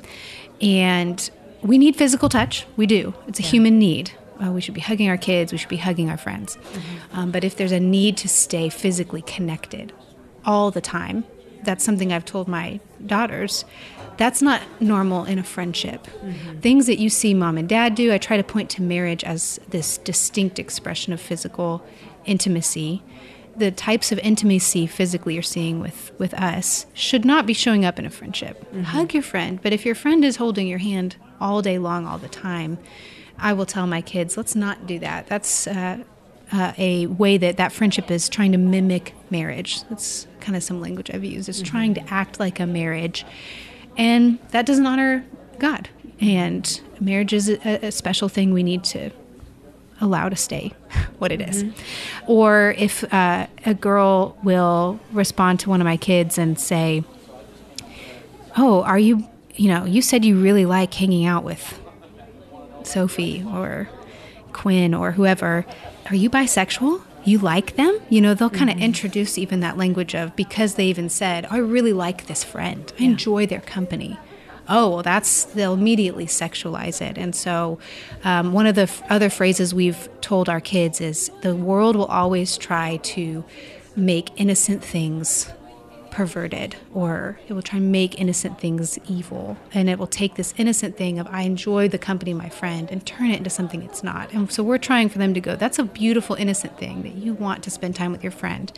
And 0.62 1.30
we 1.62 1.78
need 1.78 1.96
physical 1.96 2.30
touch. 2.30 2.66
We 2.78 2.86
do. 2.86 3.14
It's 3.28 3.40
a 3.40 3.44
human 3.44 3.80
need. 3.80 4.12
Uh, 4.44 4.52
we 4.52 4.62
should 4.62 4.74
be 4.74 4.82
hugging 4.82 5.10
our 5.10 5.18
kids. 5.18 5.52
We 5.52 5.58
should 5.58 5.70
be 5.70 5.78
hugging 5.78 6.10
our 6.10 6.18
friends. 6.18 6.58
Um, 7.14 7.32
but 7.32 7.44
if 7.44 7.56
there's 7.56 7.72
a 7.72 7.80
need 7.80 8.18
to 8.18 8.30
stay 8.30 8.70
physically 8.70 9.22
connected 9.22 9.94
all 10.46 10.72
the 10.72 10.82
time, 10.82 11.24
that's 11.64 11.84
something 11.84 12.14
I've 12.14 12.26
told 12.26 12.48
my 12.48 12.80
daughters. 13.06 13.66
That's 14.18 14.42
not 14.42 14.62
normal 14.80 15.26
in 15.26 15.40
a 15.40 15.44
friendship. 15.44 16.08
Things 16.62 16.86
that 16.86 17.00
you 17.00 17.10
see 17.10 17.34
mom 17.34 17.58
and 17.58 17.68
dad 17.68 17.96
do, 17.96 18.14
I 18.14 18.18
try 18.18 18.38
to 18.38 18.44
point 18.44 18.70
to 18.72 18.82
marriage 18.82 19.24
as 19.24 19.60
this 19.70 19.98
distinct 19.98 20.60
expression 20.60 21.12
of 21.12 21.20
physical 21.20 21.84
intimacy. 22.26 23.02
The 23.58 23.72
types 23.72 24.12
of 24.12 24.20
intimacy 24.20 24.86
physically 24.86 25.34
you're 25.34 25.44
seeing 25.44 25.80
with, 25.80 26.12
with 26.20 26.34
us 26.34 26.86
should 26.94 27.24
not 27.24 27.46
be 27.46 27.54
showing 27.54 27.86
up 27.86 27.98
in 27.98 28.06
a 28.06 28.10
friendship. 28.10 28.66
Hug 28.84 29.14
your 29.14 29.24
friend, 29.24 29.62
but 29.62 29.72
if 29.72 29.86
your 29.86 29.96
friend 29.96 30.26
is 30.26 30.36
holding 30.36 30.68
your 30.68 30.80
hand 30.80 31.16
all 31.40 31.62
day 31.62 31.78
long, 31.78 32.06
all 32.06 32.18
the 32.18 32.28
time, 32.28 32.78
I 33.38 33.54
will 33.54 33.66
tell 33.66 33.88
my 33.88 34.02
kids, 34.02 34.36
let's 34.38 34.56
not 34.56 34.86
do 34.86 35.00
that. 35.00 35.28
That's 35.28 35.68
uh, 35.68 36.04
uh, 36.52 36.74
a 36.78 37.08
way 37.08 37.38
that 37.38 37.58
that 37.58 37.72
friendship 37.72 38.12
is 38.12 38.30
trying 38.30 38.52
to 38.52 38.58
mimic 38.58 39.14
marriage. 39.30 39.84
That's 39.84 40.28
kind 40.40 40.56
of 40.56 40.64
some 40.64 40.82
language 40.82 41.10
I've 41.14 41.24
used. 41.24 41.50
It's 41.50 41.62
trying 41.62 41.94
to 41.96 42.14
act 42.14 42.40
like 42.40 42.60
a 42.60 42.68
marriage, 42.68 43.26
and 43.98 44.40
that 44.50 44.66
doesn't 44.66 44.86
honor 44.86 45.26
God. 45.60 45.90
And 46.20 46.82
marriage 47.00 47.34
is 47.34 47.50
a, 47.50 47.86
a 47.88 47.92
special 47.92 48.30
thing 48.30 48.54
we 48.54 48.64
need 48.64 48.84
to 48.86 49.12
allow 50.02 50.30
to 50.30 50.36
stay 50.36 50.74
what 51.20 51.32
it 51.32 51.42
is. 51.42 51.64
Or 52.28 52.76
if 52.78 53.04
uh, 53.14 53.48
a 53.66 53.74
girl 53.74 54.38
will 54.44 55.00
respond 55.12 55.60
to 55.62 55.70
one 55.70 55.82
of 55.82 55.86
my 55.86 55.98
kids 55.98 56.38
and 56.38 56.60
say, 56.60 57.04
"Oh, 58.58 58.84
are 58.84 59.00
you? 59.00 59.28
You 59.56 59.70
know, 59.70 59.86
you 59.86 60.02
said 60.02 60.26
you 60.26 60.42
really 60.42 60.66
like 60.66 60.94
hanging 60.94 61.26
out 61.26 61.44
with 61.46 61.80
Sophie 62.84 63.44
or 63.48 63.90
Quinn 64.54 64.94
or 64.94 65.12
whoever, 65.12 65.66
are 66.10 66.16
you 66.16 66.30
bisexual? 66.30 67.02
You 67.24 67.40
like 67.40 67.76
them? 67.76 68.00
You 68.10 68.22
know, 68.22 68.34
they'll 68.34 68.50
kind 68.52 68.70
of 68.70 68.78
introduce 68.78 69.38
even 69.38 69.60
that 69.62 69.78
language 69.78 70.14
of 70.16 70.36
because 70.36 70.76
they 70.76 70.86
even 70.86 71.10
said, 71.10 71.48
I 71.50 71.58
really 71.58 71.92
like 71.92 72.28
this 72.28 72.44
friend. 72.44 72.92
I 73.00 73.04
enjoy 73.04 73.48
their 73.48 73.62
company. 73.62 74.18
Oh, 74.68 74.90
well, 74.90 75.04
that's, 75.04 75.46
they'll 75.46 75.74
immediately 75.74 76.26
sexualize 76.26 77.02
it. 77.02 77.18
And 77.18 77.36
so, 77.36 77.78
um, 78.24 78.52
one 78.52 78.66
of 78.66 78.76
the 78.76 78.84
f- 78.84 79.04
other 79.10 79.30
phrases 79.30 79.74
we've 79.74 80.10
told 80.22 80.50
our 80.50 80.62
kids 80.62 81.02
is 81.02 81.30
the 81.42 81.56
world 81.56 81.96
will 81.96 82.06
always 82.06 82.58
try 82.58 82.98
to 82.98 83.44
make 83.96 84.32
innocent 84.40 84.84
things 84.84 85.52
perverted 86.16 86.78
or 86.94 87.38
it 87.46 87.52
will 87.52 87.62
try 87.62 87.78
and 87.78 87.92
make 87.92 88.20
innocent 88.20 88.58
things 88.58 88.98
evil. 89.10 89.58
And 89.74 89.90
it 89.90 90.00
will 90.00 90.08
take 90.08 90.36
this 90.36 90.54
innocent 90.58 90.96
thing 90.96 91.20
of 91.20 91.28
i 91.28 91.42
enjoy 91.42 91.90
the 91.90 91.98
company 91.98 92.32
of 92.32 92.38
my 92.38 92.48
friend 92.48 92.90
and 92.90 93.06
turn 93.06 93.32
it 93.32 93.38
into 93.38 93.50
something 93.50 93.84
it's 93.84 94.02
not. 94.02 94.32
And 94.32 94.50
so 94.50 94.64
we're 94.64 94.78
trying 94.78 95.10
for 95.10 95.18
them 95.18 95.34
to 95.34 95.42
go 95.42 95.58
that's 95.58 95.78
a 95.78 95.84
beautiful 95.84 96.38
innocent 96.38 96.78
thing 96.78 97.04
that 97.04 97.16
you 97.16 97.34
want 97.34 97.64
to 97.64 97.70
spend 97.70 97.96
time 97.96 98.14
with 98.14 98.24
your 98.24 98.32
friend. 98.32 98.72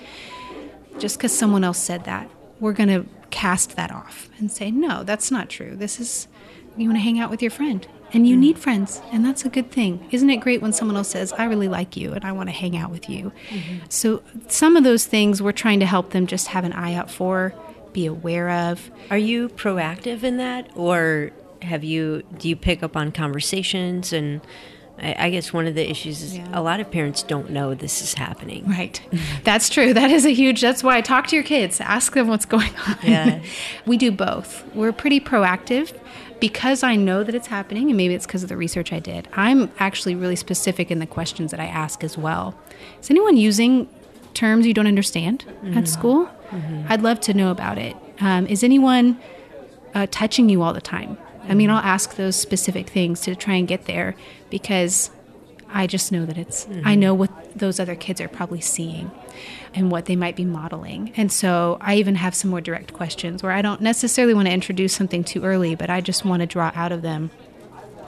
Just 0.97 1.19
because 1.19 1.31
someone 1.31 1.63
else 1.63 1.77
said 1.77 2.05
that 2.05 2.27
we're 2.59 2.73
going 2.73 2.89
to 2.89 3.05
cast 3.29 3.75
that 3.75 3.91
off 3.91 4.29
and 4.39 4.49
say 4.51 4.71
no 4.71 5.03
that's 5.03 5.29
not 5.31 5.49
true. 5.49 5.75
This 5.75 5.99
is 5.99 6.27
you 6.75 6.87
want 6.87 6.97
to 6.97 7.01
hang 7.01 7.19
out 7.19 7.29
with 7.29 7.41
your 7.41 7.51
friend. 7.51 7.87
And 8.13 8.25
you 8.25 8.37
mm. 8.37 8.39
need 8.39 8.57
friends 8.57 9.01
and 9.11 9.25
that's 9.25 9.43
a 9.43 9.49
good 9.49 9.69
thing. 9.69 10.07
Isn't 10.11 10.29
it 10.29 10.37
great 10.37 10.61
when 10.61 10.71
someone 10.71 10.95
else 10.95 11.09
says 11.09 11.33
i 11.33 11.43
really 11.45 11.67
like 11.67 11.97
you 11.97 12.13
and 12.13 12.23
i 12.23 12.31
want 12.31 12.47
to 12.47 12.53
hang 12.53 12.77
out 12.77 12.89
with 12.89 13.09
you? 13.09 13.31
Mm-hmm. 13.49 13.85
So 13.89 14.23
some 14.47 14.77
of 14.77 14.83
those 14.83 15.05
things 15.05 15.41
we're 15.41 15.51
trying 15.51 15.81
to 15.81 15.85
help 15.85 16.11
them 16.11 16.25
just 16.25 16.47
have 16.47 16.63
an 16.63 16.73
eye 16.73 16.93
out 16.93 17.11
for 17.11 17.53
be 17.97 18.05
aware 18.05 18.49
of. 18.51 18.91
Are 19.09 19.17
you 19.17 19.49
proactive 19.49 20.21
in 20.21 20.37
that, 20.37 20.69
or 20.75 21.31
have 21.63 21.83
you? 21.83 22.21
Do 22.37 22.47
you 22.47 22.55
pick 22.55 22.83
up 22.83 22.95
on 22.95 23.11
conversations? 23.11 24.13
And 24.13 24.41
I, 24.99 25.15
I 25.27 25.29
guess 25.29 25.53
one 25.53 25.67
of 25.67 25.75
the 25.75 25.89
issues 25.89 26.21
is 26.23 26.37
Yeah. 26.37 26.47
a 26.53 26.61
lot 26.61 26.79
of 26.79 26.89
parents 26.89 27.21
don't 27.23 27.49
know 27.51 27.73
this 27.75 28.01
is 28.01 28.13
happening. 28.15 28.65
Right. 28.67 28.99
That's 29.43 29.69
true. 29.69 29.93
That 29.93 30.09
is 30.11 30.25
a 30.25 30.33
huge, 30.33 30.61
that's 30.61 30.83
why 30.83 30.97
I 30.97 31.01
talk 31.01 31.27
to 31.27 31.35
your 31.35 31.43
kids, 31.43 31.79
ask 31.81 32.13
them 32.13 32.27
what's 32.27 32.45
going 32.45 32.71
on. 32.87 32.97
Yeah. 33.03 33.41
we 33.85 33.97
do 33.97 34.11
both. 34.11 34.63
We're 34.73 34.91
pretty 34.91 35.19
proactive 35.19 35.93
because 36.39 36.83
I 36.83 36.95
know 36.95 37.23
that 37.23 37.33
it's 37.33 37.47
happening, 37.47 37.89
and 37.89 37.97
maybe 37.97 38.13
it's 38.13 38.25
because 38.27 38.43
of 38.43 38.49
the 38.49 38.57
research 38.57 38.93
I 38.93 38.99
did. 38.99 39.27
I'm 39.33 39.71
actually 39.79 40.13
really 40.15 40.35
specific 40.35 40.91
in 40.91 40.99
the 40.99 41.07
questions 41.07 41.51
that 41.51 41.59
I 41.59 41.65
ask 41.65 42.03
as 42.03 42.17
well. 42.17 42.55
Is 43.01 43.09
anyone 43.09 43.37
using 43.37 43.89
terms 44.35 44.67
you 44.67 44.73
don't 44.73 44.85
understand 44.87 45.45
at 45.75 45.87
school? 45.87 46.29
I'd 46.89 47.01
love 47.01 47.19
to 47.21 47.33
know 47.33 47.49
about 47.51 47.77
it. 47.79 47.95
Um, 48.19 48.45
is 48.47 48.63
anyone 48.63 49.19
uh, 49.95 50.05
touching 50.11 50.47
you 50.49 50.61
all 50.61 50.73
the 50.73 50.81
time? 50.81 51.17
I 51.49 51.53
mean, 51.55 51.69
I'll 51.71 51.77
ask 51.83 52.15
those 52.17 52.35
specific 52.35 52.87
things 52.89 53.21
to 53.21 53.35
try 53.35 53.55
and 53.55 53.67
get 53.67 53.85
there 53.85 54.15
because 54.49 55.11
I 55.69 55.87
just 55.87 56.11
know 56.11 56.25
that 56.25 56.37
it's, 56.37 56.67
I 56.85 56.95
know 56.95 57.13
what 57.13 57.57
those 57.57 57.79
other 57.79 57.95
kids 57.95 58.21
are 58.21 58.27
probably 58.27 58.61
seeing 58.61 59.11
and 59.73 59.91
what 59.91 60.05
they 60.05 60.15
might 60.15 60.35
be 60.35 60.45
modeling. 60.45 61.11
And 61.17 61.31
so 61.31 61.77
I 61.81 61.95
even 61.95 62.15
have 62.15 62.33
some 62.33 62.49
more 62.49 62.61
direct 62.61 62.93
questions 62.93 63.43
where 63.43 63.51
I 63.51 63.61
don't 63.61 63.81
necessarily 63.81 64.33
want 64.33 64.47
to 64.47 64.53
introduce 64.53 64.93
something 64.93 65.23
too 65.23 65.43
early, 65.43 65.75
but 65.75 65.89
I 65.89 66.01
just 66.01 66.23
want 66.23 66.39
to 66.39 66.45
draw 66.45 66.71
out 66.73 66.91
of 66.91 67.01
them 67.01 67.31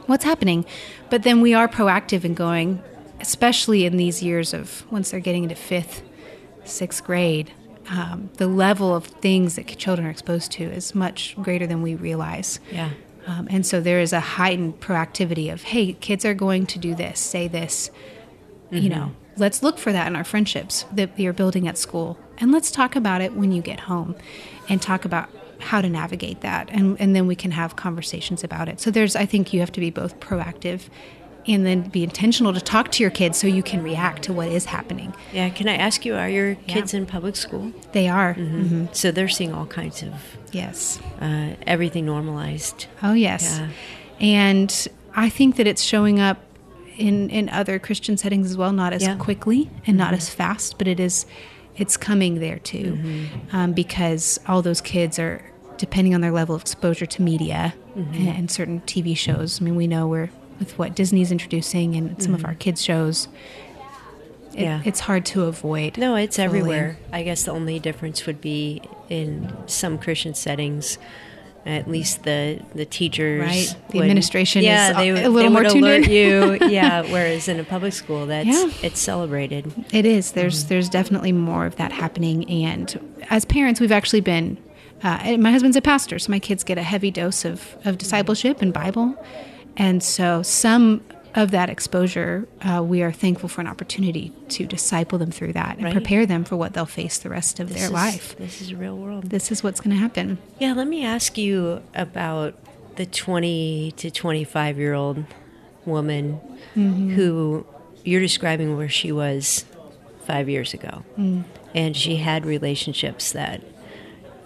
what's 0.05 0.23
happening. 0.23 0.65
But 1.09 1.23
then 1.23 1.41
we 1.41 1.53
are 1.53 1.67
proactive 1.67 2.23
in 2.23 2.33
going, 2.33 2.81
especially 3.19 3.85
in 3.85 3.97
these 3.97 4.23
years 4.23 4.53
of 4.53 4.89
once 4.91 5.11
they're 5.11 5.19
getting 5.19 5.43
into 5.43 5.55
fifth, 5.55 6.01
sixth 6.63 7.03
grade. 7.03 7.51
Um, 7.89 8.29
the 8.35 8.47
level 8.47 8.95
of 8.95 9.05
things 9.05 9.55
that 9.55 9.67
children 9.77 10.07
are 10.07 10.11
exposed 10.11 10.51
to 10.53 10.63
is 10.63 10.93
much 10.93 11.35
greater 11.41 11.67
than 11.67 11.81
we 11.81 11.95
realize. 11.95 12.59
Yeah. 12.71 12.91
Um, 13.27 13.47
and 13.49 13.65
so 13.65 13.79
there 13.79 13.99
is 13.99 14.13
a 14.13 14.19
heightened 14.19 14.79
proactivity 14.79 15.51
of, 15.51 15.63
hey, 15.63 15.93
kids 15.93 16.25
are 16.25 16.33
going 16.33 16.65
to 16.67 16.79
do 16.79 16.95
this, 16.95 17.19
say 17.19 17.47
this. 17.47 17.91
You 18.71 18.89
know, 18.89 19.11
let's 19.37 19.63
look 19.63 19.79
for 19.79 19.91
that 19.91 20.05
in 20.05 20.15
our 20.15 20.23
friendships 20.23 20.85
that 20.91 21.19
you're 21.19 21.33
building 21.33 21.67
at 21.67 21.77
school. 21.77 22.19
And 22.37 22.51
let's 22.51 22.69
talk 22.69 22.95
about 22.95 23.21
it 23.21 23.33
when 23.33 23.51
you 23.51 23.61
get 23.63 23.79
home 23.81 24.15
and 24.69 24.79
talk 24.79 25.05
about 25.05 25.29
how 25.59 25.81
to 25.81 25.89
navigate 25.89 26.41
that. 26.41 26.69
And, 26.71 26.99
and 27.01 27.15
then 27.15 27.27
we 27.27 27.35
can 27.35 27.51
have 27.51 27.75
conversations 27.75 28.43
about 28.43 28.69
it. 28.69 28.79
So 28.79 28.91
there's, 28.91 29.15
I 29.15 29.25
think 29.25 29.51
you 29.51 29.59
have 29.59 29.71
to 29.73 29.79
be 29.79 29.89
both 29.89 30.19
proactive 30.19 30.89
and 31.49 31.65
then 31.65 31.81
be 31.89 32.03
intentional 32.03 32.53
to 32.53 32.61
talk 32.61 32.91
to 32.91 33.03
your 33.03 33.09
kids 33.11 33.37
so 33.37 33.47
you 33.47 33.63
can 33.63 33.81
react 33.83 34.23
to 34.23 34.31
what 34.33 34.47
is 34.49 34.65
happening. 34.65 35.13
Yeah. 35.33 35.49
Can 35.49 35.67
I 35.67 35.75
ask 35.75 36.05
you, 36.05 36.15
are 36.15 36.29
your 36.29 36.55
kids 36.67 36.93
in 36.93 37.05
public 37.05 37.35
school? 37.35 37.73
They 37.91 38.07
are. 38.07 38.33
hmm 38.33 38.85
So 38.91 39.11
they're 39.11 39.27
seeing 39.27 39.53
all 39.53 39.65
kinds 39.65 40.03
of 40.03 40.13
Yes. 40.51 40.99
uh, 41.21 41.55
everything 41.67 42.05
normalized. 42.05 42.85
Oh 43.03 43.13
yes, 43.13 43.59
Yeah. 43.59 43.69
and 44.19 44.87
I 45.15 45.29
think 45.29 45.55
that 45.57 45.67
it's 45.67 45.81
showing 45.83 46.19
up 46.19 46.37
in 46.97 47.29
in 47.29 47.49
other 47.49 47.79
Christian 47.79 48.15
settings 48.17 48.49
as 48.51 48.57
well, 48.57 48.71
not 48.73 48.93
as 48.93 49.01
Yeah. 49.03 49.15
quickly 49.15 49.69
and 49.87 49.97
not 49.97 50.13
as 50.13 50.29
fast, 50.29 50.77
but 50.77 50.87
it 50.87 50.99
is 50.99 51.25
it's 51.77 51.95
coming 51.97 52.39
there 52.39 52.59
too, 52.59 52.97
um, 53.53 53.71
because 53.73 54.37
all 54.47 54.61
those 54.61 54.81
kids 54.81 55.17
are 55.17 55.41
depending 55.77 56.13
on 56.13 56.19
their 56.21 56.31
level 56.31 56.53
of 56.55 56.61
exposure 56.61 57.05
to 57.05 57.21
media 57.21 57.73
and, 57.95 58.27
and 58.27 58.51
certain 58.51 58.81
TV 58.81 59.15
shows. 59.15 59.61
I 59.61 59.63
mean, 59.63 59.75
we 59.77 59.87
know 59.87 60.05
we're 60.07 60.29
with 60.59 60.77
what 60.77 60.95
Disney's 60.95 61.31
introducing 61.31 61.95
and 61.95 62.21
some 62.21 62.33
of 62.33 62.45
our 62.45 62.53
kids 62.55 62.83
shows. 62.83 63.27
It, 64.53 64.61
Yeah. 64.63 64.81
it's 64.83 65.01
hard 65.01 65.25
to 65.27 65.43
avoid. 65.43 65.97
No, 65.97 66.15
it's 66.15 66.35
fully. 66.35 66.45
everywhere. 66.45 66.97
I 67.13 67.23
guess 67.23 67.43
the 67.43 67.51
only 67.51 67.79
difference 67.79 68.25
would 68.25 68.41
be 68.41 68.81
in 69.09 69.51
some 69.67 69.97
Christian 69.97 70.33
settings, 70.33 70.97
at 71.65 71.87
least 71.89 72.23
the 72.23 72.59
the 72.73 72.85
teachers, 72.85 73.41
right? 73.41 73.75
The 73.91 73.97
would- 73.99 74.05
administration 74.05 74.63
yeah, 74.63 74.89
is 74.91 74.95
they, 74.97 75.09
a 75.09 75.29
little 75.29 75.33
they 75.43 75.49
more 75.49 75.61
would 75.63 75.71
tuned 75.71 75.85
alert 75.85 76.07
in. 76.07 76.11
you, 76.11 76.57
yeah. 76.69 77.03
Whereas 77.03 77.47
in 77.47 77.59
a 77.59 77.63
public 77.63 77.93
school, 77.93 78.25
that's 78.25 78.47
Yeah. 78.47 78.69
it's 78.81 78.99
celebrated. 78.99 79.71
It 79.93 80.05
is. 80.05 80.31
There's 80.31 80.65
there's 80.65 80.89
definitely 80.89 81.31
more 81.31 81.65
of 81.65 81.75
that 81.75 81.91
happening, 81.91 82.49
and 82.49 82.99
as 83.29 83.45
parents, 83.45 83.79
we've 83.79 83.91
actually 83.91 84.21
been. 84.21 84.57
Uh, 85.01 85.37
my 85.37 85.51
husband's 85.51 85.77
a 85.77 85.81
pastor, 85.81 86.19
so 86.19 86.29
my 86.29 86.39
kids 86.39 86.61
get 86.65 86.77
a 86.77 86.83
heavy 86.83 87.11
dose 87.11 87.45
of 87.45 87.77
of 87.85 87.97
discipleship 87.97 88.61
and 88.61 88.73
Bible, 88.73 89.15
and 89.79 90.03
so 90.03 90.43
some 90.43 91.01
of 91.35 91.51
that 91.51 91.69
exposure, 91.69 92.47
uh, 92.61 92.83
we 92.83 93.01
are 93.01 93.11
thankful 93.11 93.47
for 93.49 93.61
an 93.61 93.67
opportunity 93.67 94.31
to 94.49 94.65
disciple 94.65 95.17
them 95.19 95.31
through 95.31 95.53
that 95.53 95.75
and 95.77 95.85
Right. 95.85 95.93
prepare 95.93 96.25
them 96.25 96.43
for 96.43 96.55
what 96.57 96.73
they'll 96.73 96.85
face 96.85 97.17
the 97.19 97.29
rest 97.29 97.59
of 97.59 97.69
This 97.69 97.77
their 97.77 97.85
is- 97.85 97.91
life. 97.91 98.35
This 98.37 98.61
is 98.61 98.73
real 98.73 98.97
world. 98.97 99.29
This 99.29 99.51
is 99.51 99.63
what's 99.63 99.79
going 99.79 99.95
to 99.95 100.01
happen. 100.01 100.39
Yeah, 100.59 100.73
let 100.73 100.87
me 100.87 101.05
ask 101.05 101.37
you 101.37 101.81
about 101.95 102.55
the 102.95 103.05
20 103.05 103.93
to 103.97 104.09
25 104.11 104.77
year 104.77 104.93
old 104.93 105.23
woman 105.85 106.39
mm-hmm. 106.75 107.11
who 107.11 107.65
you're 108.03 108.21
describing 108.21 108.75
where 108.75 108.89
she 108.89 109.11
was 109.11 109.65
five 110.25 110.49
years 110.49 110.73
ago. 110.73 111.03
Mm. 111.17 111.43
And 111.75 111.95
she 111.95 112.17
had 112.17 112.45
relationships 112.45 113.31
that 113.31 113.61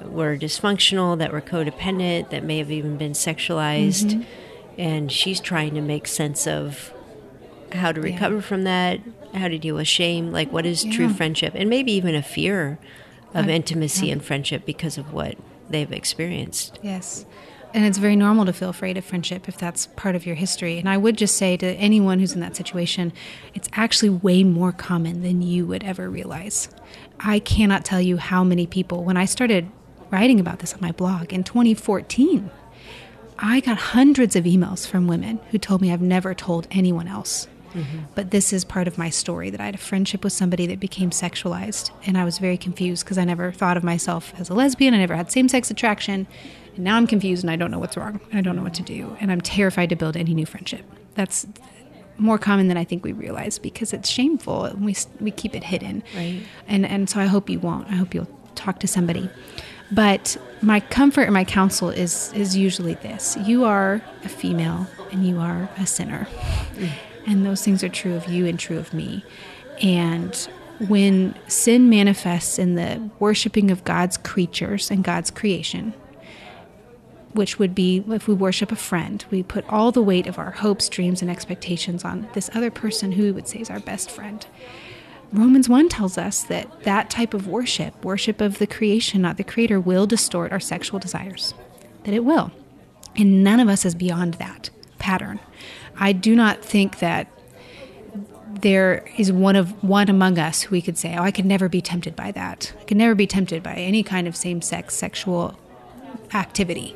were 0.04 0.38
dysfunctional, 0.38 1.18
that 1.18 1.32
were 1.32 1.42
codependent, 1.42 2.30
that 2.30 2.44
may 2.44 2.58
have 2.58 2.72
even 2.72 2.98
been 2.98 3.14
sexualized. 3.14 4.06
Mm-hmm. 4.12 4.22
And 4.78 5.12
she's 5.12 5.40
trying 5.40 5.76
to 5.76 5.82
make 5.82 6.08
sense 6.08 6.48
of 6.48 6.94
how 7.72 7.92
to 7.92 8.02
recover 8.02 8.42
from 8.42 8.64
that, 8.64 9.00
how 9.34 9.48
to 9.48 9.58
deal 9.58 9.76
with 9.76 9.88
shame, 9.88 10.32
like 10.32 10.52
what 10.52 10.66
is 10.66 10.84
true 10.84 11.10
friendship, 11.10 11.54
and 11.56 11.70
maybe 11.70 11.92
even 11.94 12.16
a 12.16 12.22
fear 12.22 12.80
of 13.34 13.50
intimacy 13.50 14.12
and 14.12 14.24
friendship 14.24 14.66
because 14.66 14.98
of 14.98 15.12
what 15.12 15.38
they've 15.70 15.92
experienced. 15.92 16.80
Yes. 16.82 17.26
And 17.74 17.86
it's 17.86 17.98
very 17.98 18.16
normal 18.16 18.46
to 18.46 18.54
feel 18.54 18.70
afraid 18.70 18.98
of 18.98 19.06
friendship 19.06 19.48
if 19.48 19.58
that's 19.58 19.88
part 19.88 20.16
of 20.16 20.28
your 20.28 20.36
history. 20.36 20.78
And 20.78 20.88
I 20.88 20.98
would 20.98 21.18
just 21.18 21.36
say 21.36 21.58
to 21.58 21.66
anyone 21.66 22.20
who's 22.20 22.34
in 22.34 22.40
that 22.42 22.56
situation, 22.56 23.12
it's 23.56 23.68
actually 23.74 24.12
way 24.12 24.44
more 24.44 24.72
common 24.72 25.24
than 25.24 25.42
you 25.42 25.66
would 25.66 25.84
ever 25.84 26.08
realize. 26.08 26.70
I 27.20 27.40
cannot 27.40 27.84
tell 27.84 28.00
you 28.00 28.18
how 28.18 28.44
many 28.44 28.68
people, 28.68 29.04
when 29.04 29.18
I 29.18 29.26
started 29.26 29.72
writing 30.12 30.40
about 30.40 30.60
this 30.60 30.76
on 30.76 30.82
my 30.82 30.92
blog 30.92 31.34
in 31.34 31.44
2014, 31.44 32.52
I 33.40 33.60
got 33.60 33.78
hundreds 33.78 34.36
of 34.36 34.46
emails 34.46 34.88
from 34.88 35.08
women 35.08 35.40
who 35.52 35.58
told 35.58 35.82
me 35.82 35.92
I've 35.92 36.02
never 36.02 36.34
told 36.34 36.68
anyone 36.72 37.08
else. 37.08 37.48
Mm-hmm. 37.74 38.00
But 38.14 38.32
this 38.32 38.54
is 38.54 38.64
part 38.64 38.88
of 38.88 38.98
my 38.98 39.10
story 39.10 39.50
that 39.50 39.60
I 39.60 39.66
had 39.66 39.76
a 39.76 39.80
friendship 39.80 40.24
with 40.24 40.34
somebody 40.34 40.68
that 40.68 40.80
became 40.80 41.10
sexualized. 41.10 41.92
And 42.06 42.18
I 42.18 42.26
was 42.26 42.38
very 42.38 42.58
confused 42.58 43.04
because 43.04 43.18
I 43.18 43.26
never 43.26 43.52
thought 43.52 43.78
of 43.78 43.84
myself 43.84 44.34
as 44.38 44.50
a 44.50 44.54
lesbian. 44.54 44.94
I 44.94 44.98
never 44.98 45.16
had 45.16 45.32
same 45.32 45.50
sex 45.50 45.72
attraction. 45.72 46.28
And 46.76 46.84
now 46.84 46.98
I'm 46.98 47.08
confused 47.08 47.44
and 47.44 47.50
I 47.50 47.56
don't 47.56 47.72
know 47.72 47.80
what's 47.80 47.98
wrong. 47.98 48.20
I 48.32 48.42
don't 48.42 48.56
know 48.56 48.64
what 48.64 48.76
to 48.76 48.84
do. 48.84 49.18
And 49.20 49.32
I'm 49.32 49.42
terrified 49.42 49.90
to 49.90 49.96
build 49.96 50.16
any 50.16 50.34
new 50.34 50.46
friendship. 50.46 50.86
That's 51.16 51.48
more 52.18 52.38
common 52.38 52.68
than 52.68 52.78
I 52.78 52.84
think 52.84 53.04
we 53.04 53.12
realize 53.12 53.58
because 53.58 53.92
it's 53.92 54.10
shameful 54.10 54.66
and 54.66 54.86
we, 54.86 54.96
we 55.20 55.32
keep 55.32 55.56
it 55.56 55.64
hidden. 55.64 56.04
Right. 56.16 56.44
And, 56.68 56.86
and 56.86 57.10
so 57.10 57.20
I 57.20 57.26
hope 57.26 57.50
you 57.50 57.60
won't. 57.60 57.88
I 57.88 57.96
hope 57.96 58.14
you'll 58.14 58.30
talk 58.56 58.80
to 58.82 58.88
somebody. 58.88 59.30
But 59.94 60.38
my 60.62 60.80
comfort 60.80 61.24
and 61.24 61.34
my 61.34 61.44
counsel 61.44 61.90
is 61.90 62.34
is 62.34 62.58
usually 62.58 62.96
this: 62.96 63.38
you 63.46 63.64
are 63.64 64.02
a 64.24 64.30
female 64.30 64.88
and 65.12 65.28
you 65.28 65.40
are 65.40 65.70
a 65.78 65.86
sinner, 65.86 66.28
mm. 66.76 66.90
and 67.28 67.46
those 67.46 67.64
things 67.64 67.84
are 67.84 67.90
true 67.90 68.16
of 68.16 68.28
you 68.28 68.48
and 68.48 68.60
true 68.60 68.80
of 68.80 68.94
me. 68.94 69.24
And 69.82 70.36
when 70.88 71.36
sin 71.48 71.90
manifests 71.90 72.58
in 72.58 72.76
the 72.76 73.10
worshiping 73.20 73.70
of 73.72 73.84
God's 73.84 74.18
creatures 74.18 74.90
and 74.90 75.04
God's 75.04 75.30
creation, 75.30 75.94
which 77.34 77.60
would 77.60 77.76
be 77.76 78.04
if 78.08 78.28
we 78.28 78.34
worship 78.34 78.72
a 78.72 78.76
friend, 78.76 79.24
we 79.30 79.44
put 79.44 79.68
all 79.70 79.92
the 79.92 80.02
weight 80.02 80.28
of 80.28 80.40
our 80.40 80.52
hopes, 80.52 80.90
dreams, 80.90 81.22
and 81.22 81.30
expectations 81.30 82.04
on 82.04 82.28
this 82.34 82.50
other 82.56 82.72
person 82.72 83.12
who 83.12 83.24
we 83.24 83.32
would 83.32 83.48
say 83.48 83.60
is 83.60 83.70
our 83.70 83.80
best 83.80 84.10
friend. 84.10 84.48
Romans 85.34 85.68
1 85.68 85.90
tells 85.90 86.18
us 86.18 86.44
that 86.44 86.84
that 86.84 87.10
type 87.10 87.34
of 87.34 87.48
worship, 87.48 88.06
worship 88.06 88.40
of 88.40 88.60
the 88.60 88.68
creation, 88.68 89.24
not 89.24 89.38
the 89.38 89.44
creator, 89.44 89.80
will 89.80 90.06
distort 90.06 90.52
our 90.52 90.60
sexual 90.60 91.00
desires. 91.00 91.56
That 92.04 92.14
it 92.14 92.24
will. 92.24 92.52
And 93.16 93.44
none 93.44 93.60
of 93.60 93.68
us 93.68 93.84
is 93.84 93.96
beyond 93.96 94.36
that 94.36 94.70
pattern. 95.00 95.40
I 95.98 96.12
do 96.14 96.36
not 96.36 96.64
think 96.64 97.00
that 97.00 97.28
there 98.62 99.06
is 99.18 99.32
one 99.32 99.56
of 99.56 99.84
one 99.84 100.08
among 100.08 100.38
us 100.38 100.62
who 100.62 100.72
we 100.76 100.82
could 100.82 100.98
say, 100.98 101.16
"Oh, 101.18 101.24
I 101.24 101.32
could 101.32 101.46
never 101.46 101.68
be 101.68 101.82
tempted 101.82 102.16
by 102.16 102.32
that. 102.32 102.74
I 102.80 102.84
could 102.84 102.98
never 102.98 103.16
be 103.16 103.28
tempted 103.28 103.64
by 103.64 103.74
any 103.74 104.04
kind 104.04 104.28
of 104.28 104.36
same-sex 104.36 104.96
sexual 104.96 105.58
activity." 106.34 106.96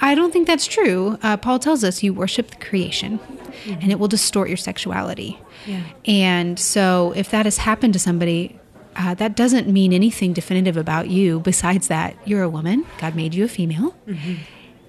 I 0.00 0.14
don't 0.14 0.32
think 0.32 0.46
that's 0.46 0.66
true. 0.66 1.18
Uh, 1.22 1.36
Paul 1.36 1.58
tells 1.58 1.82
us 1.84 2.02
you 2.02 2.12
worship 2.12 2.50
the 2.50 2.56
creation, 2.56 3.18
and 3.66 3.90
it 3.90 3.98
will 3.98 4.08
distort 4.08 4.48
your 4.48 4.56
sexuality. 4.56 5.38
Yeah. 5.66 5.82
And 6.06 6.58
so, 6.58 7.12
if 7.16 7.30
that 7.30 7.46
has 7.46 7.58
happened 7.58 7.92
to 7.94 7.98
somebody, 7.98 8.58
uh, 8.96 9.14
that 9.14 9.36
doesn't 9.36 9.68
mean 9.68 9.92
anything 9.92 10.32
definitive 10.32 10.76
about 10.76 11.08
you 11.08 11.40
besides 11.40 11.88
that 11.88 12.16
you're 12.24 12.42
a 12.42 12.48
woman, 12.48 12.84
God 12.98 13.14
made 13.14 13.34
you 13.34 13.44
a 13.44 13.48
female, 13.48 13.94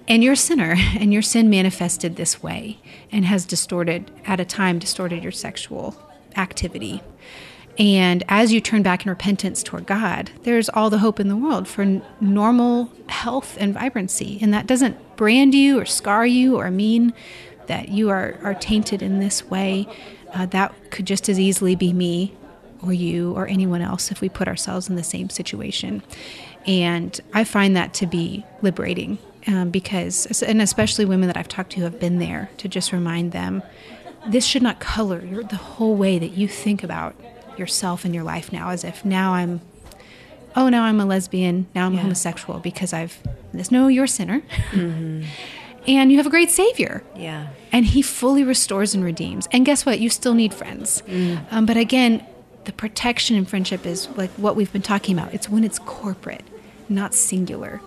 and 0.08 0.22
you're 0.24 0.32
a 0.34 0.36
sinner, 0.36 0.74
and 0.98 1.12
your 1.12 1.22
sin 1.22 1.48
manifested 1.50 2.16
this 2.16 2.42
way 2.42 2.78
and 3.10 3.24
has 3.24 3.44
distorted, 3.44 4.10
at 4.26 4.40
a 4.40 4.44
time, 4.44 4.78
distorted 4.78 5.22
your 5.22 5.32
sexual 5.32 5.94
activity. 6.36 7.02
And 7.78 8.22
as 8.28 8.52
you 8.52 8.60
turn 8.60 8.82
back 8.82 9.04
in 9.04 9.10
repentance 9.10 9.62
toward 9.62 9.86
God, 9.86 10.30
there's 10.42 10.68
all 10.68 10.90
the 10.90 10.98
hope 10.98 11.18
in 11.18 11.28
the 11.28 11.36
world 11.36 11.66
for 11.66 11.82
n- 11.82 12.02
normal 12.20 12.90
health 13.08 13.56
and 13.58 13.72
vibrancy. 13.72 14.38
And 14.42 14.52
that 14.52 14.66
doesn't 14.66 15.16
brand 15.16 15.54
you 15.54 15.80
or 15.80 15.86
scar 15.86 16.26
you 16.26 16.56
or 16.56 16.70
mean 16.70 17.12
that 17.66 17.88
you 17.88 18.10
are, 18.10 18.38
are 18.42 18.54
tainted 18.54 19.02
in 19.02 19.20
this 19.20 19.48
way. 19.48 19.86
Uh, 20.34 20.46
that 20.46 20.74
could 20.90 21.06
just 21.06 21.28
as 21.28 21.40
easily 21.40 21.74
be 21.74 21.92
me 21.92 22.34
or 22.82 22.92
you 22.92 23.32
or 23.34 23.46
anyone 23.46 23.80
else 23.80 24.10
if 24.10 24.20
we 24.20 24.28
put 24.28 24.48
ourselves 24.48 24.88
in 24.88 24.96
the 24.96 25.02
same 25.02 25.30
situation. 25.30 26.02
And 26.66 27.18
I 27.32 27.44
find 27.44 27.74
that 27.76 27.94
to 27.94 28.06
be 28.06 28.44
liberating 28.60 29.18
um, 29.46 29.70
because, 29.70 30.42
and 30.42 30.60
especially 30.60 31.04
women 31.04 31.26
that 31.26 31.36
I've 31.36 31.48
talked 31.48 31.72
to 31.72 31.78
who 31.78 31.84
have 31.84 31.98
been 31.98 32.18
there, 32.18 32.50
to 32.58 32.68
just 32.68 32.92
remind 32.92 33.32
them 33.32 33.62
this 34.26 34.44
should 34.44 34.62
not 34.62 34.78
color 34.78 35.42
the 35.42 35.56
whole 35.56 35.96
way 35.96 36.18
that 36.18 36.32
you 36.32 36.46
think 36.46 36.84
about 36.84 37.14
yourself 37.62 38.04
and 38.04 38.12
your 38.14 38.24
life 38.34 38.52
now 38.52 38.66
as 38.70 38.82
if 38.84 39.04
now 39.04 39.32
I'm 39.40 39.60
oh 40.54 40.68
now 40.68 40.82
I'm 40.88 41.00
a 41.00 41.06
lesbian 41.06 41.66
now 41.74 41.86
I'm 41.86 41.92
a 41.92 41.96
Yeah. 41.96 42.02
homosexual 42.02 42.58
because 42.58 42.92
I've 42.92 43.14
this 43.54 43.70
no 43.70 43.88
you're 43.88 44.04
a 44.04 44.08
sinner. 44.20 44.42
And 45.84 46.12
you 46.12 46.16
have 46.18 46.28
a 46.28 46.30
great 46.30 46.50
savior. 46.50 47.02
Yeah. 47.16 47.48
and 47.72 47.84
he 47.84 48.02
fully 48.02 48.44
restores 48.44 48.94
and 48.94 49.02
redeems. 49.02 49.48
And 49.50 49.66
guess 49.66 49.84
what? 49.84 49.98
You 49.98 50.10
still 50.10 50.34
need 50.34 50.54
friends. 50.54 51.02
Um, 51.50 51.66
but 51.66 51.76
again 51.76 52.24
the 52.66 52.72
protection 52.72 53.34
in 53.36 53.44
friendship 53.44 53.84
is 53.84 54.08
like 54.16 54.30
what 54.44 54.54
we've 54.54 54.72
been 54.72 54.82
talking 54.94 55.18
about. 55.18 55.34
It's 55.34 55.48
when 55.48 55.64
it's 55.64 55.80
corporate 55.80 56.44
not 56.88 57.14
singular. 57.14 57.80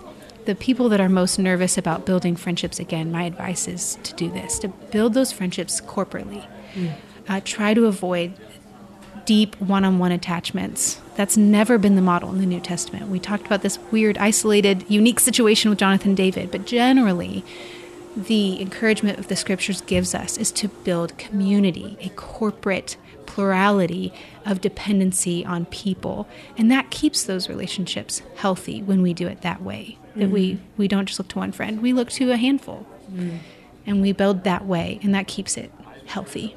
The 0.45 0.55
people 0.55 0.89
that 0.89 0.99
are 0.99 1.07
most 1.09 1.39
nervous 1.39 1.77
about 1.77 2.05
building 2.05 2.35
friendships 2.35 2.79
again 2.79 3.11
my 3.11 3.23
advice 3.23 3.67
is 3.75 3.97
to 4.03 4.13
do 4.15 4.27
this 4.29 4.59
to 4.59 4.67
build 4.95 5.13
those 5.13 5.31
friendships 5.31 5.79
corporately. 5.79 6.43
Uh, 7.29 7.39
try 7.45 7.73
to 7.73 7.85
avoid 7.85 8.33
deep 9.25 9.59
one-on-one 9.59 10.11
attachments 10.11 10.99
that's 11.15 11.37
never 11.37 11.77
been 11.77 11.95
the 11.95 12.01
model 12.01 12.29
in 12.29 12.39
the 12.39 12.45
new 12.45 12.59
testament 12.59 13.09
we 13.09 13.19
talked 13.19 13.45
about 13.45 13.61
this 13.61 13.79
weird 13.91 14.17
isolated 14.17 14.85
unique 14.89 15.19
situation 15.19 15.69
with 15.69 15.79
jonathan 15.79 16.15
david 16.15 16.51
but 16.51 16.65
generally 16.65 17.43
the 18.15 18.61
encouragement 18.61 19.19
of 19.19 19.27
the 19.27 19.35
scriptures 19.35 19.81
gives 19.81 20.15
us 20.15 20.37
is 20.37 20.51
to 20.53 20.69
build 20.69 21.17
community, 21.17 21.97
a 22.01 22.09
corporate 22.09 22.95
plurality 23.25 24.13
of 24.45 24.61
dependency 24.61 25.45
on 25.45 25.65
people. 25.65 26.27
And 26.57 26.71
that 26.71 26.91
keeps 26.91 27.23
those 27.23 27.49
relationships 27.49 28.21
healthy 28.35 28.81
when 28.81 29.01
we 29.01 29.13
do 29.13 29.27
it 29.27 29.41
that 29.41 29.61
way. 29.61 29.97
That 30.15 30.29
we, 30.29 30.53
mm-hmm. 30.53 30.63
we 30.77 30.87
don't 30.87 31.07
just 31.07 31.19
look 31.19 31.27
to 31.29 31.39
one 31.39 31.51
friend, 31.51 31.81
we 31.81 31.91
look 31.91 32.09
to 32.11 32.31
a 32.31 32.37
handful. 32.37 32.85
Mm. 33.11 33.39
And 33.85 34.01
we 34.01 34.13
build 34.13 34.45
that 34.45 34.65
way, 34.65 34.99
and 35.03 35.13
that 35.13 35.27
keeps 35.27 35.57
it 35.57 35.71
healthy. 36.05 36.55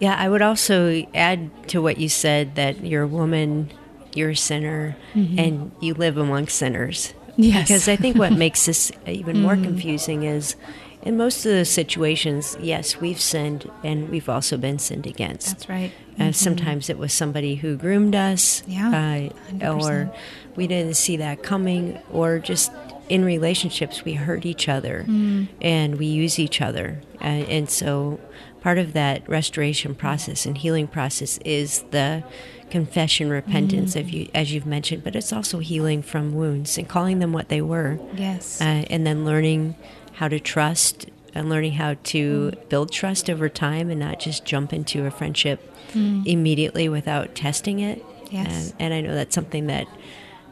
Yeah, 0.00 0.16
I 0.18 0.28
would 0.28 0.42
also 0.42 1.06
add 1.14 1.50
to 1.68 1.80
what 1.80 1.98
you 1.98 2.08
said 2.08 2.56
that 2.56 2.84
you're 2.84 3.04
a 3.04 3.08
woman, 3.08 3.70
you're 4.14 4.30
a 4.30 4.36
sinner, 4.36 4.96
and 5.14 5.70
you 5.80 5.94
live 5.94 6.16
among 6.16 6.48
sinners. 6.48 7.14
Yes. 7.36 7.68
Because 7.68 7.88
I 7.88 7.96
think 7.96 8.16
what 8.16 8.32
makes 8.46 8.66
this 8.66 8.90
even 9.06 9.40
more 9.42 9.56
confusing 9.56 10.24
is 10.24 10.56
in 11.02 11.16
most 11.16 11.46
of 11.46 11.52
the 11.52 11.64
situations, 11.64 12.56
yes, 12.60 13.00
we've 13.00 13.20
sinned 13.20 13.70
and 13.82 14.10
we've 14.10 14.28
also 14.28 14.56
been 14.56 14.78
sinned 14.78 15.06
against. 15.06 15.48
That's 15.48 15.68
right. 15.68 15.92
Uh, 16.18 16.32
sometimes 16.32 16.90
it 16.90 16.98
was 16.98 17.12
somebody 17.12 17.54
who 17.54 17.76
groomed 17.76 18.14
us, 18.14 18.62
Yeah, 18.66 19.30
uh, 19.62 19.72
or 19.72 20.10
100%. 20.10 20.16
we 20.56 20.66
didn't 20.66 20.94
see 20.94 21.16
that 21.16 21.42
coming, 21.42 21.98
or 22.12 22.38
just 22.38 22.70
in 23.08 23.24
relationships 23.24 24.04
we 24.04 24.14
hurt 24.14 24.44
each 24.44 24.68
other 24.68 25.04
mm. 25.08 25.48
and 25.60 25.98
we 25.98 26.06
use 26.06 26.38
each 26.38 26.60
other. 26.60 27.00
Uh, 27.20 27.24
and 27.24 27.70
so 27.70 28.20
part 28.60 28.78
of 28.78 28.92
that 28.92 29.28
restoration 29.28 29.94
process 29.94 30.46
and 30.46 30.58
healing 30.58 30.86
process 30.86 31.38
is 31.38 31.82
the 31.90 32.22
confession, 32.70 33.30
repentance, 33.30 33.94
mm. 33.94 34.12
you, 34.12 34.28
as 34.34 34.52
you've 34.52 34.66
mentioned, 34.66 35.04
but 35.04 35.16
it's 35.16 35.32
also 35.32 35.58
healing 35.58 36.02
from 36.02 36.34
wounds 36.34 36.78
and 36.78 36.88
calling 36.88 37.18
them 37.18 37.32
what 37.32 37.48
they 37.48 37.60
were. 37.60 37.98
Yes. 38.14 38.60
Uh, 38.60 38.84
and 38.88 39.06
then 39.06 39.24
learning 39.24 39.74
how 40.14 40.28
to 40.28 40.38
trust 40.38 41.06
and 41.34 41.48
learning 41.48 41.72
how 41.72 41.94
to 42.04 42.52
mm. 42.54 42.68
build 42.68 42.92
trust 42.92 43.28
over 43.28 43.48
time 43.48 43.90
and 43.90 44.00
not 44.00 44.20
just 44.20 44.44
jump 44.44 44.72
into 44.72 45.04
a 45.04 45.10
friendship 45.10 45.60
mm. 45.92 46.24
immediately 46.26 46.88
without 46.88 47.34
testing 47.34 47.80
it. 47.80 48.04
Yes. 48.30 48.70
And, 48.78 48.92
and, 48.92 48.94
I 48.94 49.00
know 49.00 49.14
that's 49.14 49.34
something 49.34 49.66
that 49.66 49.88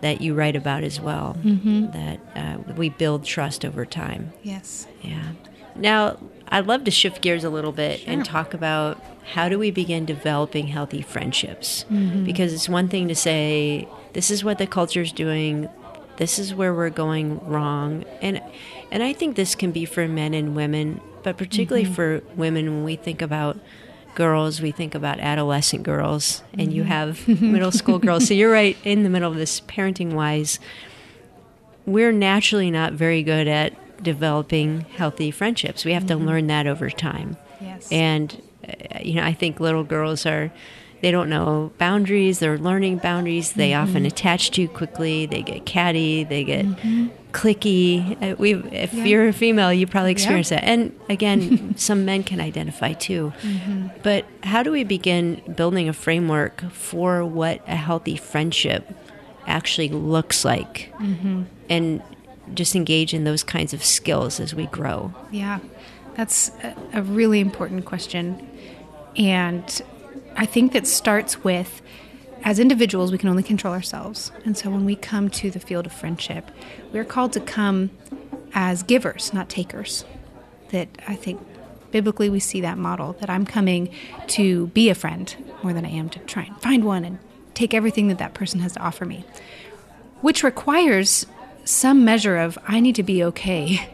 that 0.00 0.20
you 0.20 0.34
write 0.34 0.56
about 0.56 0.82
as 0.82 1.00
well. 1.00 1.36
Mm-hmm. 1.42 1.90
That 1.92 2.20
uh, 2.34 2.72
we 2.74 2.88
build 2.88 3.24
trust 3.24 3.64
over 3.64 3.86
time. 3.86 4.32
Yes. 4.42 4.86
Yeah. 5.02 5.32
Now, 5.76 6.18
I'd 6.50 6.66
love 6.66 6.84
to 6.84 6.90
shift 6.90 7.20
gears 7.20 7.44
a 7.44 7.50
little 7.50 7.72
bit 7.72 8.00
sure. 8.00 8.12
and 8.12 8.24
talk 8.24 8.54
about 8.54 9.02
how 9.32 9.48
do 9.48 9.58
we 9.58 9.70
begin 9.70 10.04
developing 10.04 10.68
healthy 10.68 11.02
friendships? 11.02 11.84
Mm-hmm. 11.90 12.24
Because 12.24 12.52
it's 12.52 12.68
one 12.68 12.88
thing 12.88 13.08
to 13.08 13.14
say, 13.14 13.86
this 14.14 14.30
is 14.30 14.42
what 14.42 14.58
the 14.58 14.66
culture 14.66 15.02
is 15.02 15.12
doing, 15.12 15.68
this 16.16 16.38
is 16.38 16.54
where 16.54 16.74
we're 16.74 16.90
going 16.90 17.38
wrong. 17.46 18.04
And 18.20 18.42
and 18.90 19.02
I 19.02 19.12
think 19.12 19.36
this 19.36 19.54
can 19.54 19.70
be 19.70 19.84
for 19.84 20.08
men 20.08 20.34
and 20.34 20.56
women, 20.56 21.00
but 21.22 21.36
particularly 21.36 21.84
mm-hmm. 21.84 21.94
for 21.94 22.22
women 22.36 22.66
when 22.66 22.84
we 22.84 22.96
think 22.96 23.20
about 23.20 23.58
girls, 24.14 24.60
we 24.60 24.72
think 24.72 24.94
about 24.94 25.20
adolescent 25.20 25.84
girls, 25.84 26.42
and 26.52 26.62
mm-hmm. 26.62 26.70
you 26.72 26.82
have 26.84 27.28
middle 27.28 27.70
school 27.70 27.98
girls. 27.98 28.26
So 28.26 28.34
you're 28.34 28.50
right 28.50 28.76
in 28.84 29.02
the 29.04 29.10
middle 29.10 29.30
of 29.30 29.36
this 29.36 29.60
parenting 29.60 30.14
wise. 30.14 30.58
We're 31.86 32.12
naturally 32.12 32.70
not 32.70 32.94
very 32.94 33.22
good 33.22 33.46
at 33.46 33.74
developing 34.02 34.82
healthy 34.82 35.30
friendships. 35.30 35.84
We 35.84 35.92
have 35.92 36.04
mm-hmm. 36.04 36.18
to 36.18 36.26
learn 36.26 36.46
that 36.48 36.66
over 36.66 36.90
time. 36.90 37.36
Yes. 37.60 37.90
And 37.90 38.42
uh, 38.66 38.98
you 39.02 39.14
know, 39.14 39.24
I 39.24 39.32
think 39.32 39.60
little 39.60 39.84
girls 39.84 40.26
are 40.26 40.52
they 41.00 41.10
don't 41.10 41.28
know 41.28 41.72
boundaries. 41.78 42.40
They're 42.40 42.58
learning 42.58 42.98
boundaries. 42.98 43.52
They 43.52 43.70
mm-hmm. 43.70 43.88
often 43.88 44.06
attach 44.06 44.50
too 44.50 44.68
quickly. 44.68 45.26
They 45.26 45.42
get 45.42 45.64
catty. 45.64 46.24
They 46.24 46.42
get 46.42 46.66
mm-hmm. 46.66 47.08
cliquey. 47.32 48.32
Uh, 48.32 48.36
we, 48.36 48.54
if 48.54 48.92
yeah. 48.92 49.04
you're 49.04 49.28
a 49.28 49.32
female, 49.32 49.72
you 49.72 49.86
probably 49.86 50.10
experience 50.10 50.50
yeah. 50.50 50.60
that. 50.60 50.66
And 50.66 50.98
again, 51.08 51.76
some 51.76 52.04
men 52.04 52.24
can 52.24 52.40
identify 52.40 52.94
too. 52.94 53.32
Mm-hmm. 53.42 53.88
But 54.02 54.24
how 54.42 54.62
do 54.62 54.72
we 54.72 54.82
begin 54.82 55.40
building 55.56 55.88
a 55.88 55.92
framework 55.92 56.62
for 56.72 57.24
what 57.24 57.62
a 57.68 57.76
healthy 57.76 58.16
friendship 58.16 58.92
actually 59.46 59.90
looks 59.90 60.44
like? 60.44 60.92
Mm-hmm. 60.98 61.44
And 61.70 62.02
just 62.54 62.74
engage 62.74 63.14
in 63.14 63.24
those 63.24 63.42
kinds 63.42 63.72
of 63.72 63.84
skills 63.84 64.40
as 64.40 64.54
we 64.54 64.66
grow? 64.66 65.12
Yeah, 65.30 65.58
that's 66.14 66.50
a 66.92 67.02
really 67.02 67.40
important 67.40 67.84
question. 67.84 68.48
And 69.16 69.82
I 70.36 70.46
think 70.46 70.72
that 70.72 70.86
starts 70.86 71.42
with 71.42 71.82
as 72.44 72.58
individuals, 72.58 73.10
we 73.10 73.18
can 73.18 73.28
only 73.28 73.42
control 73.42 73.74
ourselves. 73.74 74.30
And 74.44 74.56
so 74.56 74.70
when 74.70 74.84
we 74.84 74.94
come 74.94 75.28
to 75.30 75.50
the 75.50 75.60
field 75.60 75.86
of 75.86 75.92
friendship, 75.92 76.50
we're 76.92 77.04
called 77.04 77.32
to 77.32 77.40
come 77.40 77.90
as 78.54 78.82
givers, 78.82 79.32
not 79.32 79.48
takers. 79.48 80.04
That 80.70 80.88
I 81.06 81.16
think 81.16 81.40
biblically 81.90 82.30
we 82.30 82.40
see 82.40 82.60
that 82.60 82.78
model 82.78 83.14
that 83.20 83.30
I'm 83.30 83.46
coming 83.46 83.92
to 84.28 84.68
be 84.68 84.88
a 84.88 84.94
friend 84.94 85.34
more 85.62 85.72
than 85.72 85.84
I 85.84 85.90
am 85.90 86.08
to 86.10 86.18
try 86.20 86.44
and 86.44 86.60
find 86.60 86.84
one 86.84 87.04
and 87.04 87.18
take 87.54 87.74
everything 87.74 88.08
that 88.08 88.18
that 88.18 88.34
person 88.34 88.60
has 88.60 88.74
to 88.74 88.80
offer 88.80 89.04
me, 89.04 89.24
which 90.20 90.44
requires 90.44 91.26
some 91.68 92.04
measure 92.04 92.38
of 92.38 92.58
I 92.66 92.80
need 92.80 92.94
to 92.94 93.02
be 93.02 93.22
okay 93.24 93.90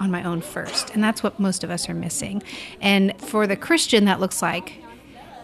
on 0.00 0.10
my 0.10 0.24
own 0.24 0.40
first. 0.40 0.90
And 0.90 1.04
that's 1.04 1.22
what 1.22 1.38
most 1.38 1.62
of 1.62 1.70
us 1.70 1.88
are 1.88 1.94
missing. 1.94 2.42
And 2.80 3.20
for 3.20 3.46
the 3.46 3.56
Christian, 3.56 4.06
that 4.06 4.20
looks 4.20 4.42
like 4.42 4.82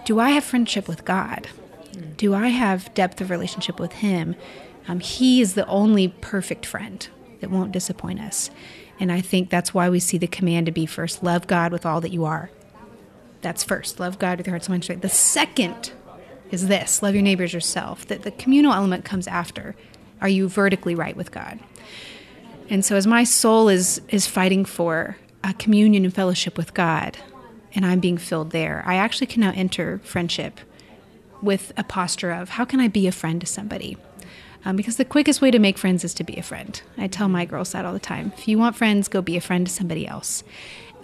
do 0.05 0.19
I 0.19 0.31
have 0.31 0.45
friendship 0.45 0.89
with 0.89 1.05
God? 1.05 1.49
Do 2.17 2.33
I 2.35 2.49
have 2.49 2.93
depth 2.95 3.21
of 3.21 3.29
relationship 3.29 3.79
with 3.79 3.93
Him? 3.93 4.37
Um, 4.89 5.01
he 5.01 5.43
is 5.43 5.53
the 5.53 5.67
only 5.67 6.09
perfect 6.09 6.65
friend 6.65 7.07
that 7.41 7.51
won't 7.51 7.73
disappoint 7.73 8.21
us. 8.21 8.51
And 8.99 9.13
I 9.13 9.21
think 9.21 9.51
that's 9.51 9.75
why 9.75 9.91
we 9.91 10.01
see 10.01 10.17
the 10.17 10.27
command 10.27 10.65
to 10.65 10.73
be 10.73 10.87
first 10.87 11.23
love 11.23 11.47
God 11.47 11.73
with 11.73 11.85
all 11.85 12.01
that 12.01 12.11
you 12.11 12.25
are. 12.25 12.51
That's 13.43 13.63
first. 13.63 14.01
Love 14.01 14.19
God 14.19 14.39
with 14.39 14.47
your 14.47 14.53
heart, 14.55 14.65
soul, 14.65 14.73
mind, 14.73 14.85
strength. 14.85 15.03
The 15.03 15.11
second 15.11 15.93
is 16.51 16.69
this 16.69 17.03
love 17.03 17.13
your 17.13 17.23
neighbors 17.23 17.53
yourself. 17.53 18.07
That 18.07 18.23
the 18.23 18.31
communal 18.31 18.73
element 18.73 19.05
comes 19.05 19.29
after. 19.29 19.77
Are 20.21 20.29
you 20.29 20.49
vertically 20.49 20.95
right 20.95 21.17
with 21.17 21.31
God? 21.31 21.59
And 22.71 22.85
so, 22.85 22.97
as 22.97 23.07
my 23.07 23.25
soul 23.25 23.69
is 23.69 24.01
is 24.09 24.27
fighting 24.27 24.65
for 24.65 25.17
a 25.43 25.55
communion 25.55 26.05
and 26.05 26.15
fellowship 26.15 26.59
with 26.59 26.75
God, 26.75 27.17
and 27.75 27.87
I'm 27.87 28.01
being 28.01 28.19
filled 28.19 28.51
there, 28.51 28.83
I 28.87 28.97
actually 28.97 29.29
can 29.29 29.41
now 29.41 29.53
enter 29.55 30.01
friendship 30.05 30.61
with 31.41 31.73
a 31.77 31.85
posture 31.85 32.33
of 32.33 32.51
how 32.51 32.65
can 32.65 32.81
I 32.81 32.89
be 32.89 33.07
a 33.07 33.13
friend 33.13 33.41
to 33.41 33.47
somebody? 33.47 33.97
Um, 34.65 34.77
because 34.77 34.97
the 34.97 35.05
quickest 35.05 35.41
way 35.41 35.51
to 35.51 35.59
make 35.59 35.79
friends 35.79 36.05
is 36.05 36.13
to 36.15 36.25
be 36.25 36.37
a 36.37 36.43
friend. 36.43 36.81
I 36.97 37.07
tell 37.07 37.29
my 37.29 37.45
girls 37.45 37.73
that 37.73 37.85
all 37.85 37.93
the 37.93 38.01
time. 38.01 38.33
If 38.37 38.49
you 38.49 38.59
want 38.59 38.77
friends, 38.77 39.09
go 39.09 39.23
be 39.23 39.37
a 39.37 39.41
friend 39.41 39.67
to 39.67 39.73
somebody 39.73 40.07
else. 40.07 40.43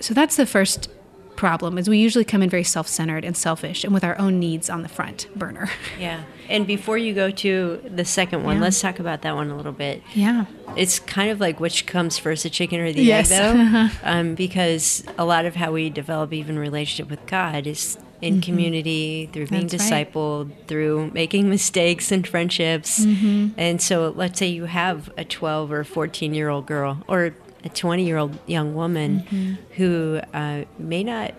So 0.01 0.13
that's 0.13 0.37
the 0.37 0.47
first 0.47 0.89
problem 1.37 1.79
is 1.79 1.89
we 1.89 1.99
usually 1.99 2.25
come 2.25 2.43
in 2.43 2.51
very 2.51 2.65
self-centered 2.65 3.25
and 3.25 3.37
selfish 3.37 3.85
and 3.85 3.93
with 3.93 4.05
our 4.05 4.19
own 4.19 4.39
needs 4.39 4.71
on 4.71 4.83
the 4.83 4.89
front 4.89 5.29
burner. 5.37 5.71
Yeah. 5.99 6.25
And 6.49 6.67
before 6.67 6.99
you 6.99 7.15
go 7.15 7.31
to 7.31 7.81
the 7.85 8.05
second 8.05 8.45
one, 8.45 8.57
yeah. 8.57 8.63
let's 8.65 8.81
talk 8.81 8.99
about 8.99 9.23
that 9.23 9.35
one 9.35 9.49
a 9.49 9.57
little 9.57 9.73
bit. 9.73 10.03
Yeah. 10.15 10.45
It's 10.77 10.99
kind 10.99 11.31
of 11.31 11.41
like 11.41 11.61
which 11.61 11.87
comes 11.87 12.19
first, 12.19 12.43
the 12.43 12.51
chicken 12.51 12.81
or 12.81 12.93
the 12.93 13.03
yes. 13.03 13.31
egg, 13.31 13.57
though, 13.57 13.89
um, 14.03 14.35
because 14.35 15.05
a 15.17 15.25
lot 15.25 15.47
of 15.47 15.55
how 15.55 15.73
we 15.73 15.89
develop 15.89 16.33
even 16.33 16.59
relationship 16.59 17.09
with 17.09 17.25
God 17.27 17.67
is 17.67 17.97
in 18.21 18.35
mm-hmm. 18.35 18.41
community, 18.41 19.31
through 19.33 19.47
being 19.49 19.67
That's 19.67 19.85
discipled, 19.91 20.51
right. 20.51 20.69
through 20.69 21.11
making 21.13 21.49
mistakes 21.51 22.11
and 22.11 22.27
friendships. 22.27 23.05
Mm-hmm. 23.05 23.59
And 23.59 23.81
so, 23.81 24.13
let's 24.15 24.39
say 24.39 24.49
you 24.49 24.65
have 24.65 25.11
a 25.17 25.25
12 25.25 25.73
or 25.73 25.85
14 25.85 26.35
year 26.35 26.49
old 26.49 26.67
girl, 26.67 27.03
or 27.09 27.35
a 27.65 27.69
20 27.69 28.05
year 28.05 28.19
old 28.19 28.39
young 28.47 28.75
woman 28.75 29.21
mm-hmm. 29.21 29.55
who 29.75 30.21
uh, 30.33 30.65
may 30.79 31.03
not 31.03 31.35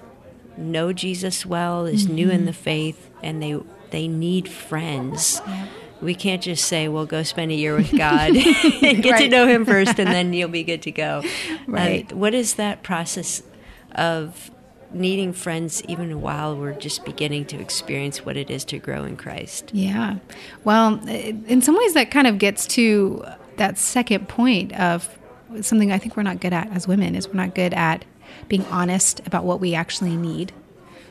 know 0.57 0.93
Jesus 0.93 1.45
well, 1.45 1.85
is 1.85 2.05
mm-hmm. 2.05 2.15
new 2.15 2.29
in 2.29 2.37
mm-hmm. 2.37 2.45
the 2.45 2.53
faith, 2.53 3.09
and 3.21 3.41
they 3.41 3.59
they 3.91 4.07
need 4.07 4.49
friends. 4.49 5.41
Yeah. 5.45 5.67
We 6.01 6.15
can't 6.15 6.41
just 6.41 6.65
say, 6.65 6.87
"Well, 6.87 7.05
go 7.05 7.23
spend 7.23 7.51
a 7.51 7.55
year 7.55 7.75
with 7.75 7.91
God 7.97 8.35
and 8.35 9.03
get 9.03 9.11
right. 9.11 9.21
to 9.21 9.29
know 9.29 9.47
Him 9.47 9.65
first, 9.65 9.99
and 9.99 10.09
then 10.09 10.33
you'll 10.33 10.49
be 10.49 10.63
good 10.63 10.81
to 10.83 10.91
go." 10.91 11.23
Right. 11.67 12.11
what 12.11 12.33
is 12.33 12.55
that 12.55 12.83
process 12.83 13.43
of 13.93 14.51
needing 14.93 15.33
friends 15.33 15.83
even 15.87 16.21
while 16.21 16.55
we're 16.55 16.73
just 16.73 17.03
beginning 17.03 17.45
to 17.45 17.59
experience 17.59 18.25
what 18.25 18.37
it 18.37 18.49
is 18.49 18.63
to 18.65 18.79
grow 18.79 19.03
in 19.03 19.17
Christ? 19.17 19.71
Yeah. 19.73 20.17
Well, 20.63 21.07
in 21.07 21.61
some 21.61 21.77
ways, 21.77 21.93
that 21.93 22.11
kind 22.11 22.27
of 22.27 22.37
gets 22.37 22.65
to 22.67 23.25
that 23.57 23.77
second 23.77 24.27
point 24.27 24.73
of 24.73 25.17
something 25.61 25.91
I 25.91 25.97
think 25.97 26.17
we're 26.17 26.23
not 26.23 26.39
good 26.39 26.53
at 26.53 26.71
as 26.71 26.87
women 26.87 27.15
is 27.15 27.27
we're 27.27 27.35
not 27.35 27.55
good 27.55 27.73
at 27.73 28.05
being 28.47 28.65
honest 28.65 29.21
about 29.25 29.43
what 29.43 29.59
we 29.59 29.75
actually 29.75 30.15
need 30.15 30.51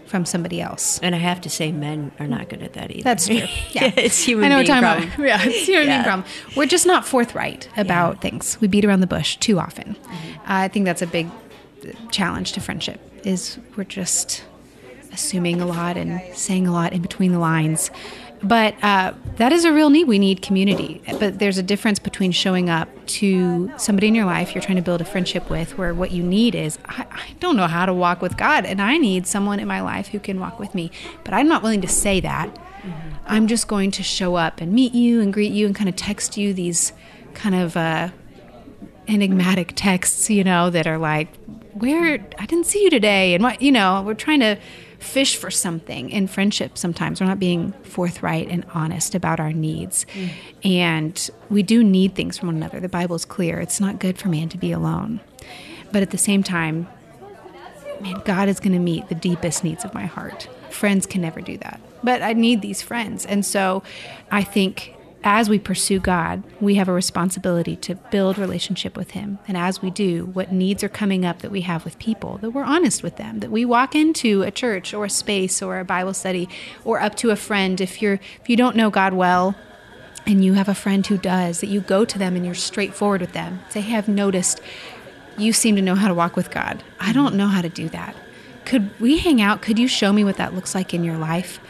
from 0.07 0.25
somebody 0.25 0.61
else. 0.61 1.01
And 1.03 1.15
I 1.15 1.19
have 1.19 1.41
to 1.43 1.51
say, 1.51 1.73
men 1.73 2.13
are 2.19 2.27
not 2.27 2.49
good 2.49 2.63
at 2.63 2.75
that 2.75 2.91
either. 2.91 3.03
That's 3.03 3.27
true. 3.27 3.37
Yeah, 3.73 3.93
it's 3.97 4.23
human. 4.23 4.45
I 4.45 4.49
know 4.49 4.63
being 4.63 4.71
what 4.71 4.81
problem. 4.81 5.09
About. 5.09 5.27
Yeah, 5.27 5.43
it's 5.43 5.67
human 5.67 5.87
yeah. 5.87 5.97
being 5.97 6.05
problem. 6.05 6.29
We're 6.57 6.67
just 6.67 6.87
not 6.87 7.07
forthright 7.07 7.69
about 7.77 8.17
yeah. 8.17 8.21
things. 8.21 8.59
We 8.61 8.69
beat 8.69 8.85
around 8.85 9.01
the 9.01 9.07
bush 9.07 9.37
too 9.37 9.59
often. 9.59 9.95
Mm-hmm. 9.95 10.41
Uh, 10.41 10.43
I 10.47 10.69
think 10.69 10.85
that's 10.85 11.03
a 11.03 11.07
big 11.07 11.29
challenge 12.11 12.53
to 12.53 12.61
friendship. 12.61 13.01
Is 13.25 13.59
we're 13.77 13.85
just 13.85 14.45
assuming 15.13 15.61
a 15.61 15.67
lot 15.67 15.97
and 15.97 16.21
saying 16.37 16.67
a 16.67 16.73
lot 16.73 16.93
in 16.93 17.01
between 17.01 17.33
the 17.33 17.39
lines. 17.39 17.91
But 18.45 18.75
uh, 18.85 19.15
that 19.37 19.53
is 19.53 19.65
a 19.65 19.73
real 19.73 19.89
need. 19.89 20.05
We 20.05 20.19
need 20.19 20.43
community. 20.43 21.03
But 21.19 21.39
there's 21.39 21.57
a 21.57 21.63
difference 21.63 21.99
between 21.99 22.31
showing 22.31 22.69
up 22.69 22.89
to 23.07 23.73
somebody 23.79 24.09
in 24.09 24.15
your 24.15 24.27
life 24.27 24.55
you're 24.55 24.63
trying 24.63 24.77
to 24.77 24.83
build 24.83 25.01
a 25.01 25.05
friendship 25.05 25.49
with, 25.49 25.79
where 25.79 25.95
what 25.95 26.11
you 26.11 26.23
need 26.23 26.55
is, 26.55 26.79
I, 26.85 27.07
I 27.11 27.35
don't 27.41 27.57
know 27.57 27.67
how 27.67 27.87
to 27.87 27.95
walk 27.95 28.21
with 28.21 28.37
God, 28.37 28.67
and 28.67 28.83
I 28.83 28.99
need 28.99 29.27
someone 29.27 29.61
in 29.61 29.67
my 29.67 29.81
life 29.81 30.09
who 30.09 30.21
can 30.21 30.39
walk 30.39 30.59
with 30.59 30.75
me. 30.75 30.91
But 31.25 31.33
I'm 31.33 31.49
not 31.49 31.63
willing 31.63 31.81
to 31.81 31.89
say 31.89 32.21
that. 32.21 32.55
Mm-hmm. 32.55 33.09
I'm 33.27 33.47
just 33.47 33.67
going 33.67 33.91
to 33.93 34.03
show 34.03 34.35
up 34.35 34.61
and 34.61 34.73
meet 34.73 34.93
you 34.93 35.23
and 35.23 35.33
greet 35.33 35.53
you 35.53 35.65
and 35.65 35.75
kind 35.75 35.89
of 35.89 35.97
text 35.97 36.37
you 36.37 36.53
these 36.53 36.93
kind 37.33 37.55
of 37.55 37.77
uh, 37.79 38.11
enigmatic 39.09 39.73
texts, 39.75 40.29
you 40.29 40.45
know, 40.45 40.69
that 40.69 40.87
are 40.87 40.99
like, 40.99 41.29
where 41.73 42.25
I 42.39 42.47
didn't 42.47 42.67
see 42.67 42.85
you 42.85 42.91
today, 42.91 43.35
and 43.35 43.43
what, 43.43 43.63
you 43.63 43.73
know, 43.73 44.03
we're 44.03 44.15
trying 44.15 44.41
to 44.41 44.59
fish 45.05 45.37
for 45.37 45.51
something 45.51 46.11
in 46.11 46.27
friendship 46.27 46.77
sometimes. 46.79 47.21
We're 47.21 47.27
not 47.27 47.39
being 47.39 47.73
forthright 47.83 48.49
and 48.49 48.65
honest 48.75 49.15
about 49.15 49.39
our 49.39 49.53
needs. 49.53 50.07
Mm. 50.15 50.31
And 50.65 51.31
we 51.51 51.63
do 51.63 51.85
need 51.85 52.15
things 52.15 52.39
from 52.39 52.49
one 52.49 52.57
another. 52.57 52.81
The 52.81 52.89
Bible 52.89 53.15
is 53.15 53.25
clear. 53.25 53.61
It's 53.61 53.81
not 53.81 53.99
good 53.99 54.19
for 54.19 54.29
man 54.29 54.49
to 54.49 54.59
be 54.59 54.73
alone. 54.73 55.21
But 55.93 56.03
at 56.03 56.11
the 56.11 56.19
same 56.19 56.43
time, 56.43 56.89
man, 58.01 58.21
God 58.25 58.49
is 58.49 58.59
going 58.59 58.73
to 58.73 58.79
meet 58.79 59.09
the 59.09 59.15
deepest 59.15 59.63
needs 59.63 59.85
of 59.85 59.95
my 59.95 60.07
heart. 60.07 60.49
Friends 60.71 61.07
can 61.07 61.21
never 61.23 61.41
do 61.41 61.57
that. 61.59 61.81
But 62.03 62.23
I 62.23 62.33
need 62.33 62.63
these 62.63 62.83
friends. 62.83 63.25
And 63.25 63.47
so 63.47 63.83
I 64.31 64.43
think 64.43 64.95
as 65.25 65.49
we 65.49 65.59
pursue 65.59 65.99
God, 65.99 66.43
we 66.61 66.75
have 66.75 66.89
a 66.89 66.93
responsibility 66.93 67.77
to 67.77 67.95
build 67.95 68.39
relationship 68.39 68.97
with 68.97 69.13
Him. 69.13 69.39
And 69.49 69.57
as 69.57 69.81
we 69.81 69.91
do, 69.91 70.27
what 70.27 70.53
needs 70.53 70.85
are 70.85 70.89
coming 70.89 71.25
up 71.25 71.41
that 71.41 71.51
we 71.51 71.63
have 71.63 71.85
with 71.85 71.99
people, 71.99 72.37
that 72.39 72.51
we're 72.51 72.63
honest 72.63 73.03
with 73.03 73.17
them, 73.17 73.41
that 73.41 73.51
we 73.51 73.65
walk 73.65 73.95
into 73.95 74.43
a 74.43 74.51
church 74.51 74.93
or 74.93 75.07
a 75.07 75.11
space 75.11 75.63
or 75.63 75.81
a 75.81 75.85
Bible 75.85 76.15
study 76.15 76.49
or 76.85 77.01
up 77.01 77.15
to 77.17 77.31
a 77.31 77.37
friend. 77.37 77.81
If 77.81 78.03
you're 78.03 78.21
if 78.41 78.49
you 78.49 78.57
don't 78.57 78.77
know 78.77 78.91
God 78.91 79.15
well, 79.15 79.57
and 80.27 80.45
you 80.45 80.55
have 80.55 80.69
a 80.69 80.75
friend 80.75 81.07
who 81.07 81.19
does, 81.19 81.61
that 81.61 81.67
you 81.67 81.81
go 81.81 82.05
to 82.05 82.19
them 82.19 82.37
and 82.37 82.45
you're 82.45 82.55
straightforward 82.55 83.21
with 83.21 83.33
them. 83.33 83.61
Say, 83.69 83.81
hey, 83.81 83.97
I've 83.97 84.09
noticed 84.09 84.61
you 85.37 85.53
seem 85.53 85.77
to 85.77 85.83
know 85.83 85.95
how 85.95 86.09
to 86.09 86.15
walk 86.15 86.37
with 86.37 86.51
God. 86.51 86.83
I 87.01 87.13
don't 87.13 87.35
know 87.35 87.49
how 87.49 87.61
to 87.61 87.69
do 87.69 87.89
that. 87.91 88.17
Could 88.65 88.99
we 88.99 89.19
hang 89.19 89.43
out? 89.43 89.61
Could 89.61 89.79
you 89.79 89.89
show 89.89 90.13
me 90.13 90.25
what 90.25 90.37
that 90.37 90.55
looks 90.55 90.75
like 90.75 90.95
in 90.95 91.05
your 91.05 91.19
life? 91.19 91.61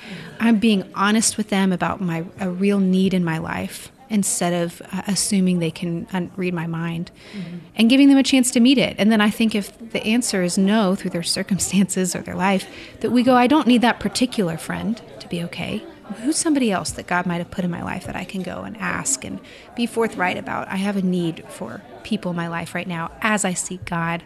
I'm 0.40 0.58
being 0.58 0.90
honest 0.94 1.36
with 1.36 1.48
them 1.48 1.72
about 1.72 2.00
my 2.00 2.24
a 2.40 2.50
real 2.50 2.80
need 2.80 3.14
in 3.14 3.24
my 3.24 3.38
life 3.38 3.90
instead 4.10 4.52
of 4.52 4.82
uh, 4.92 5.02
assuming 5.06 5.58
they 5.58 5.70
can 5.70 6.06
un- 6.12 6.30
read 6.36 6.54
my 6.54 6.66
mind 6.66 7.10
mm-hmm. 7.32 7.58
and 7.76 7.90
giving 7.90 8.08
them 8.08 8.18
a 8.18 8.22
chance 8.22 8.50
to 8.52 8.60
meet 8.60 8.78
it. 8.78 8.94
And 8.98 9.10
then 9.10 9.20
I 9.20 9.30
think 9.30 9.54
if 9.54 9.76
the 9.90 10.04
answer 10.04 10.42
is 10.42 10.58
no 10.58 10.94
through 10.94 11.10
their 11.10 11.22
circumstances 11.22 12.14
or 12.14 12.22
their 12.22 12.36
life, 12.36 12.66
that 13.00 13.10
we 13.10 13.22
go, 13.22 13.34
I 13.34 13.46
don't 13.46 13.66
need 13.66 13.80
that 13.80 14.00
particular 14.00 14.56
friend 14.56 15.00
to 15.20 15.28
be 15.28 15.42
okay. 15.44 15.82
Who's 16.18 16.36
somebody 16.36 16.70
else 16.70 16.92
that 16.92 17.06
God 17.06 17.24
might 17.24 17.38
have 17.38 17.50
put 17.50 17.64
in 17.64 17.70
my 17.70 17.82
life 17.82 18.04
that 18.04 18.14
I 18.14 18.24
can 18.24 18.42
go 18.42 18.62
and 18.62 18.76
ask 18.76 19.24
and 19.24 19.40
be 19.74 19.86
forthright 19.86 20.36
about? 20.36 20.68
I 20.68 20.76
have 20.76 20.96
a 20.96 21.02
need 21.02 21.44
for 21.48 21.82
people 22.02 22.32
in 22.32 22.36
my 22.36 22.48
life 22.48 22.74
right 22.74 22.86
now 22.86 23.10
as 23.22 23.44
I 23.44 23.54
seek 23.54 23.86
God. 23.86 24.22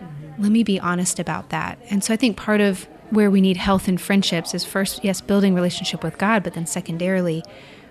Mm-hmm. 0.00 0.42
Let 0.42 0.50
me 0.50 0.64
be 0.64 0.80
honest 0.80 1.20
about 1.20 1.50
that. 1.50 1.78
And 1.88 2.02
so 2.02 2.12
I 2.12 2.16
think 2.16 2.36
part 2.36 2.60
of 2.60 2.88
where 3.10 3.30
we 3.30 3.40
need 3.40 3.56
health 3.56 3.88
in 3.88 3.98
friendships 3.98 4.54
is 4.54 4.64
first, 4.64 5.04
yes, 5.04 5.20
building 5.20 5.54
relationship 5.54 6.02
with 6.02 6.18
God, 6.18 6.42
but 6.42 6.54
then 6.54 6.66
secondarily, 6.66 7.42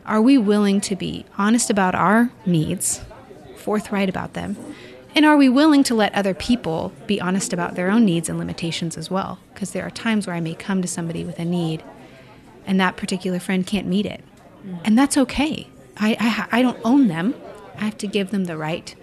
are 0.06 0.22
we 0.22 0.38
willing 0.38 0.82
to 0.82 0.96
be 0.96 1.26
honest 1.38 1.70
about 1.70 1.94
our 1.94 2.32
needs, 2.46 3.02
forthright 3.58 4.10
about 4.10 4.34
them? 4.34 4.58
And 5.16 5.26
are 5.26 5.38
we 5.38 5.50
willing 5.50 5.84
to 5.84 5.96
let 5.96 6.14
other 6.14 6.34
people 6.34 6.94
be 7.08 7.20
honest 7.20 7.52
about 7.52 7.76
their 7.76 7.90
own 7.90 8.06
needs 8.06 8.30
and 8.30 8.38
limitations 8.38 8.98
as 8.98 9.12
well? 9.12 9.40
Because 9.54 9.72
there 9.72 9.86
are 9.86 9.92
times 9.92 10.28
where 10.28 10.36
I 10.36 10.40
may 10.40 10.56
come 10.56 10.82
to 10.82 10.88
somebody 10.88 11.24
with 11.24 11.40
a 11.40 11.46
need 11.46 11.84
and 12.66 12.80
that 12.80 12.98
particular 12.98 13.40
friend 13.40 13.66
can't 13.66 13.88
meet 13.88 14.06
it. 14.06 14.24
Mm. 14.66 14.80
And 14.86 14.98
that's 14.98 15.18
okay. 15.18 15.68
I, 15.98 16.48
I, 16.52 16.60
I 16.60 16.62
don't 16.62 16.80
own 16.86 17.08
them. 17.08 17.34
I 17.78 17.86
have 17.86 17.98
to 17.98 18.08
give 18.08 18.32
them 18.32 18.46
the 18.46 18.58
right 18.58 18.96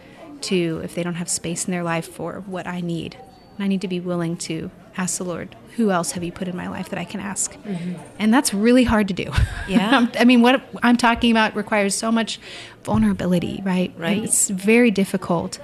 to, 0.43 0.81
if 0.85 0.95
they 0.95 1.03
don't 1.03 1.15
have 1.15 1.29
space 1.29 1.67
in 1.67 1.73
their 1.73 1.83
life 1.83 2.07
for 2.09 2.45
what 2.47 2.67
I 2.67 2.81
need. 2.81 3.17
And 3.57 3.65
I 3.65 3.67
need 3.67 3.81
to 3.81 3.89
be 3.89 4.01
willing 4.01 4.37
to 4.39 4.71
ask 4.97 5.19
the 5.19 5.25
Lord, 5.25 5.55
who 5.77 5.91
else 5.91 6.13
have 6.13 6.25
you 6.25 6.33
put 6.33 6.49
in 6.49 6.57
my 6.57 6.69
life 6.69 6.89
that 6.89 6.99
I 6.99 7.05
can 7.05 7.21
ask? 7.21 7.53
Mm-hmm. 7.53 7.95
And 8.19 8.33
that's 8.33 8.55
really 8.55 8.85
hard 8.85 9.09
to 9.09 9.15
do. 9.15 9.31
Yeah. 9.69 10.07
I 10.19 10.25
mean, 10.25 10.41
what 10.41 10.63
I'm 10.83 10.97
talking 10.97 11.31
about 11.31 11.55
requires 11.55 11.95
so 11.95 12.11
much 12.11 12.41
vulnerability, 12.85 13.61
right? 13.65 13.93
Right. 13.97 14.23
it's 14.23 14.49
very 14.49 14.91
difficult. 14.91 15.59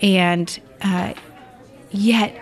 And 0.00 0.60
uh, 0.80 1.14
yet, 1.90 2.36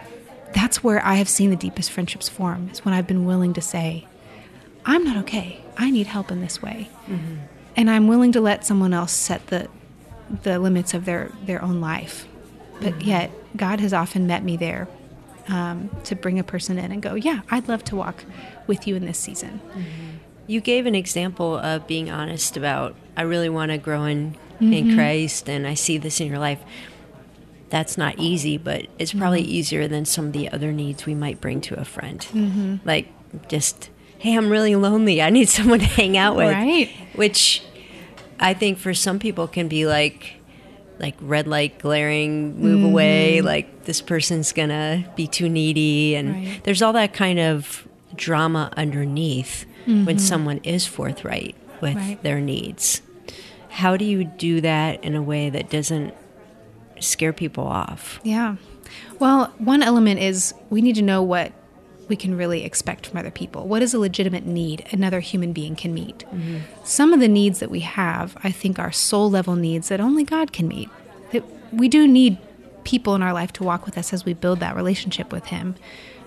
that's 0.52 0.84
where 0.84 1.04
I 1.04 1.14
have 1.14 1.28
seen 1.28 1.50
the 1.50 1.56
deepest 1.56 1.90
friendships 1.90 2.28
form, 2.28 2.68
is 2.70 2.84
when 2.84 2.92
I've 2.92 3.06
been 3.06 3.24
willing 3.24 3.54
to 3.54 3.62
say, 3.62 4.06
I'm 4.84 5.04
not 5.04 5.16
okay. 5.18 5.60
I 5.76 5.90
need 5.90 6.06
help 6.06 6.30
in 6.30 6.40
this 6.40 6.60
way. 6.60 6.90
Mm-hmm. 7.06 7.36
And 7.76 7.90
I'm 7.90 8.08
willing 8.08 8.32
to 8.32 8.40
let 8.40 8.64
someone 8.66 8.92
else 8.92 9.12
set 9.12 9.46
the, 9.48 9.68
the 10.42 10.58
limits 10.58 10.92
of 10.92 11.04
their, 11.04 11.30
their 11.44 11.62
own 11.62 11.80
life. 11.80 12.26
But 12.80 12.94
mm-hmm. 12.94 13.08
yet, 13.08 13.30
God 13.56 13.80
has 13.80 13.92
often 13.92 14.26
met 14.26 14.44
me 14.44 14.56
there 14.56 14.88
um, 15.48 15.90
to 16.04 16.14
bring 16.14 16.38
a 16.38 16.44
person 16.44 16.78
in 16.78 16.92
and 16.92 17.02
go, 17.02 17.14
yeah, 17.14 17.40
I'd 17.50 17.68
love 17.68 17.84
to 17.84 17.96
walk 17.96 18.24
with 18.66 18.86
you 18.86 18.96
in 18.96 19.06
this 19.06 19.18
season. 19.18 19.60
Mm-hmm. 19.70 20.16
You 20.46 20.60
gave 20.60 20.86
an 20.86 20.94
example 20.94 21.56
of 21.56 21.86
being 21.86 22.10
honest 22.10 22.56
about, 22.56 22.94
I 23.16 23.22
really 23.22 23.48
want 23.48 23.72
to 23.72 23.78
grow 23.78 24.04
in, 24.04 24.32
mm-hmm. 24.32 24.72
in 24.72 24.94
Christ, 24.94 25.48
and 25.48 25.66
I 25.66 25.74
see 25.74 25.98
this 25.98 26.20
in 26.20 26.28
your 26.28 26.38
life. 26.38 26.62
That's 27.68 27.98
not 27.98 28.18
easy, 28.18 28.58
but 28.58 28.86
it's 28.98 29.12
probably 29.12 29.42
mm-hmm. 29.42 29.50
easier 29.50 29.88
than 29.88 30.04
some 30.04 30.26
of 30.26 30.32
the 30.32 30.50
other 30.50 30.72
needs 30.72 31.04
we 31.04 31.14
might 31.14 31.40
bring 31.40 31.60
to 31.62 31.78
a 31.78 31.84
friend. 31.84 32.20
Mm-hmm. 32.20 32.76
Like, 32.84 33.08
just, 33.48 33.90
hey, 34.18 34.36
I'm 34.36 34.50
really 34.50 34.76
lonely. 34.76 35.20
I 35.20 35.30
need 35.30 35.48
someone 35.48 35.80
to 35.80 35.86
hang 35.86 36.16
out 36.16 36.36
with. 36.36 36.52
Right. 36.52 36.90
Which 37.14 37.62
I 38.38 38.54
think 38.54 38.78
for 38.78 38.94
some 38.94 39.18
people 39.18 39.48
can 39.48 39.66
be 39.66 39.86
like, 39.86 40.34
like 40.98 41.16
red 41.20 41.46
light 41.46 41.78
glaring, 41.78 42.60
move 42.60 42.78
mm-hmm. 42.78 42.86
away, 42.86 43.40
like 43.40 43.84
this 43.84 44.00
person's 44.00 44.52
gonna 44.52 45.10
be 45.16 45.26
too 45.26 45.48
needy. 45.48 46.14
And 46.16 46.34
right. 46.34 46.64
there's 46.64 46.82
all 46.82 46.92
that 46.94 47.12
kind 47.12 47.38
of 47.38 47.86
drama 48.14 48.72
underneath 48.76 49.66
mm-hmm. 49.86 50.04
when 50.04 50.18
someone 50.18 50.58
is 50.58 50.86
forthright 50.86 51.54
with 51.80 51.96
right. 51.96 52.22
their 52.22 52.40
needs. 52.40 53.02
How 53.68 53.96
do 53.96 54.04
you 54.04 54.24
do 54.24 54.60
that 54.62 55.04
in 55.04 55.14
a 55.14 55.22
way 55.22 55.50
that 55.50 55.68
doesn't 55.68 56.14
scare 56.98 57.32
people 57.32 57.66
off? 57.66 58.20
Yeah. 58.22 58.56
Well, 59.18 59.52
one 59.58 59.82
element 59.82 60.20
is 60.20 60.54
we 60.70 60.80
need 60.80 60.94
to 60.96 61.02
know 61.02 61.22
what 61.22 61.52
we 62.08 62.16
can 62.16 62.36
really 62.36 62.64
expect 62.64 63.06
from 63.06 63.18
other 63.18 63.30
people. 63.30 63.66
What 63.66 63.82
is 63.82 63.94
a 63.94 63.98
legitimate 63.98 64.46
need 64.46 64.86
another 64.90 65.20
human 65.20 65.52
being 65.52 65.76
can 65.76 65.92
meet? 65.92 66.18
Mm-hmm. 66.18 66.58
Some 66.84 67.12
of 67.12 67.20
the 67.20 67.28
needs 67.28 67.58
that 67.60 67.70
we 67.70 67.80
have, 67.80 68.36
I 68.42 68.50
think, 68.52 68.78
are 68.78 68.92
soul 68.92 69.30
level 69.30 69.56
needs 69.56 69.88
that 69.88 70.00
only 70.00 70.24
God 70.24 70.52
can 70.52 70.68
meet. 70.68 70.88
That 71.32 71.44
we 71.72 71.88
do 71.88 72.06
need 72.06 72.38
people 72.84 73.14
in 73.14 73.22
our 73.22 73.32
life 73.32 73.52
to 73.54 73.64
walk 73.64 73.84
with 73.84 73.98
us 73.98 74.12
as 74.12 74.24
we 74.24 74.34
build 74.34 74.60
that 74.60 74.76
relationship 74.76 75.32
with 75.32 75.46
Him. 75.46 75.74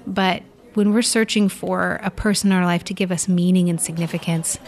But 0.05 0.43
when 0.73 0.93
we're 0.93 1.01
searching 1.01 1.49
for 1.49 1.99
a 2.03 2.09
person 2.09 2.51
in 2.51 2.57
our 2.57 2.65
life 2.65 2.83
to 2.85 2.93
give 2.93 3.11
us 3.11 3.27
meaning 3.27 3.69
and 3.69 3.79
significance, 3.79 4.59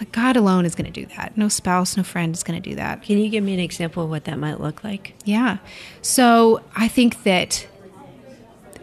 like 0.00 0.10
God 0.10 0.36
alone 0.36 0.64
is 0.64 0.74
going 0.74 0.90
to 0.90 1.00
do 1.00 1.06
that. 1.16 1.36
No 1.36 1.48
spouse, 1.48 1.96
no 1.96 2.02
friend 2.02 2.34
is 2.34 2.42
going 2.42 2.60
to 2.60 2.68
do 2.68 2.76
that. 2.76 3.02
Can 3.02 3.18
you 3.18 3.28
give 3.28 3.44
me 3.44 3.54
an 3.54 3.60
example 3.60 4.04
of 4.04 4.10
what 4.10 4.24
that 4.24 4.38
might 4.38 4.60
look 4.60 4.82
like? 4.82 5.14
Yeah. 5.24 5.58
So 6.02 6.62
I 6.74 6.88
think 6.88 7.22
that 7.22 7.66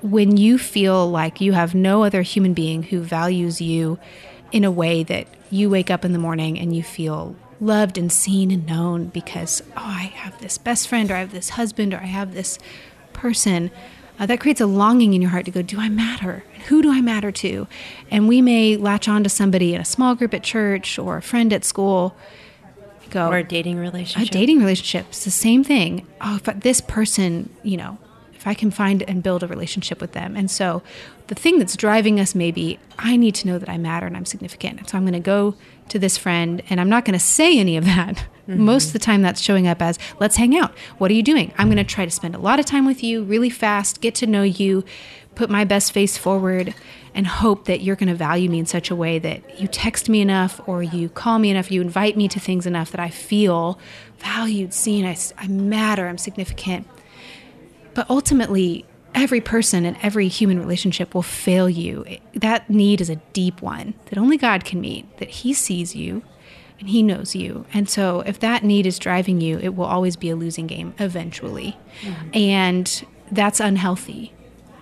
when 0.02 0.38
you 0.38 0.58
feel 0.58 1.10
like 1.10 1.42
you 1.42 1.54
have 1.54 1.76
no 1.76 2.04
other 2.04 2.22
human 2.22 2.54
being 2.54 2.84
who 2.84 3.02
values 3.02 3.62
you 3.62 4.00
in 4.52 4.64
a 4.64 4.72
way 4.72 5.04
that 5.04 5.28
you 5.50 5.70
wake 5.70 5.90
up 5.90 6.04
in 6.04 6.14
the 6.14 6.20
morning 6.20 6.58
and 6.60 6.76
you 6.76 6.84
feel 6.84 7.36
loved 7.60 7.98
and 7.98 8.12
seen 8.12 8.52
and 8.52 8.66
known 8.66 9.06
because, 9.06 9.62
oh, 9.72 9.82
I 9.82 10.12
have 10.16 10.40
this 10.42 10.58
best 10.58 10.88
friend 10.88 11.12
or 11.12 11.16
I 11.16 11.20
have 11.20 11.32
this 11.32 11.50
husband 11.50 11.94
or 11.94 11.98
I 11.98 12.06
have 12.06 12.34
this 12.34 12.58
person, 13.14 13.70
uh, 14.20 14.26
that 14.26 14.40
creates 14.40 14.62
a 14.62 14.66
longing 14.66 15.14
in 15.14 15.22
your 15.22 15.32
heart 15.32 15.46
to 15.46 15.52
go, 15.52 15.62
do 15.62 15.80
I 15.80 15.90
matter? 15.90 16.44
Who 16.68 16.82
do 16.82 16.92
I 16.92 17.02
matter 17.02 17.32
to? 17.32 17.68
And 18.10 18.28
we 18.28 18.42
may 18.42 18.78
latch 18.78 19.08
on 19.08 19.24
to 19.24 19.30
somebody 19.30 19.74
in 19.74 19.82
a 19.82 19.86
small 19.86 20.16
group 20.16 20.34
at 20.34 20.44
church 20.44 21.00
or 21.00 21.18
a 21.18 21.22
friend 21.22 21.54
at 21.54 21.64
school. 21.64 22.16
Go, 23.10 23.30
or 23.30 23.38
a 23.38 23.44
dating 23.44 23.78
relationship. 23.78 24.30
A 24.30 24.32
dating 24.32 24.60
relationship. 24.60 25.08
It's 25.10 25.26
the 25.26 25.32
same 25.32 25.64
thing. 25.64 26.08
Oh, 26.22 26.36
if 26.36 26.62
this 26.62 26.82
person, 26.82 27.50
you 27.64 27.78
know, 27.78 27.98
if 28.42 28.48
I 28.48 28.56
can 28.56 28.72
find 28.72 29.04
and 29.04 29.22
build 29.22 29.44
a 29.44 29.48
relationship 29.48 30.02
with 30.02 30.14
them. 30.14 30.36
And 30.36 30.50
so 30.50 30.82
the 31.28 31.36
thing 31.36 31.60
that's 31.60 31.78
driving 31.78 32.20
us 32.20 32.34
maybe, 32.34 32.80
I 32.98 33.16
need 33.16 33.36
to 33.36 33.48
know 33.48 33.60
that 33.60 33.70
I 33.70 33.78
matter 33.78 34.08
and 34.08 34.18
I'm 34.18 34.26
significant. 34.26 34.90
So 34.90 34.98
I'm 34.98 35.04
going 35.04 35.14
to 35.14 35.20
go 35.20 35.54
to 35.90 36.00
this 36.00 36.18
friend 36.18 36.64
and 36.68 36.82
I'm 36.82 36.90
not 36.90 37.06
going 37.06 37.14
to 37.14 37.24
say 37.24 37.60
any 37.60 37.78
of 37.78 37.86
that. 37.86 38.16
Mm-hmm. 38.48 38.60
Most 38.64 38.88
of 38.88 38.94
the 38.94 39.00
time, 39.00 39.22
that's 39.22 39.40
showing 39.40 39.68
up 39.68 39.80
as, 39.80 40.00
let's 40.20 40.38
hang 40.38 40.58
out. 40.58 40.76
What 40.98 41.12
are 41.12 41.14
you 41.14 41.22
doing? 41.22 41.54
I'm 41.60 41.68
going 41.68 41.78
to 41.78 41.84
try 41.84 42.04
to 42.04 42.10
spend 42.10 42.34
a 42.34 42.40
lot 42.40 42.60
of 42.60 42.66
time 42.66 42.88
with 42.88 43.04
you 43.04 43.24
really 43.24 43.52
fast, 43.52 44.02
get 44.02 44.16
to 44.16 44.26
know 44.26 44.42
you, 44.42 44.84
put 45.36 45.52
my 45.52 45.64
best 45.64 45.92
face 45.92 46.18
forward, 46.18 46.74
and 47.14 47.28
hope 47.28 47.66
that 47.66 47.82
you're 47.82 47.96
going 47.96 48.10
to 48.10 48.16
value 48.16 48.50
me 48.50 48.58
in 48.58 48.66
such 48.66 48.90
a 48.90 48.96
way 48.96 49.20
that 49.20 49.60
you 49.60 49.68
text 49.68 50.10
me 50.10 50.20
enough 50.20 50.60
or 50.66 50.82
you 50.82 51.10
call 51.10 51.38
me 51.38 51.52
enough, 51.52 51.70
you 51.70 51.80
invite 51.80 52.18
me 52.18 52.28
to 52.30 52.40
things 52.40 52.66
enough 52.66 52.90
that 52.90 53.00
I 53.00 53.12
feel 53.12 53.78
valued, 54.18 54.74
seen, 54.74 55.06
I, 55.06 55.16
I 55.38 55.48
matter, 55.48 56.08
I'm 56.08 56.18
significant. 56.18 56.88
But 57.94 58.10
ultimately, 58.10 58.86
every 59.14 59.42
person 59.42 59.86
and 59.86 59.98
every 60.02 60.28
human 60.28 60.60
relationship 60.60 61.14
will 61.14 61.22
fail 61.22 61.70
you. 61.70 62.06
That 62.34 62.70
need 62.70 63.02
is 63.02 63.10
a 63.10 63.18
deep 63.34 63.62
one 63.62 63.94
that 64.06 64.18
only 64.18 64.38
God 64.38 64.66
can 64.66 64.82
meet, 64.82 65.18
that 65.18 65.30
He 65.30 65.54
sees 65.54 65.96
you 65.96 66.24
and 66.80 66.90
He 66.90 67.04
knows 67.04 67.36
you. 67.36 67.66
And 67.74 67.90
so, 67.90 68.22
if 68.22 68.40
that 68.40 68.64
need 68.64 68.86
is 68.86 69.00
driving 69.00 69.42
you, 69.42 69.60
it 69.60 69.76
will 69.76 69.86
always 69.86 70.16
be 70.16 70.30
a 70.30 70.36
losing 70.36 70.68
game 70.68 70.94
eventually. 71.00 71.78
Mm-hmm. 72.02 72.30
And 72.34 73.06
that's 73.32 73.60
unhealthy. 73.60 74.34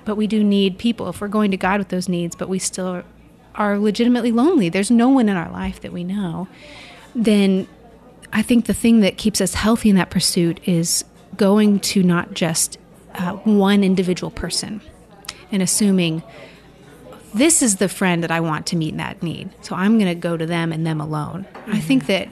But 0.06 0.16
we 0.16 0.28
do 0.28 0.44
need 0.44 0.78
people 0.78 1.10
if 1.10 1.22
we're 1.22 1.28
going 1.28 1.52
to 1.52 1.58
God 1.58 1.80
with 1.80 1.90
those 1.90 2.10
needs, 2.10 2.36
but 2.36 2.50
we 2.50 2.58
still 2.58 3.04
are 3.56 3.78
legitimately 3.78 4.32
lonely. 4.32 4.70
There's 4.70 4.90
no 4.90 5.10
one 5.10 5.30
in 5.30 5.36
our 5.36 5.52
life 5.52 5.82
that 5.82 5.92
we 5.92 6.04
know. 6.04 6.48
Then 7.14 7.68
I 8.32 8.42
think 8.42 8.66
the 8.66 8.74
thing 8.74 9.02
that 9.02 9.18
keeps 9.18 9.42
us 9.42 9.54
healthy 9.54 9.90
in 9.90 9.96
that 9.98 10.10
pursuit 10.10 10.60
is 10.68 11.04
going 11.36 11.80
to 11.80 12.04
not 12.04 12.34
just 12.34 12.78
uh, 13.20 13.34
one 13.44 13.84
individual 13.84 14.32
person 14.32 14.82
and 15.52 15.62
assuming 15.62 16.24
this 17.34 17.62
is 17.62 17.76
the 17.76 17.90
friend 17.90 18.24
that 18.24 18.32
I 18.32 18.40
want 18.40 18.66
to 18.68 18.76
meet 18.76 18.90
in 18.90 18.98
that 18.98 19.22
need. 19.22 19.50
So 19.62 19.76
I'm 19.76 20.00
going 20.00 20.08
to 20.08 20.16
go 20.16 20.38
to 20.38 20.46
them 20.46 20.72
and 20.72 20.86
them 20.86 21.00
alone. 21.00 21.46
Mm-hmm. 21.54 21.74
I 21.74 21.80
think 21.80 22.08
that 22.08 22.30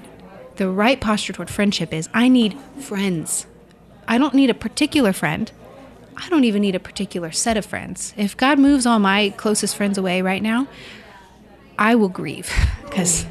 the 0.55 0.69
right 0.69 0.99
posture 0.99 1.33
toward 1.33 1.49
friendship 1.49 1.93
is 1.93 2.09
I 2.13 2.29
need 2.29 2.57
friends. 2.79 3.45
I 4.07 4.17
don't 4.17 4.33
need 4.33 4.49
a 4.49 4.55
particular 4.55 5.13
friend. 5.13 5.51
I 6.15 6.29
don't 6.29 6.45
even 6.45 6.61
need 6.61 6.73
a 6.73 6.79
particular 6.79 7.31
set 7.31 7.57
of 7.57 7.65
friends. 7.65 8.13
If 8.17 8.35
God 8.35 8.57
moves 8.57 8.85
all 8.85 8.97
my 8.97 9.33
closest 9.38 9.75
friends 9.75 9.97
away 9.97 10.21
right 10.23 10.41
now, 10.41 10.67
I 11.77 11.93
will 11.93 12.09
grieve 12.09 12.51
because 12.85 13.25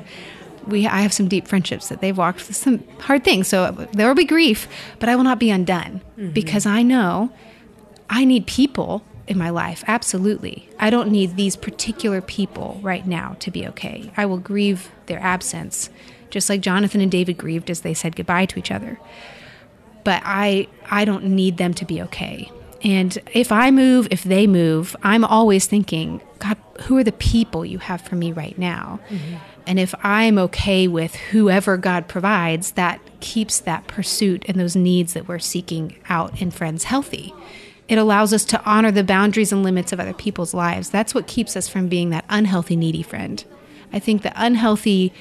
we 0.66 0.86
I 0.86 1.00
have 1.00 1.12
some 1.12 1.26
deep 1.26 1.48
friendships 1.48 1.88
that 1.88 2.00
they've 2.00 2.16
walked 2.16 2.42
through 2.42 2.54
some 2.54 2.86
hard 3.00 3.24
things. 3.24 3.48
So 3.48 3.72
there 3.92 4.06
will 4.06 4.14
be 4.14 4.24
grief, 4.24 4.68
but 5.00 5.08
I 5.08 5.16
will 5.16 5.24
not 5.24 5.38
be 5.38 5.50
undone 5.50 6.00
because 6.32 6.66
I 6.66 6.82
know 6.82 7.32
I 8.08 8.24
need 8.24 8.46
people 8.46 9.02
in 9.26 9.38
my 9.38 9.50
life. 9.50 9.82
Absolutely. 9.86 10.68
I 10.78 10.90
don't 10.90 11.10
need 11.10 11.36
these 11.36 11.56
particular 11.56 12.20
people 12.20 12.78
right 12.82 13.06
now 13.06 13.36
to 13.40 13.50
be 13.50 13.66
okay. 13.68 14.10
I 14.16 14.26
will 14.26 14.38
grieve 14.38 14.90
their 15.06 15.20
absence, 15.20 15.90
just 16.30 16.48
like 16.48 16.60
Jonathan 16.60 17.00
and 17.00 17.10
David 17.10 17.36
grieved 17.38 17.70
as 17.70 17.80
they 17.80 17.94
said 17.94 18.16
goodbye 18.16 18.46
to 18.46 18.58
each 18.58 18.70
other. 18.70 18.98
But 20.04 20.22
I 20.24 20.68
I 20.88 21.04
don't 21.04 21.24
need 21.24 21.56
them 21.56 21.74
to 21.74 21.84
be 21.84 22.00
okay. 22.02 22.50
And 22.82 23.18
if 23.32 23.50
I 23.50 23.70
move, 23.70 24.06
if 24.10 24.22
they 24.22 24.46
move, 24.46 24.94
I'm 25.02 25.24
always 25.24 25.66
thinking, 25.66 26.20
God, 26.38 26.56
who 26.82 26.96
are 26.98 27.04
the 27.04 27.10
people 27.10 27.64
you 27.64 27.78
have 27.78 28.00
for 28.00 28.14
me 28.14 28.30
right 28.30 28.56
now? 28.56 29.00
Mm-hmm. 29.08 29.36
And 29.66 29.80
if 29.80 29.94
I'm 30.04 30.38
okay 30.38 30.86
with 30.86 31.16
whoever 31.16 31.76
God 31.76 32.06
provides, 32.06 32.72
that 32.72 33.00
keeps 33.18 33.58
that 33.60 33.88
pursuit 33.88 34.44
and 34.46 34.60
those 34.60 34.76
needs 34.76 35.14
that 35.14 35.26
we're 35.26 35.40
seeking 35.40 35.96
out 36.08 36.40
in 36.40 36.52
friends 36.52 36.84
healthy. 36.84 37.34
It 37.88 37.98
allows 37.98 38.32
us 38.32 38.44
to 38.46 38.62
honor 38.64 38.90
the 38.90 39.04
boundaries 39.04 39.52
and 39.52 39.62
limits 39.62 39.92
of 39.92 40.00
other 40.00 40.12
people's 40.12 40.54
lives. 40.54 40.90
That's 40.90 41.14
what 41.14 41.26
keeps 41.26 41.56
us 41.56 41.68
from 41.68 41.88
being 41.88 42.10
that 42.10 42.24
unhealthy, 42.28 42.76
needy 42.76 43.02
friend. 43.02 43.44
I 43.92 43.98
think 43.98 44.22
the 44.22 44.32
unhealthy 44.34 45.12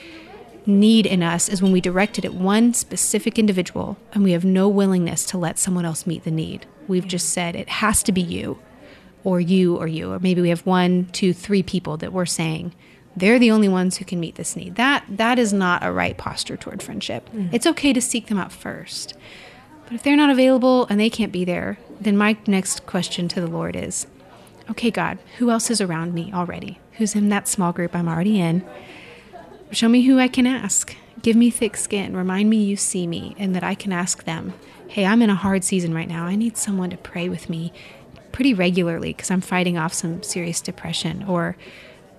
need 0.66 1.06
in 1.06 1.22
us 1.22 1.48
is 1.48 1.62
when 1.62 1.72
we 1.72 1.80
direct 1.80 2.18
it 2.18 2.26
at 2.26 2.34
one 2.34 2.74
specific 2.74 3.38
individual 3.38 3.98
and 4.14 4.24
we 4.24 4.32
have 4.32 4.44
no 4.44 4.68
willingness 4.68 5.26
to 5.26 5.38
let 5.38 5.60
someone 5.60 5.86
else 5.86 6.08
meet 6.08 6.24
the 6.24 6.32
need. 6.32 6.66
We've 6.88 7.08
just 7.08 7.30
said 7.30 7.56
it 7.56 7.70
has 7.70 8.02
to 8.04 8.12
be 8.12 8.22
you, 8.22 8.60
or 9.24 9.40
you, 9.40 9.76
or 9.76 9.88
you, 9.88 10.12
or 10.12 10.20
maybe 10.20 10.42
we 10.42 10.50
have 10.50 10.66
one, 10.66 11.06
two, 11.12 11.34
three 11.34 11.62
people 11.62 11.98
that 11.98 12.14
we're 12.14 12.26
saying 12.26 12.74
they're 13.16 13.40
the 13.40 13.52
only 13.52 13.70
ones 13.70 13.98
who 13.98 14.06
can 14.06 14.20
meet 14.20 14.36
this 14.36 14.56
need. 14.56 14.76
That 14.76 15.06
that 15.10 15.40
is 15.40 15.54
not 15.54 15.86
a 15.86 15.92
right 15.92 16.18
posture 16.18 16.58
toward 16.58 16.84
friendship. 16.84 17.30
Mm-hmm. 17.30 17.56
It's 17.56 17.68
okay 17.68 17.94
to 17.94 18.02
seek 18.02 18.28
them 18.28 18.38
out 18.38 18.52
first. 18.52 19.14
But 19.86 19.94
if 19.94 20.04
they're 20.04 20.16
not 20.16 20.30
available 20.30 20.88
and 20.88 21.00
they 21.00 21.10
can't 21.10 21.32
be 21.32 21.46
there, 21.46 21.78
then 22.02 22.18
my 22.18 22.38
next 22.48 22.86
question 22.86 23.28
to 23.30 23.42
the 23.42 23.48
Lord 23.48 23.76
is, 23.76 24.08
okay, 24.70 24.92
God, 24.92 25.20
who 25.38 25.52
else 25.52 25.70
is 25.70 25.80
around 25.80 26.14
me 26.14 26.32
already? 26.34 26.80
Who's 26.94 27.16
in 27.16 27.30
that 27.30 27.48
small 27.48 27.72
group 27.72 27.96
I'm 27.96 28.08
already 28.08 28.40
in? 28.40 28.66
Show 29.72 29.90
me 29.90 30.04
who 30.04 30.20
I 30.20 30.28
can 30.28 30.48
ask. 30.48 30.96
Give 31.22 31.36
me 31.36 31.50
thick 31.50 31.78
skin. 31.78 32.16
Remind 32.16 32.50
me 32.50 32.64
you 32.64 32.76
see 32.76 33.08
me 33.08 33.36
and 33.38 33.56
that 33.56 33.64
I 33.64 33.76
can 33.76 33.92
ask 33.92 34.24
them, 34.24 34.54
hey, 34.88 35.06
I'm 35.06 35.22
in 35.22 35.30
a 35.30 35.36
hard 35.36 35.64
season 35.64 35.94
right 35.94 36.08
now. 36.08 36.26
I 36.26 36.36
need 36.36 36.58
someone 36.58 36.90
to 36.90 36.98
pray 36.98 37.30
with 37.30 37.50
me 37.50 37.74
pretty 38.32 38.54
regularly 38.54 39.14
because 39.14 39.32
I'm 39.32 39.42
fighting 39.42 39.78
off 39.78 39.94
some 39.94 40.22
serious 40.22 40.62
depression 40.62 41.24
or 41.24 41.56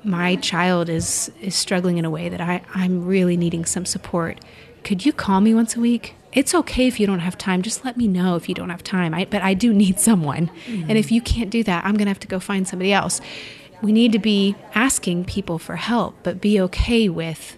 my 0.02 0.36
child 0.36 0.88
is 0.88 1.30
is 1.40 1.54
struggling 1.54 1.98
in 1.98 2.04
a 2.04 2.10
way 2.10 2.28
that 2.28 2.40
I, 2.40 2.62
I'm 2.74 3.04
really 3.04 3.36
needing 3.36 3.64
some 3.64 3.84
support. 3.84 4.40
Could 4.86 5.04
you 5.04 5.12
call 5.12 5.40
me 5.40 5.52
once 5.52 5.74
a 5.74 5.80
week? 5.80 6.14
It's 6.32 6.54
okay 6.54 6.86
if 6.86 7.00
you 7.00 7.08
don't 7.08 7.18
have 7.18 7.36
time. 7.36 7.62
Just 7.62 7.84
let 7.84 7.96
me 7.96 8.06
know 8.06 8.36
if 8.36 8.48
you 8.48 8.54
don't 8.54 8.70
have 8.70 8.84
time. 8.84 9.14
I, 9.14 9.24
but 9.24 9.42
I 9.42 9.52
do 9.52 9.74
need 9.74 9.98
someone. 10.08 10.48
And 10.68 10.92
if 10.92 11.10
you 11.10 11.20
can't 11.20 11.50
do 11.50 11.64
that, 11.64 11.84
I'm 11.84 11.94
going 11.94 12.06
to 12.06 12.10
have 12.10 12.20
to 12.20 12.28
go 12.28 12.38
find 12.38 12.68
somebody 12.68 12.92
else. 12.92 13.20
We 13.82 13.90
need 13.90 14.12
to 14.12 14.20
be 14.20 14.54
asking 14.76 15.24
people 15.24 15.58
for 15.58 15.74
help, 15.74 16.14
but 16.22 16.40
be 16.40 16.60
okay 16.60 17.08
with 17.08 17.56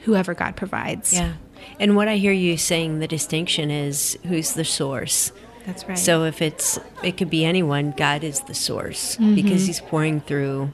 whoever 0.00 0.34
God 0.34 0.56
provides. 0.56 1.14
Yeah. 1.14 1.36
And 1.80 1.96
what 1.96 2.06
I 2.06 2.18
hear 2.18 2.32
you 2.32 2.58
saying, 2.58 2.98
the 2.98 3.08
distinction 3.08 3.70
is 3.70 4.18
who's 4.26 4.52
the 4.52 4.64
source. 4.64 5.32
That's 5.64 5.88
right. 5.88 5.98
So 5.98 6.24
if 6.24 6.42
it's, 6.42 6.78
it 7.02 7.16
could 7.16 7.30
be 7.30 7.46
anyone, 7.46 7.92
God 7.92 8.22
is 8.22 8.40
the 8.40 8.54
source 8.54 9.16
mm-hmm. 9.16 9.36
because 9.36 9.66
He's 9.66 9.80
pouring 9.80 10.20
through 10.20 10.70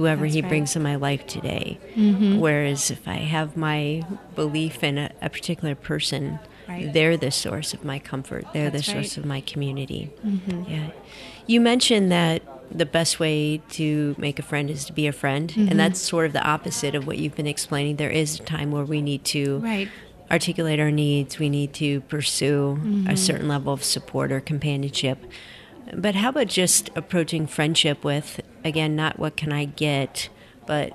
whoever 0.00 0.22
That's 0.22 0.34
He 0.34 0.40
right. 0.40 0.48
brings 0.48 0.74
in 0.76 0.82
my 0.82 0.96
life 0.96 1.26
today. 1.26 1.78
Mm-hmm. 1.94 2.38
Whereas 2.38 2.90
if 2.90 3.06
I 3.06 3.16
have 3.36 3.54
my 3.56 4.02
belief 4.34 4.82
in 4.82 4.96
a, 4.96 5.10
a 5.20 5.28
particular 5.28 5.74
person, 5.74 6.38
Right. 6.68 6.92
they're 6.92 7.16
the 7.16 7.32
source 7.32 7.74
of 7.74 7.84
my 7.84 7.98
comfort, 7.98 8.44
they're 8.52 8.70
That's 8.70 8.86
the 8.86 8.92
source 8.92 9.10
right. 9.16 9.18
of 9.18 9.24
my 9.26 9.40
community. 9.40 10.10
Mm-hmm. 10.24 10.70
Yeah. 10.70 10.90
You 11.48 11.60
mentioned 11.60 12.12
that 12.12 12.42
the 12.70 12.86
best 12.86 13.18
way 13.18 13.60
to 13.70 14.14
make 14.18 14.38
a 14.38 14.42
friend 14.42 14.70
is 14.70 14.84
to 14.84 14.92
be 14.92 15.08
a 15.08 15.12
friend, 15.12 15.52
and 15.56 15.68
mm-hmm. 15.68 15.76
that's 15.76 16.00
sort 16.00 16.26
of 16.26 16.32
the 16.32 16.46
opposite 16.46 16.94
of 16.94 17.06
what 17.08 17.18
you've 17.18 17.34
been 17.34 17.48
explaining. 17.48 17.96
There 17.96 18.10
is 18.10 18.38
a 18.38 18.42
time 18.44 18.70
where 18.70 18.84
we 18.84 19.02
need 19.02 19.24
to 19.36 19.58
Right. 19.58 19.88
articulate 20.30 20.78
our 20.78 20.92
needs, 20.92 21.40
we 21.40 21.48
need 21.48 21.72
to 21.74 22.00
pursue 22.02 22.78
a 23.08 23.16
certain 23.16 23.48
level 23.48 23.72
of 23.72 23.82
support 23.82 24.30
or 24.30 24.40
companionship. 24.40 25.18
But 25.94 26.14
how 26.14 26.30
about 26.30 26.48
just 26.48 26.90
approaching 26.94 27.46
friendship 27.46 28.04
with, 28.04 28.40
again, 28.64 28.96
not 28.96 29.18
what 29.18 29.36
can 29.36 29.52
I 29.52 29.64
get, 29.64 30.28
but 30.66 30.92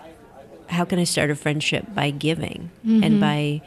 how 0.69 0.85
can 0.85 0.99
I 0.99 1.03
start 1.03 1.29
a 1.29 1.35
friendship 1.35 1.93
by 1.93 2.09
giving 2.09 2.71
and 2.83 3.03
mm-hmm. 3.03 3.19
by 3.19 3.61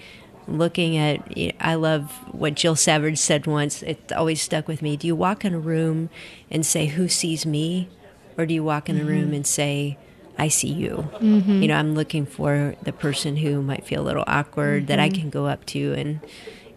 looking 0.48 0.96
at 0.96 1.20
I 1.60 1.74
love 1.74 2.10
what 2.32 2.54
Jill 2.54 2.76
Savage 2.76 3.18
said 3.18 3.46
once. 3.46 3.82
It 3.82 4.12
always 4.12 4.40
stuck 4.40 4.66
with 4.66 4.82
me. 4.82 4.96
Do 4.96 5.06
you 5.06 5.14
walk 5.14 5.44
in 5.44 5.54
a 5.54 5.58
room 5.58 6.08
and 6.50 6.64
say 6.64 6.86
who 6.86 7.08
sees 7.08 7.44
me 7.44 7.88
or 8.36 8.46
do 8.46 8.54
you 8.54 8.64
walk 8.64 8.88
in 8.88 8.96
a 8.96 9.00
mm-hmm. 9.00 9.08
room 9.08 9.32
and 9.34 9.46
say 9.46 9.98
I 10.38 10.48
see 10.48 10.72
you? 10.72 11.08
Mm-hmm. 11.14 11.62
You 11.62 11.68
know, 11.68 11.76
I'm 11.76 11.94
looking 11.94 12.24
for 12.24 12.74
the 12.82 12.92
person 12.92 13.36
who 13.36 13.62
might 13.62 13.84
feel 13.84 14.00
a 14.00 14.06
little 14.06 14.24
awkward 14.26 14.86
that 14.86 14.98
I 14.98 15.10
can 15.10 15.30
go 15.30 15.46
up 15.46 15.64
to 15.66 15.92
and 15.94 16.20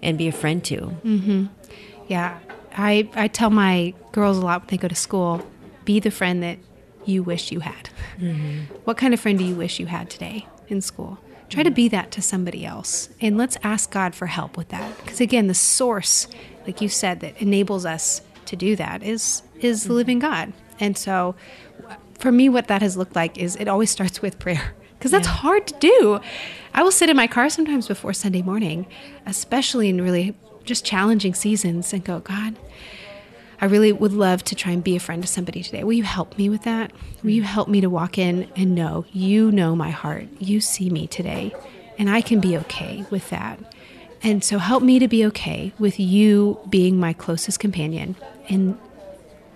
and 0.03 0.17
be 0.17 0.27
a 0.27 0.31
friend 0.31 0.63
to. 0.65 0.95
Yeah. 2.07 2.39
I, 2.75 3.09
I 3.15 3.27
tell 3.27 3.49
my 3.49 3.93
girls 4.11 4.37
a 4.37 4.41
lot 4.41 4.61
when 4.61 4.67
they 4.67 4.77
go 4.77 4.87
to 4.87 4.95
school 4.95 5.45
be 5.85 5.99
the 5.99 6.11
friend 6.11 6.43
that 6.43 6.59
you 7.05 7.23
wish 7.23 7.51
you 7.51 7.61
had. 7.61 7.89
Mm-hmm. 8.17 8.73
What 8.85 8.97
kind 8.97 9.13
of 9.13 9.19
friend 9.19 9.37
do 9.37 9.43
you 9.43 9.55
wish 9.55 9.79
you 9.79 9.87
had 9.87 10.09
today 10.09 10.45
in 10.67 10.81
school? 10.81 11.17
Try 11.49 11.63
to 11.63 11.71
be 11.71 11.89
that 11.89 12.11
to 12.11 12.21
somebody 12.21 12.65
else. 12.65 13.09
And 13.19 13.37
let's 13.37 13.57
ask 13.63 13.91
God 13.91 14.15
for 14.15 14.27
help 14.27 14.55
with 14.55 14.69
that. 14.69 14.97
Because 14.99 15.19
again, 15.19 15.47
the 15.47 15.53
source, 15.53 16.27
like 16.65 16.79
you 16.79 16.87
said, 16.87 17.19
that 17.19 17.41
enables 17.41 17.85
us 17.85 18.21
to 18.45 18.55
do 18.55 18.75
that 18.75 19.03
is 19.03 19.43
is 19.59 19.85
the 19.85 19.93
living 19.93 20.19
mm-hmm. 20.19 20.31
God. 20.31 20.53
And 20.79 20.97
so 20.97 21.35
for 22.19 22.31
me 22.31 22.49
what 22.49 22.67
that 22.67 22.81
has 22.81 22.95
looked 22.95 23.15
like 23.15 23.37
is 23.37 23.55
it 23.55 23.67
always 23.67 23.89
starts 23.89 24.21
with 24.21 24.39
prayer. 24.39 24.73
Because 24.97 25.11
that's 25.11 25.27
hard 25.27 25.65
to 25.65 25.73
do. 25.79 26.19
I 26.75 26.83
will 26.83 26.91
sit 26.91 27.09
in 27.09 27.17
my 27.17 27.25
car 27.25 27.49
sometimes 27.49 27.87
before 27.87 28.13
Sunday 28.13 28.43
morning, 28.43 28.85
especially 29.25 29.89
in 29.89 29.99
really 29.99 30.37
just 30.63 30.85
challenging 30.85 31.33
seasons, 31.33 31.93
and 31.93 32.03
go, 32.03 32.19
God, 32.19 32.57
I 33.59 33.65
really 33.65 33.91
would 33.91 34.13
love 34.13 34.43
to 34.45 34.55
try 34.55 34.71
and 34.71 34.83
be 34.83 34.95
a 34.95 34.99
friend 34.99 35.21
to 35.21 35.27
somebody 35.27 35.61
today. 35.61 35.83
Will 35.83 35.93
you 35.93 36.03
help 36.03 36.37
me 36.37 36.49
with 36.49 36.63
that? 36.63 36.91
Will 37.23 37.29
you 37.29 37.43
help 37.43 37.67
me 37.67 37.79
to 37.81 37.89
walk 37.89 38.17
in 38.17 38.49
and 38.55 38.73
know 38.73 39.05
you 39.11 39.51
know 39.51 39.75
my 39.75 39.91
heart? 39.91 40.27
You 40.39 40.61
see 40.61 40.89
me 40.89 41.05
today, 41.07 41.53
and 41.97 42.09
I 42.09 42.21
can 42.21 42.39
be 42.39 42.57
okay 42.57 43.05
with 43.11 43.29
that. 43.29 43.59
And 44.23 44.43
so 44.43 44.57
help 44.59 44.83
me 44.83 44.99
to 44.99 45.07
be 45.07 45.25
okay 45.27 45.73
with 45.79 45.99
you 45.99 46.59
being 46.69 46.99
my 46.99 47.13
closest 47.13 47.59
companion 47.59 48.15
and 48.49 48.77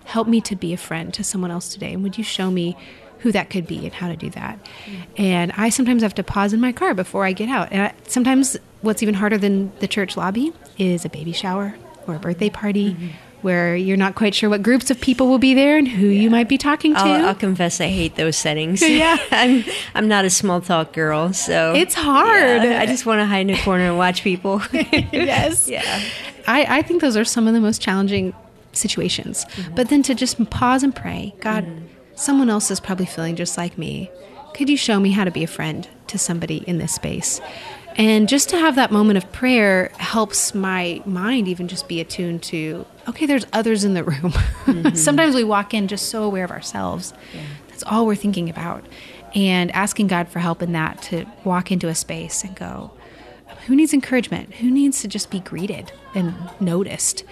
help 0.05 0.27
me 0.27 0.41
to 0.41 0.55
be 0.55 0.73
a 0.73 0.77
friend 0.77 1.13
to 1.13 1.23
someone 1.23 1.51
else 1.51 1.69
today. 1.69 1.93
And 1.93 2.03
would 2.03 2.17
you 2.17 2.23
show 2.23 2.49
me 2.51 2.77
who 3.19 3.31
that 3.31 3.49
could 3.49 3.65
be 3.65 3.85
and 3.85 3.93
how 3.93 4.07
to 4.07 4.15
do 4.15 4.29
that? 4.31 4.59
Mm. 4.85 5.05
And 5.17 5.51
I 5.53 5.69
sometimes 5.69 6.03
have 6.03 6.15
to 6.15 6.23
pause 6.23 6.53
in 6.53 6.59
my 6.59 6.71
car 6.71 6.93
before 6.93 7.25
I 7.25 7.33
get 7.33 7.49
out. 7.49 7.69
And 7.71 7.81
I, 7.83 7.93
sometimes 8.07 8.57
what's 8.85 9.03
even 9.03 9.15
harder 9.15 9.37
than 9.37 9.71
the 9.79 9.87
church 9.87 10.15
lobby 10.15 10.53
is 10.77 11.05
a 11.05 11.09
baby 11.09 11.31
shower 11.31 11.75
or 12.07 12.15
a 12.15 12.19
birthday 12.19 12.49
party. 12.49 12.93
Mm-hmm. 12.93 13.07
Where 13.41 13.75
you're 13.75 13.97
not 13.97 14.15
quite 14.15 14.33
sure 14.33 14.49
what 14.49 14.63
groups 14.63 14.89
of 14.89 14.99
people 14.99 15.27
will 15.27 15.37
be 15.37 15.53
there 15.53 15.77
and 15.77 15.87
who 15.87 16.07
you 16.07 16.31
might 16.31 16.49
be 16.49 16.57
talking 16.57 16.95
to. 16.95 16.99
I'll, 16.99 17.27
I'll 17.27 17.35
confess 17.35 17.79
I 17.79 17.89
hate 17.89 18.15
those 18.15 18.35
settings. 18.35 18.81
Yeah. 18.89 19.17
I'm 19.31 19.63
I'm 19.93 20.07
not 20.07 20.25
a 20.25 20.31
small 20.31 20.61
talk 20.61 20.93
girl, 20.93 21.31
so 21.31 21.75
It's 21.75 21.93
hard. 21.93 22.63
Yeah, 22.63 22.79
I 22.79 22.87
just 22.87 23.05
want 23.05 23.19
to 23.19 23.25
hide 23.25 23.41
in 23.41 23.51
a 23.51 23.61
corner 23.61 23.83
and 23.83 23.99
watch 23.99 24.23
people. 24.23 24.63
yes. 24.73 25.67
yeah. 25.67 26.01
I, 26.47 26.79
I 26.79 26.81
think 26.81 27.01
those 27.01 27.15
are 27.15 27.25
some 27.25 27.47
of 27.47 27.53
the 27.53 27.61
most 27.61 27.83
challenging 27.83 28.33
situations. 28.71 29.45
Mm-hmm. 29.45 29.75
But 29.75 29.89
then 29.89 30.01
to 30.03 30.15
just 30.15 30.49
pause 30.49 30.81
and 30.81 30.95
pray 30.95 31.35
God, 31.39 31.65
mm-hmm. 31.65 31.85
someone 32.15 32.49
else 32.49 32.71
is 32.71 32.79
probably 32.79 33.05
feeling 33.05 33.35
just 33.35 33.59
like 33.59 33.77
me. 33.77 34.09
Could 34.55 34.69
you 34.69 34.77
show 34.77 34.99
me 34.99 35.11
how 35.11 35.23
to 35.23 35.31
be 35.31 35.43
a 35.43 35.47
friend 35.47 35.87
to 36.07 36.17
somebody 36.17 36.63
in 36.65 36.79
this 36.79 36.95
space? 36.95 37.41
And 37.97 38.27
just 38.27 38.49
to 38.49 38.57
have 38.57 38.75
that 38.75 38.91
moment 38.91 39.17
of 39.17 39.31
prayer 39.31 39.91
helps 39.97 40.53
my 40.53 41.01
mind 41.05 41.47
even 41.47 41.67
just 41.67 41.87
be 41.87 42.01
attuned 42.01 42.43
to, 42.43 42.85
okay, 43.07 43.25
there's 43.25 43.45
others 43.53 43.83
in 43.83 43.93
the 43.93 44.03
room. 44.03 44.33
Mm-hmm. 44.65 44.95
Sometimes 44.95 45.35
we 45.35 45.43
walk 45.43 45.75
in 45.75 45.87
just 45.87 46.09
so 46.09 46.23
aware 46.23 46.43
of 46.43 46.49
ourselves. 46.49 47.13
That's 47.69 47.83
all 47.83 48.07
we're 48.07 48.15
thinking 48.15 48.49
about. 48.49 48.83
And 49.35 49.69
asking 49.73 50.07
God 50.07 50.27
for 50.27 50.39
help 50.39 50.63
in 50.63 50.71
that 50.71 51.03
to 51.03 51.25
walk 51.43 51.71
into 51.71 51.87
a 51.87 51.93
space 51.93 52.43
and 52.43 52.55
go, 52.55 52.91
who 53.65 53.75
needs 53.75 53.93
encouragement? 53.93 54.55
Who 54.55 54.69
needs 54.69 55.01
to 55.01 55.07
just 55.07 55.29
be 55.31 55.39
greeted 55.39 55.91
and 56.13 56.35
noticed? 56.59 57.23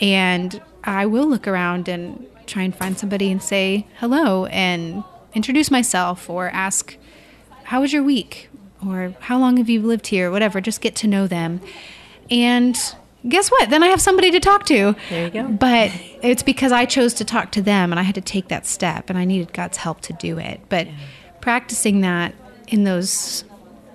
And 0.00 0.60
I 0.84 1.06
will 1.06 1.28
look 1.28 1.46
around 1.46 1.88
and 1.88 2.26
try 2.46 2.62
and 2.62 2.74
find 2.74 2.98
somebody 2.98 3.30
and 3.30 3.42
say 3.42 3.86
hello 3.98 4.46
and 4.46 5.04
introduce 5.34 5.70
myself 5.70 6.28
or 6.28 6.48
ask, 6.50 6.96
How 7.64 7.80
was 7.80 7.92
your 7.92 8.02
week? 8.02 8.48
Or 8.88 9.14
how 9.20 9.38
long 9.38 9.56
have 9.56 9.68
you 9.68 9.82
lived 9.82 10.08
here? 10.08 10.30
Whatever, 10.30 10.60
just 10.60 10.80
get 10.80 10.94
to 10.96 11.06
know 11.06 11.26
them. 11.26 11.60
And 12.30 12.76
guess 13.28 13.50
what? 13.50 13.70
Then 13.70 13.82
I 13.82 13.88
have 13.88 14.00
somebody 14.00 14.30
to 14.30 14.40
talk 14.40 14.66
to. 14.66 14.94
There 15.10 15.24
you 15.24 15.30
go. 15.30 15.48
But 15.48 15.92
it's 16.22 16.42
because 16.42 16.72
I 16.72 16.84
chose 16.84 17.14
to 17.14 17.24
talk 17.24 17.52
to 17.52 17.62
them 17.62 17.92
and 17.92 18.00
I 18.00 18.02
had 18.02 18.14
to 18.16 18.20
take 18.20 18.48
that 18.48 18.66
step 18.66 19.10
and 19.10 19.18
I 19.18 19.24
needed 19.24 19.52
God's 19.52 19.78
help 19.78 20.00
to 20.02 20.12
do 20.12 20.38
it. 20.38 20.60
But 20.68 20.88
practicing 21.40 22.00
that 22.00 22.34
in 22.68 22.84
those 22.84 23.44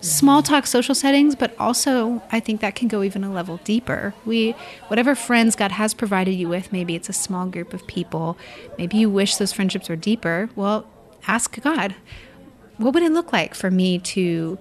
small 0.01 0.41
talk 0.41 0.65
social 0.65 0.95
settings, 0.95 1.35
but 1.35 1.55
also 1.59 2.23
I 2.31 2.39
think 2.39 2.61
that 2.61 2.75
can 2.75 2.87
go 2.87 3.03
even 3.03 3.23
a 3.23 3.31
level 3.31 3.57
deeper. 3.63 4.13
We, 4.25 4.55
whatever 4.87 5.15
friends 5.15 5.55
God 5.55 5.73
has 5.73 5.93
provided 5.93 6.31
you 6.31 6.49
with, 6.49 6.71
maybe 6.73 6.95
it's 6.95 7.09
a 7.09 7.13
small 7.13 7.45
group 7.45 7.73
of 7.73 7.85
people, 7.87 8.37
maybe 8.77 8.97
you 8.97 9.09
wish 9.09 9.35
those 9.35 9.53
friendships 9.53 9.89
were 9.89 9.95
deeper. 9.95 10.49
Well, 10.55 10.87
ask 11.27 11.61
God, 11.61 11.95
what 12.77 12.93
would 12.93 13.03
it 13.03 13.11
look 13.11 13.31
like 13.31 13.53
for 13.53 13.69
me 13.69 13.99
to 13.99 14.57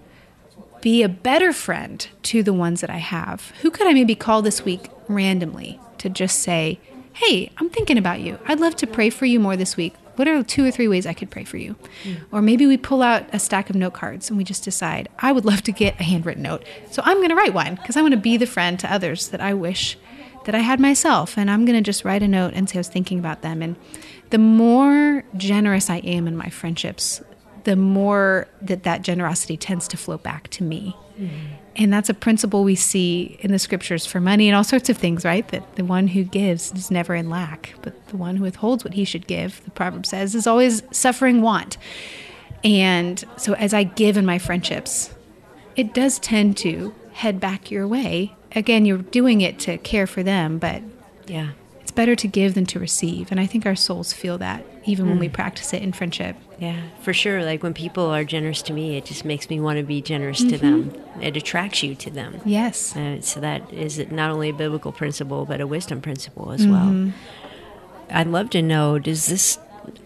be 0.81 1.03
a 1.03 1.09
better 1.09 1.53
friend 1.53 2.07
to 2.25 2.43
the 2.43 2.53
ones 2.53 2.81
that 2.81 2.91
I 2.91 2.99
have? 2.99 3.53
Who 3.63 3.71
could 3.71 3.87
I 3.87 3.93
maybe 3.93 4.15
call 4.15 4.43
this 4.43 4.65
week 4.65 4.89
randomly 5.09 5.81
to 5.99 6.09
just 6.09 6.41
say, 6.41 6.81
hey, 7.13 7.51
I'm 7.59 7.69
thinking 7.69 7.99
about 7.99 8.21
you. 8.21 8.39
I'd 8.47 8.61
love 8.61 8.77
to 8.77 8.87
pray 8.87 9.11
for 9.11 9.27
you 9.27 9.39
more 9.41 9.57
this 9.57 9.77
week. 9.77 9.95
What 10.17 10.29
are 10.29 10.43
two 10.43 10.65
or 10.67 10.71
three 10.71 10.89
ways 10.89 11.07
I 11.07 11.13
could 11.13 11.31
pray 11.31 11.45
for 11.45 11.57
you? 11.57 11.77
Mm. 12.05 12.21
Or 12.33 12.43
maybe 12.43 12.67
we 12.67 12.77
pull 12.77 13.03
out 13.03 13.25
a 13.33 13.39
stack 13.39 13.71
of 13.71 13.77
note 13.77 13.95
cards 13.95 14.29
and 14.29 14.37
we 14.37 14.45
just 14.45 14.65
decide, 14.65 15.09
I 15.19 15.33
would 15.33 15.45
love 15.45 15.63
to 15.63 15.73
get 15.73 15.99
a 16.01 16.03
handwritten 16.03 16.43
note. 16.43 16.65
So 16.91 17.03
I'm 17.05 17.19
going 17.19 17.31
to 17.31 17.35
write 17.35 17.55
one 17.55 17.75
because 17.75 17.97
I 17.97 18.03
want 18.03 18.13
to 18.13 18.21
be 18.21 18.37
the 18.37 18.47
friend 18.47 18.79
to 18.81 18.93
others 18.93 19.29
that 19.29 19.41
I 19.41 19.55
wish 19.55 19.99
that 20.45 20.55
I 20.55 20.61
had 20.61 20.81
myself. 20.81 21.37
And 21.39 21.51
I'm 21.51 21.65
going 21.65 21.77
to 21.77 21.83
just 21.83 22.05
write 22.05 22.23
a 22.23 22.29
note 22.29 22.55
and 22.55 22.69
say 22.69 22.79
I 22.79 22.81
was 22.81 22.89
thinking 22.89 23.19
about 23.19 23.43
them. 23.43 23.63
And 23.63 23.77
the 24.31 24.39
more 24.39 25.25
generous 25.37 25.91
I 25.91 25.99
am 25.99 26.27
in 26.27 26.37
my 26.37 26.49
friendships, 26.49 27.23
the 27.65 27.77
more 27.77 28.49
that 28.63 28.83
that 28.85 29.03
generosity 29.03 29.57
tends 29.57 29.89
to 29.89 29.97
flow 29.97 30.19
back 30.19 30.49
to 30.49 30.63
me. 30.63 30.97
Mm-hmm. 31.19 31.55
And 31.77 31.93
that's 31.93 32.09
a 32.09 32.15
principle 32.15 32.65
we 32.65 32.75
see 32.75 33.39
in 33.41 33.53
the 33.53 33.59
scriptures 33.59 34.05
for 34.05 34.21
money 34.21 34.49
and 34.49 34.57
all 34.57 34.65
sorts 34.65 34.89
of 34.89 34.99
things, 34.99 35.25
right? 35.25 35.47
That 35.49 35.77
the 35.77 35.85
one 35.85 36.09
who 36.09 36.25
gives 36.25 36.73
is 36.73 36.91
never 36.91 37.15
in 37.15 37.31
lack, 37.31 37.75
but 37.83 38.09
the 38.09 38.17
one 38.17 38.37
who 38.37 38.43
withholds 38.43 38.85
what 38.85 38.95
he 38.95 39.05
should 39.05 39.27
give, 39.27 39.63
the 39.65 39.71
proverb 39.71 40.05
says, 40.05 40.35
is 40.35 40.47
always 40.47 40.83
suffering 40.91 41.43
want. 41.43 41.79
And 42.65 43.23
so 43.37 43.55
as 43.55 43.73
I 43.73 43.85
give 43.85 44.17
in 44.17 44.27
my 44.27 44.39
friendships, 44.39 45.15
it 45.77 45.95
does 45.95 46.19
tend 46.19 46.57
to 46.59 46.95
head 47.13 47.41
back 47.41 47.71
your 47.71 47.87
way. 47.87 48.35
Again, 48.55 48.85
you're 48.85 48.99
doing 48.99 49.41
it 49.41 49.59
to 49.61 49.79
care 49.79 50.07
for 50.07 50.23
them, 50.23 50.59
but 50.59 50.83
yeah. 51.27 51.51
Better 52.01 52.17
to 52.17 52.29
give 52.29 52.55
than 52.55 52.65
to 52.65 52.81
receive. 52.81 53.31
And 53.31 53.39
I 53.39 53.45
think 53.45 53.67
our 53.67 53.77
souls 53.77 54.15
feel 54.15 54.39
that 54.39 54.65
even 54.87 55.05
mm. 55.05 55.09
when 55.11 55.19
we 55.19 55.29
mm. 55.29 55.35
practice 55.35 55.75
it 55.75 55.83
in 55.83 55.93
friendship. 55.93 56.35
Yeah, 56.59 56.81
for 57.03 57.13
sure. 57.13 57.45
Like 57.45 57.63
when 57.63 57.75
people 57.75 58.07
are 58.07 58.25
generous 58.25 58.63
to 58.63 58.73
me, 58.73 58.97
it 58.97 59.05
just 59.05 59.27
makes 59.27 59.51
me 59.51 59.61
want 59.61 59.77
to 59.77 59.83
be 59.83 60.01
generous 60.01 60.41
mm-hmm. 60.41 60.49
to 60.49 60.57
them. 60.57 61.05
It 61.21 61.37
attracts 61.37 61.83
you 61.83 61.95
to 61.97 62.09
them. 62.09 62.41
Yes. 62.47 62.97
Uh, 62.97 63.21
so 63.21 63.39
that 63.41 63.71
is 63.71 63.99
not 64.11 64.31
only 64.31 64.49
a 64.49 64.55
biblical 64.55 64.93
principle, 64.93 65.45
but 65.45 65.61
a 65.61 65.67
wisdom 65.67 66.01
principle 66.01 66.53
as 66.53 66.63
mm-hmm. 66.63 67.05
well. 67.05 67.13
I'd 68.09 68.29
love 68.29 68.49
to 68.51 68.63
know 68.63 68.99
does 68.99 69.27
this 69.27 69.59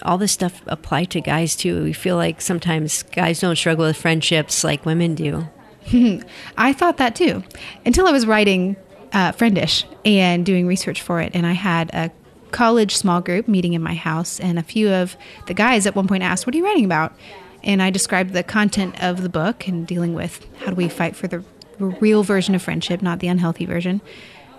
all 0.03 0.18
this 0.18 0.32
stuff 0.32 0.62
apply 0.66 1.05
to 1.05 1.20
guys 1.20 1.55
too? 1.55 1.84
We 1.84 1.92
feel 1.92 2.16
like 2.16 2.40
sometimes 2.40 3.05
guys 3.05 3.38
don't 3.38 3.55
struggle 3.55 3.86
with 3.86 3.97
friendships 3.97 4.64
like 4.64 4.84
women 4.84 5.14
do. 5.14 5.47
I 6.57 6.72
thought 6.72 6.97
that 6.97 7.14
too 7.14 7.45
until 7.86 8.09
I 8.09 8.11
was 8.11 8.26
writing 8.26 8.74
uh, 9.14 9.32
Friendish 9.32 9.84
and 10.04 10.44
doing 10.44 10.66
research 10.66 11.00
for 11.00 11.20
it. 11.20 11.32
And 11.34 11.46
I 11.46 11.52
had 11.52 11.90
a 11.94 12.10
college 12.50 12.94
small 12.94 13.20
group 13.20 13.48
meeting 13.48 13.72
in 13.72 13.82
my 13.82 13.94
house, 13.94 14.38
and 14.38 14.58
a 14.58 14.62
few 14.62 14.90
of 14.92 15.16
the 15.46 15.54
guys 15.54 15.86
at 15.86 15.96
one 15.96 16.06
point 16.06 16.22
asked, 16.22 16.46
What 16.46 16.54
are 16.54 16.58
you 16.58 16.64
writing 16.64 16.84
about? 16.84 17.14
And 17.62 17.82
I 17.82 17.90
described 17.90 18.32
the 18.32 18.42
content 18.42 19.02
of 19.02 19.22
the 19.22 19.28
book 19.28 19.66
and 19.66 19.86
dealing 19.86 20.12
with 20.12 20.46
how 20.58 20.70
do 20.70 20.76
we 20.76 20.88
fight 20.88 21.16
for 21.16 21.28
the 21.28 21.42
real 21.78 22.22
version 22.22 22.54
of 22.54 22.62
friendship, 22.62 23.00
not 23.00 23.20
the 23.20 23.28
unhealthy 23.28 23.64
version. 23.64 24.02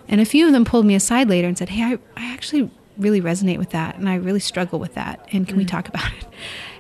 And 0.08 0.20
a 0.20 0.26
few 0.26 0.48
of 0.48 0.54
them 0.54 0.66
pulled 0.66 0.86
me 0.86 0.96
aside 0.96 1.30
later 1.30 1.48
and 1.48 1.58
said, 1.58 1.70
Hey, 1.70 1.84
I, 1.84 2.00
I 2.18 2.34
actually 2.34 2.72
really 2.98 3.22
resonate 3.22 3.58
with 3.58 3.72
that, 3.72 3.98
and 3.98 4.10
I 4.10 4.16
really 4.16 4.40
struggle 4.40 4.80
with 4.80 4.96
that. 4.96 5.26
And 5.32 5.48
can 5.48 5.56
mm. 5.56 5.60
we 5.60 5.66
talk 5.66 5.88
about 5.88 6.12
it? 6.14 6.26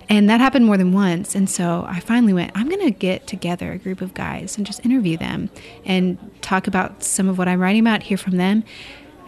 And 0.08 0.30
that 0.30 0.40
happened 0.40 0.66
more 0.66 0.78
than 0.78 0.94
once. 0.94 1.36
And 1.36 1.50
so 1.50 1.86
I 1.88 2.00
finally 2.00 2.34
went, 2.34 2.52
I'm 2.56 2.70
going 2.70 2.82
to 2.82 2.92
get 2.92 3.28
together 3.28 3.72
a 3.72 3.78
group 3.78 4.02
of 4.02 4.14
guys 4.14 4.58
and 4.58 4.66
just 4.66 4.86
interview 4.86 5.18
them 5.18 5.50
and 5.84 6.18
talk 6.42 6.68
about 6.68 7.04
some 7.04 7.28
of 7.28 7.38
what 7.38 7.48
I'm 7.48 7.60
writing 7.60 7.82
about, 7.82 8.04
hear 8.04 8.18
from 8.18 8.38
them. 8.38 8.64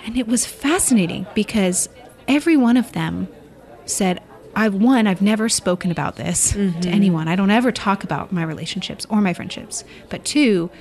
And 0.05 0.17
it 0.17 0.28
was 0.28 0.45
fascinating 0.45 1.25
because 1.34 1.89
every 2.28 2.57
one 2.57 2.78
of 2.78 2.91
them 2.91 3.28
said, 3.86 4.21
I've 4.55 4.73
one, 4.73 5.05
I've 5.05 5.21
never 5.21 5.49
spoken 5.49 5.91
about 5.91 6.15
this 6.15 6.53
mm-hmm. 6.53 6.80
to 6.80 6.89
anyone. 6.89 7.28
I 7.28 7.36
don't 7.36 7.51
ever 7.51 7.71
talk 7.71 8.03
about 8.03 8.32
my 8.32 8.43
relationships 8.43 9.05
or 9.09 9.21
my 9.21 9.34
friendships. 9.34 9.84
But 10.09 10.25
two, 10.25 10.71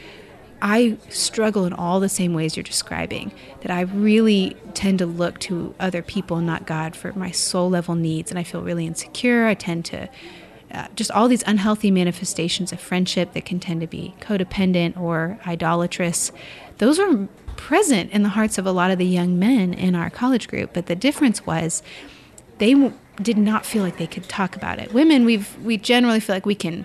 I 0.63 0.97
struggle 1.09 1.65
in 1.65 1.73
all 1.73 2.01
the 2.01 2.09
same 2.09 2.35
ways 2.35 2.57
you're 2.57 2.65
describing. 2.65 3.33
That 3.61 3.71
I 3.71 3.83
really 3.83 4.57
tend 4.75 4.99
to 5.01 5.07
look 5.07 5.39
to 5.41 5.75
other 5.79 6.03
people, 6.03 6.41
not 6.41 6.67
God, 6.67 6.97
for 6.97 7.13
my 7.13 7.31
soul 7.31 7.71
level 7.71 7.95
needs. 7.95 8.31
And 8.31 8.39
I 8.39 8.43
feel 8.43 8.63
really 8.63 8.87
insecure. 8.87 9.47
I 9.47 9.55
tend 9.55 9.85
to 9.87 10.09
uh, 10.73 10.89
just 10.95 11.11
all 11.11 11.29
these 11.29 11.45
unhealthy 11.47 11.91
manifestations 11.91 12.73
of 12.73 12.81
friendship 12.81 13.33
that 13.33 13.45
can 13.45 13.61
tend 13.61 13.81
to 13.81 13.87
be 13.87 14.15
codependent 14.21 14.99
or 14.99 15.39
idolatrous. 15.47 16.33
Those 16.79 16.99
are 16.99 17.29
present 17.57 18.11
in 18.13 18.23
the 18.23 18.31
hearts 18.31 18.59
of 18.59 18.67
a 18.67 18.73
lot 18.73 18.91
of 18.91 18.99
the 18.99 19.07
young 19.07 19.39
men 19.39 19.73
in 19.73 19.95
our 19.95 20.11
college 20.11 20.49
group, 20.49 20.71
but 20.75 20.87
the 20.87 20.97
difference 20.97 21.47
was 21.47 21.83
they 22.59 22.73
w- 22.73 22.93
did 23.23 23.39
not 23.39 23.65
feel 23.65 23.83
like 23.83 23.97
they 23.97 24.07
could 24.07 24.29
talk 24.29 24.57
about 24.57 24.79
it. 24.79 24.93
Women, 24.93 25.25
we've 25.25 25.57
we 25.63 25.77
generally 25.77 26.21
feel 26.21 26.37
like 26.37 26.47
we 26.47 26.55
can 26.55 26.85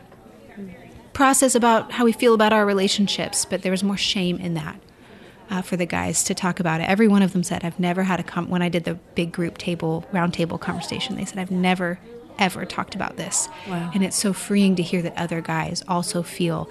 process 1.21 1.53
about 1.53 1.91
how 1.91 2.03
we 2.03 2.11
feel 2.11 2.33
about 2.33 2.51
our 2.51 2.65
relationships, 2.65 3.45
but 3.45 3.61
there 3.61 3.71
was 3.71 3.83
more 3.83 3.95
shame 3.95 4.37
in 4.37 4.55
that. 4.55 4.81
Uh, 5.51 5.61
for 5.61 5.75
the 5.75 5.85
guys 5.85 6.23
to 6.23 6.33
talk 6.33 6.61
about 6.61 6.79
it. 6.79 6.85
Every 6.85 7.09
one 7.09 7.21
of 7.21 7.33
them 7.33 7.43
said, 7.43 7.65
"I've 7.65 7.77
never 7.77 8.03
had 8.03 8.21
a 8.21 8.23
com-, 8.23 8.47
when 8.47 8.61
I 8.61 8.69
did 8.69 8.85
the 8.85 8.93
big 9.15 9.33
group 9.33 9.57
table 9.57 10.05
round 10.13 10.33
table 10.33 10.57
conversation. 10.57 11.17
They 11.17 11.25
said, 11.25 11.39
"I've 11.39 11.51
never 11.51 11.99
ever 12.39 12.63
talked 12.65 12.95
about 12.95 13.17
this," 13.17 13.49
wow. 13.67 13.91
and 13.93 14.01
it's 14.01 14.15
so 14.15 14.31
freeing 14.31 14.77
to 14.77 14.81
hear 14.81 15.01
that 15.01 15.13
other 15.17 15.41
guys 15.41 15.83
also 15.89 16.23
feel 16.23 16.69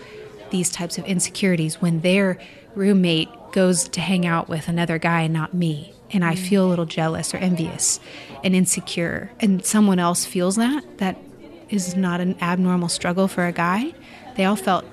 these 0.49 0.71
types 0.71 0.97
of 0.97 1.05
insecurities 1.05 1.83
when 1.83 2.01
their 2.01 2.39
roommate 2.75 3.29
goes 3.53 3.87
to 3.91 4.01
hang 4.01 4.25
out 4.25 4.49
with 4.49 4.67
another 4.67 4.99
guy 4.99 5.21
and 5.23 5.35
not 5.35 5.53
me 5.53 5.93
and 6.13 6.25
I 6.25 6.35
feel 6.35 6.67
a 6.67 6.69
little 6.69 6.87
jealous 6.87 7.35
or 7.35 7.37
envious 7.37 8.01
and 8.43 8.55
insecure 8.55 9.31
and 9.41 9.65
someone 9.65 9.99
else 9.99 10.25
feels 10.25 10.57
that 10.57 10.99
that 10.99 11.17
is 11.69 11.97
not 11.97 12.21
an 12.21 12.37
abnormal 12.41 12.89
struggle 12.89 13.29
for 13.29 13.47
a 13.47 13.53
guy 13.53 13.93
they 14.37 14.45
all 14.45 14.57
felt 14.57 14.85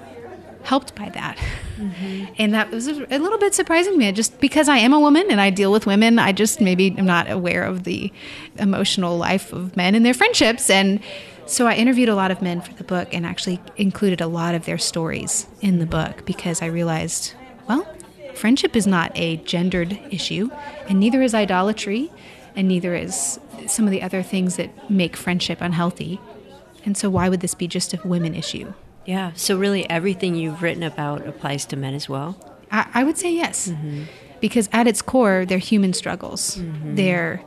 helped 0.64 0.94
by 0.96 1.08
that 1.10 1.38
mm-hmm. 1.78 2.26
and 2.38 2.54
that 2.54 2.70
was 2.72 2.88
a 2.88 2.94
little 2.94 3.38
bit 3.38 3.54
surprising 3.54 3.94
to 3.94 4.00
me 4.00 4.12
just 4.12 4.40
because 4.42 4.68
I 4.68 4.78
am 4.78 4.92
a 4.92 5.00
woman 5.00 5.28
and 5.30 5.40
I 5.40 5.50
deal 5.50 5.72
with 5.72 5.86
women 5.86 6.20
I 6.20 6.34
just 6.34 6.60
maybe 6.60 6.94
am 6.98 7.06
not 7.06 7.32
aware 7.32 7.64
of 7.64 7.86
the 7.86 8.12
emotional 8.60 9.18
life 9.18 9.54
of 9.54 9.78
men 9.78 9.96
and 9.96 10.06
their 10.06 10.14
friendships 10.14 10.70
and 10.70 11.00
so 11.46 11.66
I 11.66 11.76
interviewed 11.76 12.10
a 12.10 12.16
lot 12.16 12.32
of 12.32 12.42
men 12.42 12.60
for 12.60 12.74
the 12.74 12.84
book 12.84 13.14
and 13.14 13.26
actually 13.26 13.62
included 13.78 14.20
a 14.20 14.28
lot 14.28 14.56
of 14.56 14.66
their 14.66 14.78
stories 14.78 15.48
in 15.62 15.80
the 15.80 15.86
book 15.86 16.26
because 16.26 16.62
I 16.62 16.66
realized 16.66 17.34
well 17.70 17.88
friendship 18.38 18.76
is 18.76 18.88
not 18.88 19.12
a 19.16 19.38
gendered 19.38 20.00
issue, 20.12 20.50
and 20.88 21.00
neither 21.00 21.22
is 21.22 21.34
idolatry, 21.34 22.12
and 22.56 22.68
neither 22.68 22.96
is 22.96 23.40
some 23.68 23.86
of 23.86 23.92
the 23.92 24.02
other 24.02 24.24
things 24.24 24.56
that 24.56 24.90
make 24.90 25.18
friendship 25.18 25.60
unhealthy. 25.60 26.20
And 26.86 26.96
so, 26.96 27.10
why 27.10 27.28
would 27.28 27.42
this 27.42 27.56
be 27.56 27.68
just 27.68 27.94
a 27.94 28.08
women 28.08 28.34
issue? 28.36 28.74
Yeah, 29.08 29.32
so 29.36 29.58
really 29.58 29.90
everything 29.90 30.36
you've 30.36 30.62
written 30.62 30.84
about 30.84 31.26
applies 31.26 31.66
to 31.68 31.78
men 31.78 31.94
as 31.94 32.10
well? 32.10 32.38
I, 32.70 32.88
I 32.94 33.04
would 33.06 33.18
say 33.18 33.34
yes. 33.34 33.70
Mm-hmm. 33.70 34.04
Because 34.42 34.70
at 34.74 34.86
its 34.86 35.02
core, 35.02 35.46
they're 35.46 35.58
human 35.58 35.94
struggles. 35.94 36.58
Mm-hmm. 36.58 36.96
They're 36.96 37.42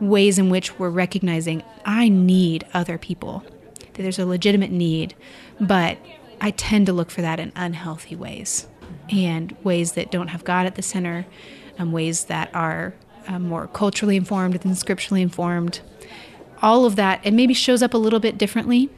ways 0.00 0.36
in 0.36 0.50
which 0.50 0.78
we're 0.78 0.90
recognizing 0.90 1.62
I 1.84 2.08
need 2.08 2.66
other 2.74 2.98
people, 2.98 3.44
that 3.78 4.02
there's 4.02 4.18
a 4.18 4.26
legitimate 4.26 4.72
need, 4.72 5.14
but 5.60 5.96
I 6.40 6.50
tend 6.50 6.86
to 6.86 6.92
look 6.92 7.10
for 7.10 7.22
that 7.22 7.38
in 7.38 7.52
unhealthy 7.54 8.16
ways 8.16 8.66
and 9.08 9.56
ways 9.62 9.92
that 9.92 10.10
don't 10.10 10.28
have 10.28 10.44
God 10.44 10.66
at 10.66 10.74
the 10.74 10.82
center, 10.82 11.24
um, 11.78 11.92
ways 11.92 12.24
that 12.24 12.52
are 12.52 12.94
um, 13.28 13.48
more 13.48 13.68
culturally 13.68 14.16
informed 14.16 14.54
than 14.54 14.74
scripturally 14.74 15.22
informed. 15.22 15.80
All 16.60 16.84
of 16.84 16.96
that, 16.96 17.24
it 17.24 17.32
maybe 17.32 17.54
shows 17.54 17.80
up 17.80 17.94
a 17.94 17.98
little 17.98 18.20
bit 18.20 18.36
differently. 18.36 18.90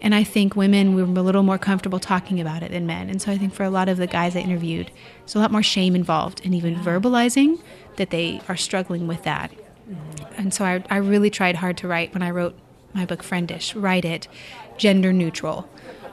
And 0.00 0.14
I 0.14 0.24
think 0.24 0.56
women 0.56 0.94
were 0.94 1.02
a 1.02 1.22
little 1.22 1.42
more 1.42 1.58
comfortable 1.58 1.98
talking 1.98 2.40
about 2.40 2.62
it 2.62 2.70
than 2.70 2.86
men. 2.86 3.10
And 3.10 3.20
so 3.20 3.30
I 3.30 3.38
think 3.38 3.54
for 3.54 3.64
a 3.64 3.70
lot 3.70 3.88
of 3.88 3.96
the 3.96 4.06
guys 4.06 4.36
I 4.36 4.40
interviewed, 4.40 4.90
there's 5.20 5.34
a 5.34 5.38
lot 5.38 5.52
more 5.52 5.62
shame 5.62 5.94
involved 5.94 6.40
in 6.44 6.54
even 6.54 6.76
verbalizing 6.76 7.60
that 7.96 8.10
they 8.10 8.40
are 8.48 8.56
struggling 8.56 9.06
with 9.06 9.22
that. 9.24 9.50
Mm-hmm. 9.50 10.34
And 10.36 10.54
so 10.54 10.64
I, 10.64 10.84
I 10.90 10.96
really 10.96 11.30
tried 11.30 11.56
hard 11.56 11.76
to 11.78 11.88
write 11.88 12.14
when 12.14 12.22
I 12.22 12.30
wrote 12.30 12.56
my 12.94 13.04
book 13.04 13.22
Friendish, 13.22 13.74
write 13.80 14.04
it 14.04 14.28
gender 14.76 15.12
neutral 15.12 15.68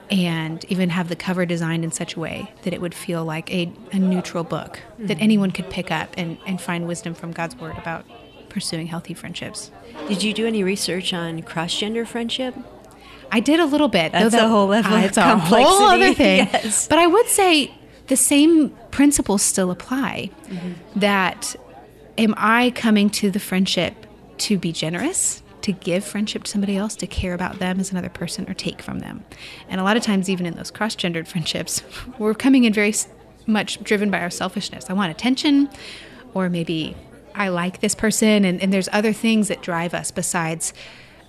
and 0.10 0.64
even 0.70 0.90
have 0.90 1.10
the 1.10 1.16
cover 1.16 1.46
designed 1.46 1.84
in 1.84 1.92
such 1.92 2.16
a 2.16 2.20
way 2.20 2.52
that 2.64 2.74
it 2.74 2.82
would 2.82 2.94
feel 2.94 3.26
like 3.26 3.52
a, 3.52 3.72
a 3.92 4.00
neutral 4.00 4.44
book 4.44 4.80
mm-hmm. 4.94 5.08
that 5.08 5.20
anyone 5.20 5.52
could 5.52 5.70
pick 5.70 5.92
up 5.92 6.14
and, 6.18 6.38
and 6.46 6.62
find 6.62 6.88
wisdom 6.88 7.14
from 7.14 7.32
God's 7.32 7.56
Word 7.56 7.78
about 7.78 8.06
pursuing 8.50 8.88
healthy 8.88 9.14
friendships. 9.14 9.72
Did 10.08 10.24
you 10.24 10.34
do 10.34 10.48
any 10.48 10.64
research 10.64 11.14
on 11.14 11.42
cross 11.42 11.76
gender 11.78 12.06
friendship? 12.06 12.56
I 13.32 13.40
did 13.40 13.60
a 13.60 13.66
little 13.66 13.88
bit. 13.88 14.12
That's 14.12 14.32
that, 14.32 14.46
a 14.46 14.48
whole 14.48 14.68
level 14.68 14.94
uh, 14.94 15.02
it's 15.02 15.18
a 15.18 15.38
whole 15.38 15.84
other 15.84 16.14
thing. 16.24 16.48
Yes. 16.52 16.88
But 16.88 17.00
I 17.00 17.08
would 17.08 17.28
say 17.28 17.74
the 18.08 18.16
same 18.16 18.70
principles 18.92 19.42
still 19.42 19.72
apply. 19.72 20.30
Mm-hmm. 20.46 21.00
That 21.00 21.56
am 22.18 22.34
I 22.38 22.72
coming 22.72 23.10
to 23.12 23.30
the 23.30 23.40
friendship 23.40 23.94
to 24.40 24.58
be 24.58 24.72
generous, 24.72 25.42
to 25.62 25.72
give 25.72 26.04
friendship 26.06 26.44
to 26.44 26.52
somebody 26.52 26.78
else, 26.78 26.96
to 26.98 27.08
care 27.08 27.34
about 27.34 27.60
them 27.60 27.80
as 27.80 27.92
another 27.92 28.10
person, 28.10 28.50
or 28.50 28.54
take 28.54 28.82
from 28.82 29.00
them. 29.00 29.26
And 29.70 29.82
a 29.82 29.84
lot 29.84 29.98
of 29.98 30.04
times, 30.04 30.30
even 30.30 30.46
in 30.46 30.56
those 30.56 30.72
cross 30.72 30.96
gendered 30.96 31.28
friendships, 31.28 31.84
we're 32.18 32.34
coming 32.34 32.64
in 32.64 32.74
very 32.74 32.94
much 33.46 33.82
driven 33.84 34.10
by 34.10 34.20
our 34.20 34.30
selfishness. 34.30 34.90
I 34.90 34.94
want 34.94 35.12
attention, 35.12 35.70
or 36.34 36.50
maybe 36.50 36.96
I 37.36 37.50
like 37.50 37.82
this 37.82 37.96
person, 37.96 38.46
and, 38.46 38.62
and 38.62 38.74
there's 38.74 38.90
other 38.92 39.14
things 39.14 39.48
that 39.48 39.62
drive 39.62 39.94
us 39.94 40.12
besides 40.12 40.74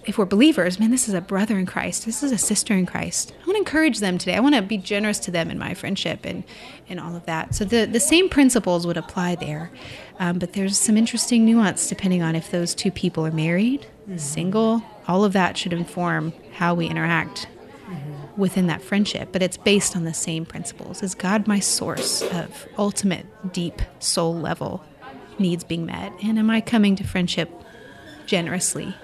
if 0.09 0.17
we're 0.17 0.25
believers, 0.25 0.81
man, 0.81 0.91
this 0.91 1.07
is 1.07 1.13
a 1.13 1.21
brother 1.21 1.59
in 1.59 1.67
Christ. 1.67 2.07
This 2.07 2.23
is 2.23 2.33
a 2.33 2.39
sister 2.39 2.73
in 2.73 2.87
Christ. 2.87 3.35
I 3.43 3.47
want 3.47 3.57
to 3.57 3.59
encourage 3.59 3.99
them 3.99 4.17
today. 4.17 4.37
I 4.37 4.41
want 4.41 4.55
to 4.55 4.63
be 4.63 4.79
generous 4.79 5.19
to 5.21 5.31
them 5.31 5.51
in 5.51 5.59
my 5.59 5.75
friendship 5.75 6.25
and, 6.25 6.45
and 6.89 6.99
all 6.99 7.15
of 7.15 7.27
that. 7.27 7.55
So 7.55 7.67
the, 7.67 7.85
the 7.85 8.01
same 8.01 8.31
principles 8.31 8.87
would 8.87 8.97
apply 8.97 9.35
there. 9.35 9.71
Um, 10.19 10.39
but 10.39 10.55
there's 10.55 10.79
some 10.79 10.97
interesting 10.97 11.45
nuance 11.45 11.89
depending 11.89 12.23
on 12.23 12.35
if 12.35 12.51
those 12.51 12.75
two 12.75 12.91
people 12.91 13.27
are 13.27 13.31
married, 13.31 13.83
mm-hmm. 13.83 14.17
single. 14.17 14.83
All 15.07 15.27
of 15.27 15.35
that 15.35 15.59
should 15.59 15.75
inform 15.75 16.33
how 16.55 16.73
we 16.73 16.87
interact 16.87 17.47
mm-hmm. 17.87 18.41
within 18.41 18.67
that 18.69 18.81
friendship. 18.81 19.29
But 19.31 19.43
it's 19.43 19.59
based 19.59 19.95
on 19.95 20.05
the 20.05 20.15
same 20.15 20.47
principles. 20.47 21.03
Is 21.03 21.15
God 21.15 21.47
my 21.47 21.61
source 21.61 22.23
of 22.23 22.67
ultimate, 22.79 23.27
deep, 23.53 23.83
soul 23.99 24.35
level 24.35 24.83
needs 25.39 25.65
being 25.65 25.85
met? 25.85 26.15
And 26.23 26.39
am 26.39 26.49
I 26.49 26.63
coming 26.63 26.97
to 26.97 27.05
friendship 27.05 27.51
generously 28.25 28.95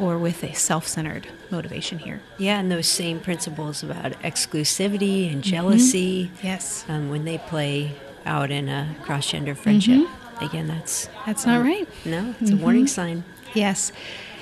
or 0.00 0.18
with 0.18 0.42
a 0.42 0.52
self 0.54 0.86
centered 0.86 1.28
motivation 1.50 1.98
here. 1.98 2.20
Yeah, 2.38 2.58
and 2.58 2.70
those 2.70 2.86
same 2.86 3.20
principles 3.20 3.82
about 3.82 4.12
exclusivity 4.22 5.26
and 5.30 5.42
mm-hmm. 5.42 5.50
jealousy. 5.50 6.26
Mm-hmm. 6.26 6.46
Yes. 6.46 6.84
Um, 6.88 7.10
when 7.10 7.24
they 7.24 7.38
play 7.38 7.94
out 8.26 8.50
in 8.50 8.68
a 8.68 8.94
cross 9.02 9.30
gender 9.30 9.54
friendship. 9.54 10.00
Mm-hmm. 10.00 10.44
Again, 10.44 10.66
that's. 10.66 11.08
That's 11.26 11.46
not 11.46 11.60
um, 11.60 11.66
right. 11.66 11.88
No, 12.04 12.34
it's 12.40 12.50
mm-hmm. 12.50 12.60
a 12.60 12.62
warning 12.62 12.86
sign. 12.86 13.24
Yes. 13.54 13.92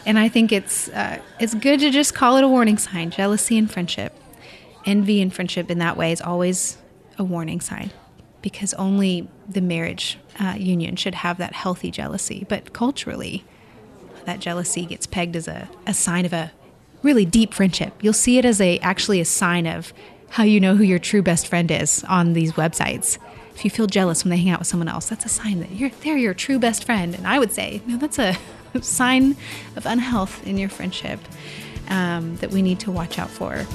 And 0.06 0.18
I 0.18 0.28
think 0.28 0.52
it's 0.52 0.88
uh, 0.88 1.20
it's 1.38 1.54
good 1.54 1.80
to 1.80 1.90
just 1.90 2.14
call 2.14 2.36
it 2.36 2.44
a 2.44 2.48
warning 2.48 2.78
sign. 2.78 3.10
Jealousy 3.10 3.56
and 3.58 3.70
friendship, 3.70 4.16
envy 4.84 5.20
and 5.22 5.32
friendship 5.32 5.70
in 5.70 5.78
that 5.78 5.96
way 5.96 6.12
is 6.12 6.20
always 6.20 6.78
a 7.18 7.24
warning 7.24 7.60
sign, 7.60 7.92
because 8.40 8.74
only 8.74 9.28
the 9.48 9.60
marriage 9.60 10.18
uh, 10.40 10.54
union 10.58 10.96
should 10.96 11.14
have 11.14 11.38
that 11.38 11.52
healthy 11.52 11.90
jealousy. 11.90 12.46
But 12.48 12.72
culturally, 12.72 13.44
that 14.26 14.40
jealousy 14.40 14.86
gets 14.86 15.06
pegged 15.06 15.36
as 15.36 15.48
a, 15.48 15.68
a 15.86 15.94
sign 15.94 16.24
of 16.24 16.32
a 16.32 16.52
really 17.02 17.24
deep 17.24 17.54
friendship. 17.54 17.92
You'll 18.00 18.12
see 18.12 18.38
it 18.38 18.44
as 18.44 18.60
a 18.60 18.78
actually 18.78 19.20
a 19.20 19.24
sign 19.24 19.66
of 19.66 19.92
how 20.30 20.44
you 20.44 20.60
know 20.60 20.76
who 20.76 20.84
your 20.84 20.98
true 20.98 21.22
best 21.22 21.46
friend 21.46 21.70
is 21.70 22.04
on 22.04 22.32
these 22.32 22.52
websites. 22.52 23.18
If 23.54 23.64
you 23.64 23.70
feel 23.70 23.86
jealous 23.86 24.24
when 24.24 24.30
they 24.30 24.38
hang 24.38 24.50
out 24.50 24.60
with 24.60 24.68
someone 24.68 24.88
else, 24.88 25.08
that's 25.08 25.26
a 25.26 25.28
sign 25.28 25.60
that 25.60 25.72
you're 25.72 25.90
they're 26.02 26.16
your 26.16 26.34
true 26.34 26.58
best 26.58 26.84
friend. 26.84 27.14
And 27.14 27.26
I 27.26 27.38
would 27.38 27.52
say, 27.52 27.82
no, 27.86 27.96
that's 27.96 28.18
a 28.18 28.36
sign 28.80 29.36
of 29.76 29.84
unhealth 29.84 30.46
in 30.46 30.58
your 30.58 30.68
friendship 30.68 31.20
um, 31.88 32.36
that 32.36 32.50
we 32.50 32.62
need 32.62 32.80
to 32.80 32.90
watch 32.90 33.18
out 33.18 33.30
for. 33.30 33.66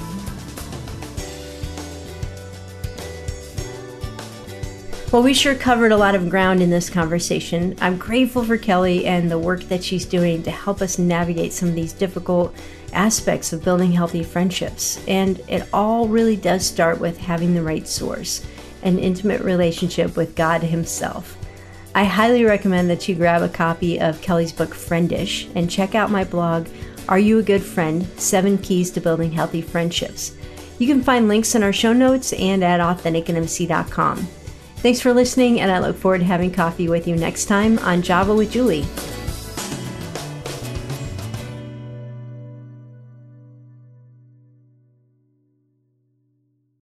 Well, 5.10 5.22
we 5.22 5.32
sure 5.32 5.54
covered 5.54 5.92
a 5.92 5.96
lot 5.96 6.14
of 6.14 6.28
ground 6.28 6.60
in 6.60 6.68
this 6.68 6.90
conversation. 6.90 7.74
I'm 7.80 7.96
grateful 7.96 8.44
for 8.44 8.58
Kelly 8.58 9.06
and 9.06 9.30
the 9.30 9.38
work 9.38 9.62
that 9.64 9.82
she's 9.82 10.04
doing 10.04 10.42
to 10.42 10.50
help 10.50 10.82
us 10.82 10.98
navigate 10.98 11.54
some 11.54 11.70
of 11.70 11.74
these 11.74 11.94
difficult 11.94 12.54
aspects 12.92 13.54
of 13.54 13.64
building 13.64 13.90
healthy 13.90 14.22
friendships. 14.22 15.02
And 15.08 15.40
it 15.48 15.66
all 15.72 16.08
really 16.08 16.36
does 16.36 16.66
start 16.66 17.00
with 17.00 17.16
having 17.16 17.54
the 17.54 17.62
right 17.62 17.88
source 17.88 18.46
an 18.82 18.98
intimate 18.98 19.40
relationship 19.40 20.14
with 20.14 20.36
God 20.36 20.62
Himself. 20.62 21.38
I 21.94 22.04
highly 22.04 22.44
recommend 22.44 22.90
that 22.90 23.08
you 23.08 23.14
grab 23.14 23.40
a 23.40 23.48
copy 23.48 23.98
of 23.98 24.20
Kelly's 24.20 24.52
book 24.52 24.74
Friendish 24.74 25.50
and 25.54 25.70
check 25.70 25.94
out 25.94 26.10
my 26.10 26.22
blog, 26.22 26.68
Are 27.08 27.18
You 27.18 27.38
a 27.38 27.42
Good 27.42 27.62
Friend? 27.62 28.06
Seven 28.20 28.58
Keys 28.58 28.90
to 28.90 29.00
Building 29.00 29.32
Healthy 29.32 29.62
Friendships. 29.62 30.36
You 30.78 30.86
can 30.86 31.02
find 31.02 31.28
links 31.28 31.54
in 31.54 31.62
our 31.62 31.72
show 31.72 31.94
notes 31.94 32.34
and 32.34 32.62
at 32.62 32.80
AuthenticIntimacy.com. 32.80 34.28
Thanks 34.80 35.00
for 35.00 35.12
listening, 35.12 35.60
and 35.60 35.72
I 35.72 35.80
look 35.80 35.96
forward 35.96 36.18
to 36.18 36.24
having 36.24 36.52
coffee 36.52 36.88
with 36.88 37.08
you 37.08 37.16
next 37.16 37.46
time 37.46 37.78
on 37.80 38.00
Java 38.00 38.34
with 38.34 38.52
Juli. 38.52 38.86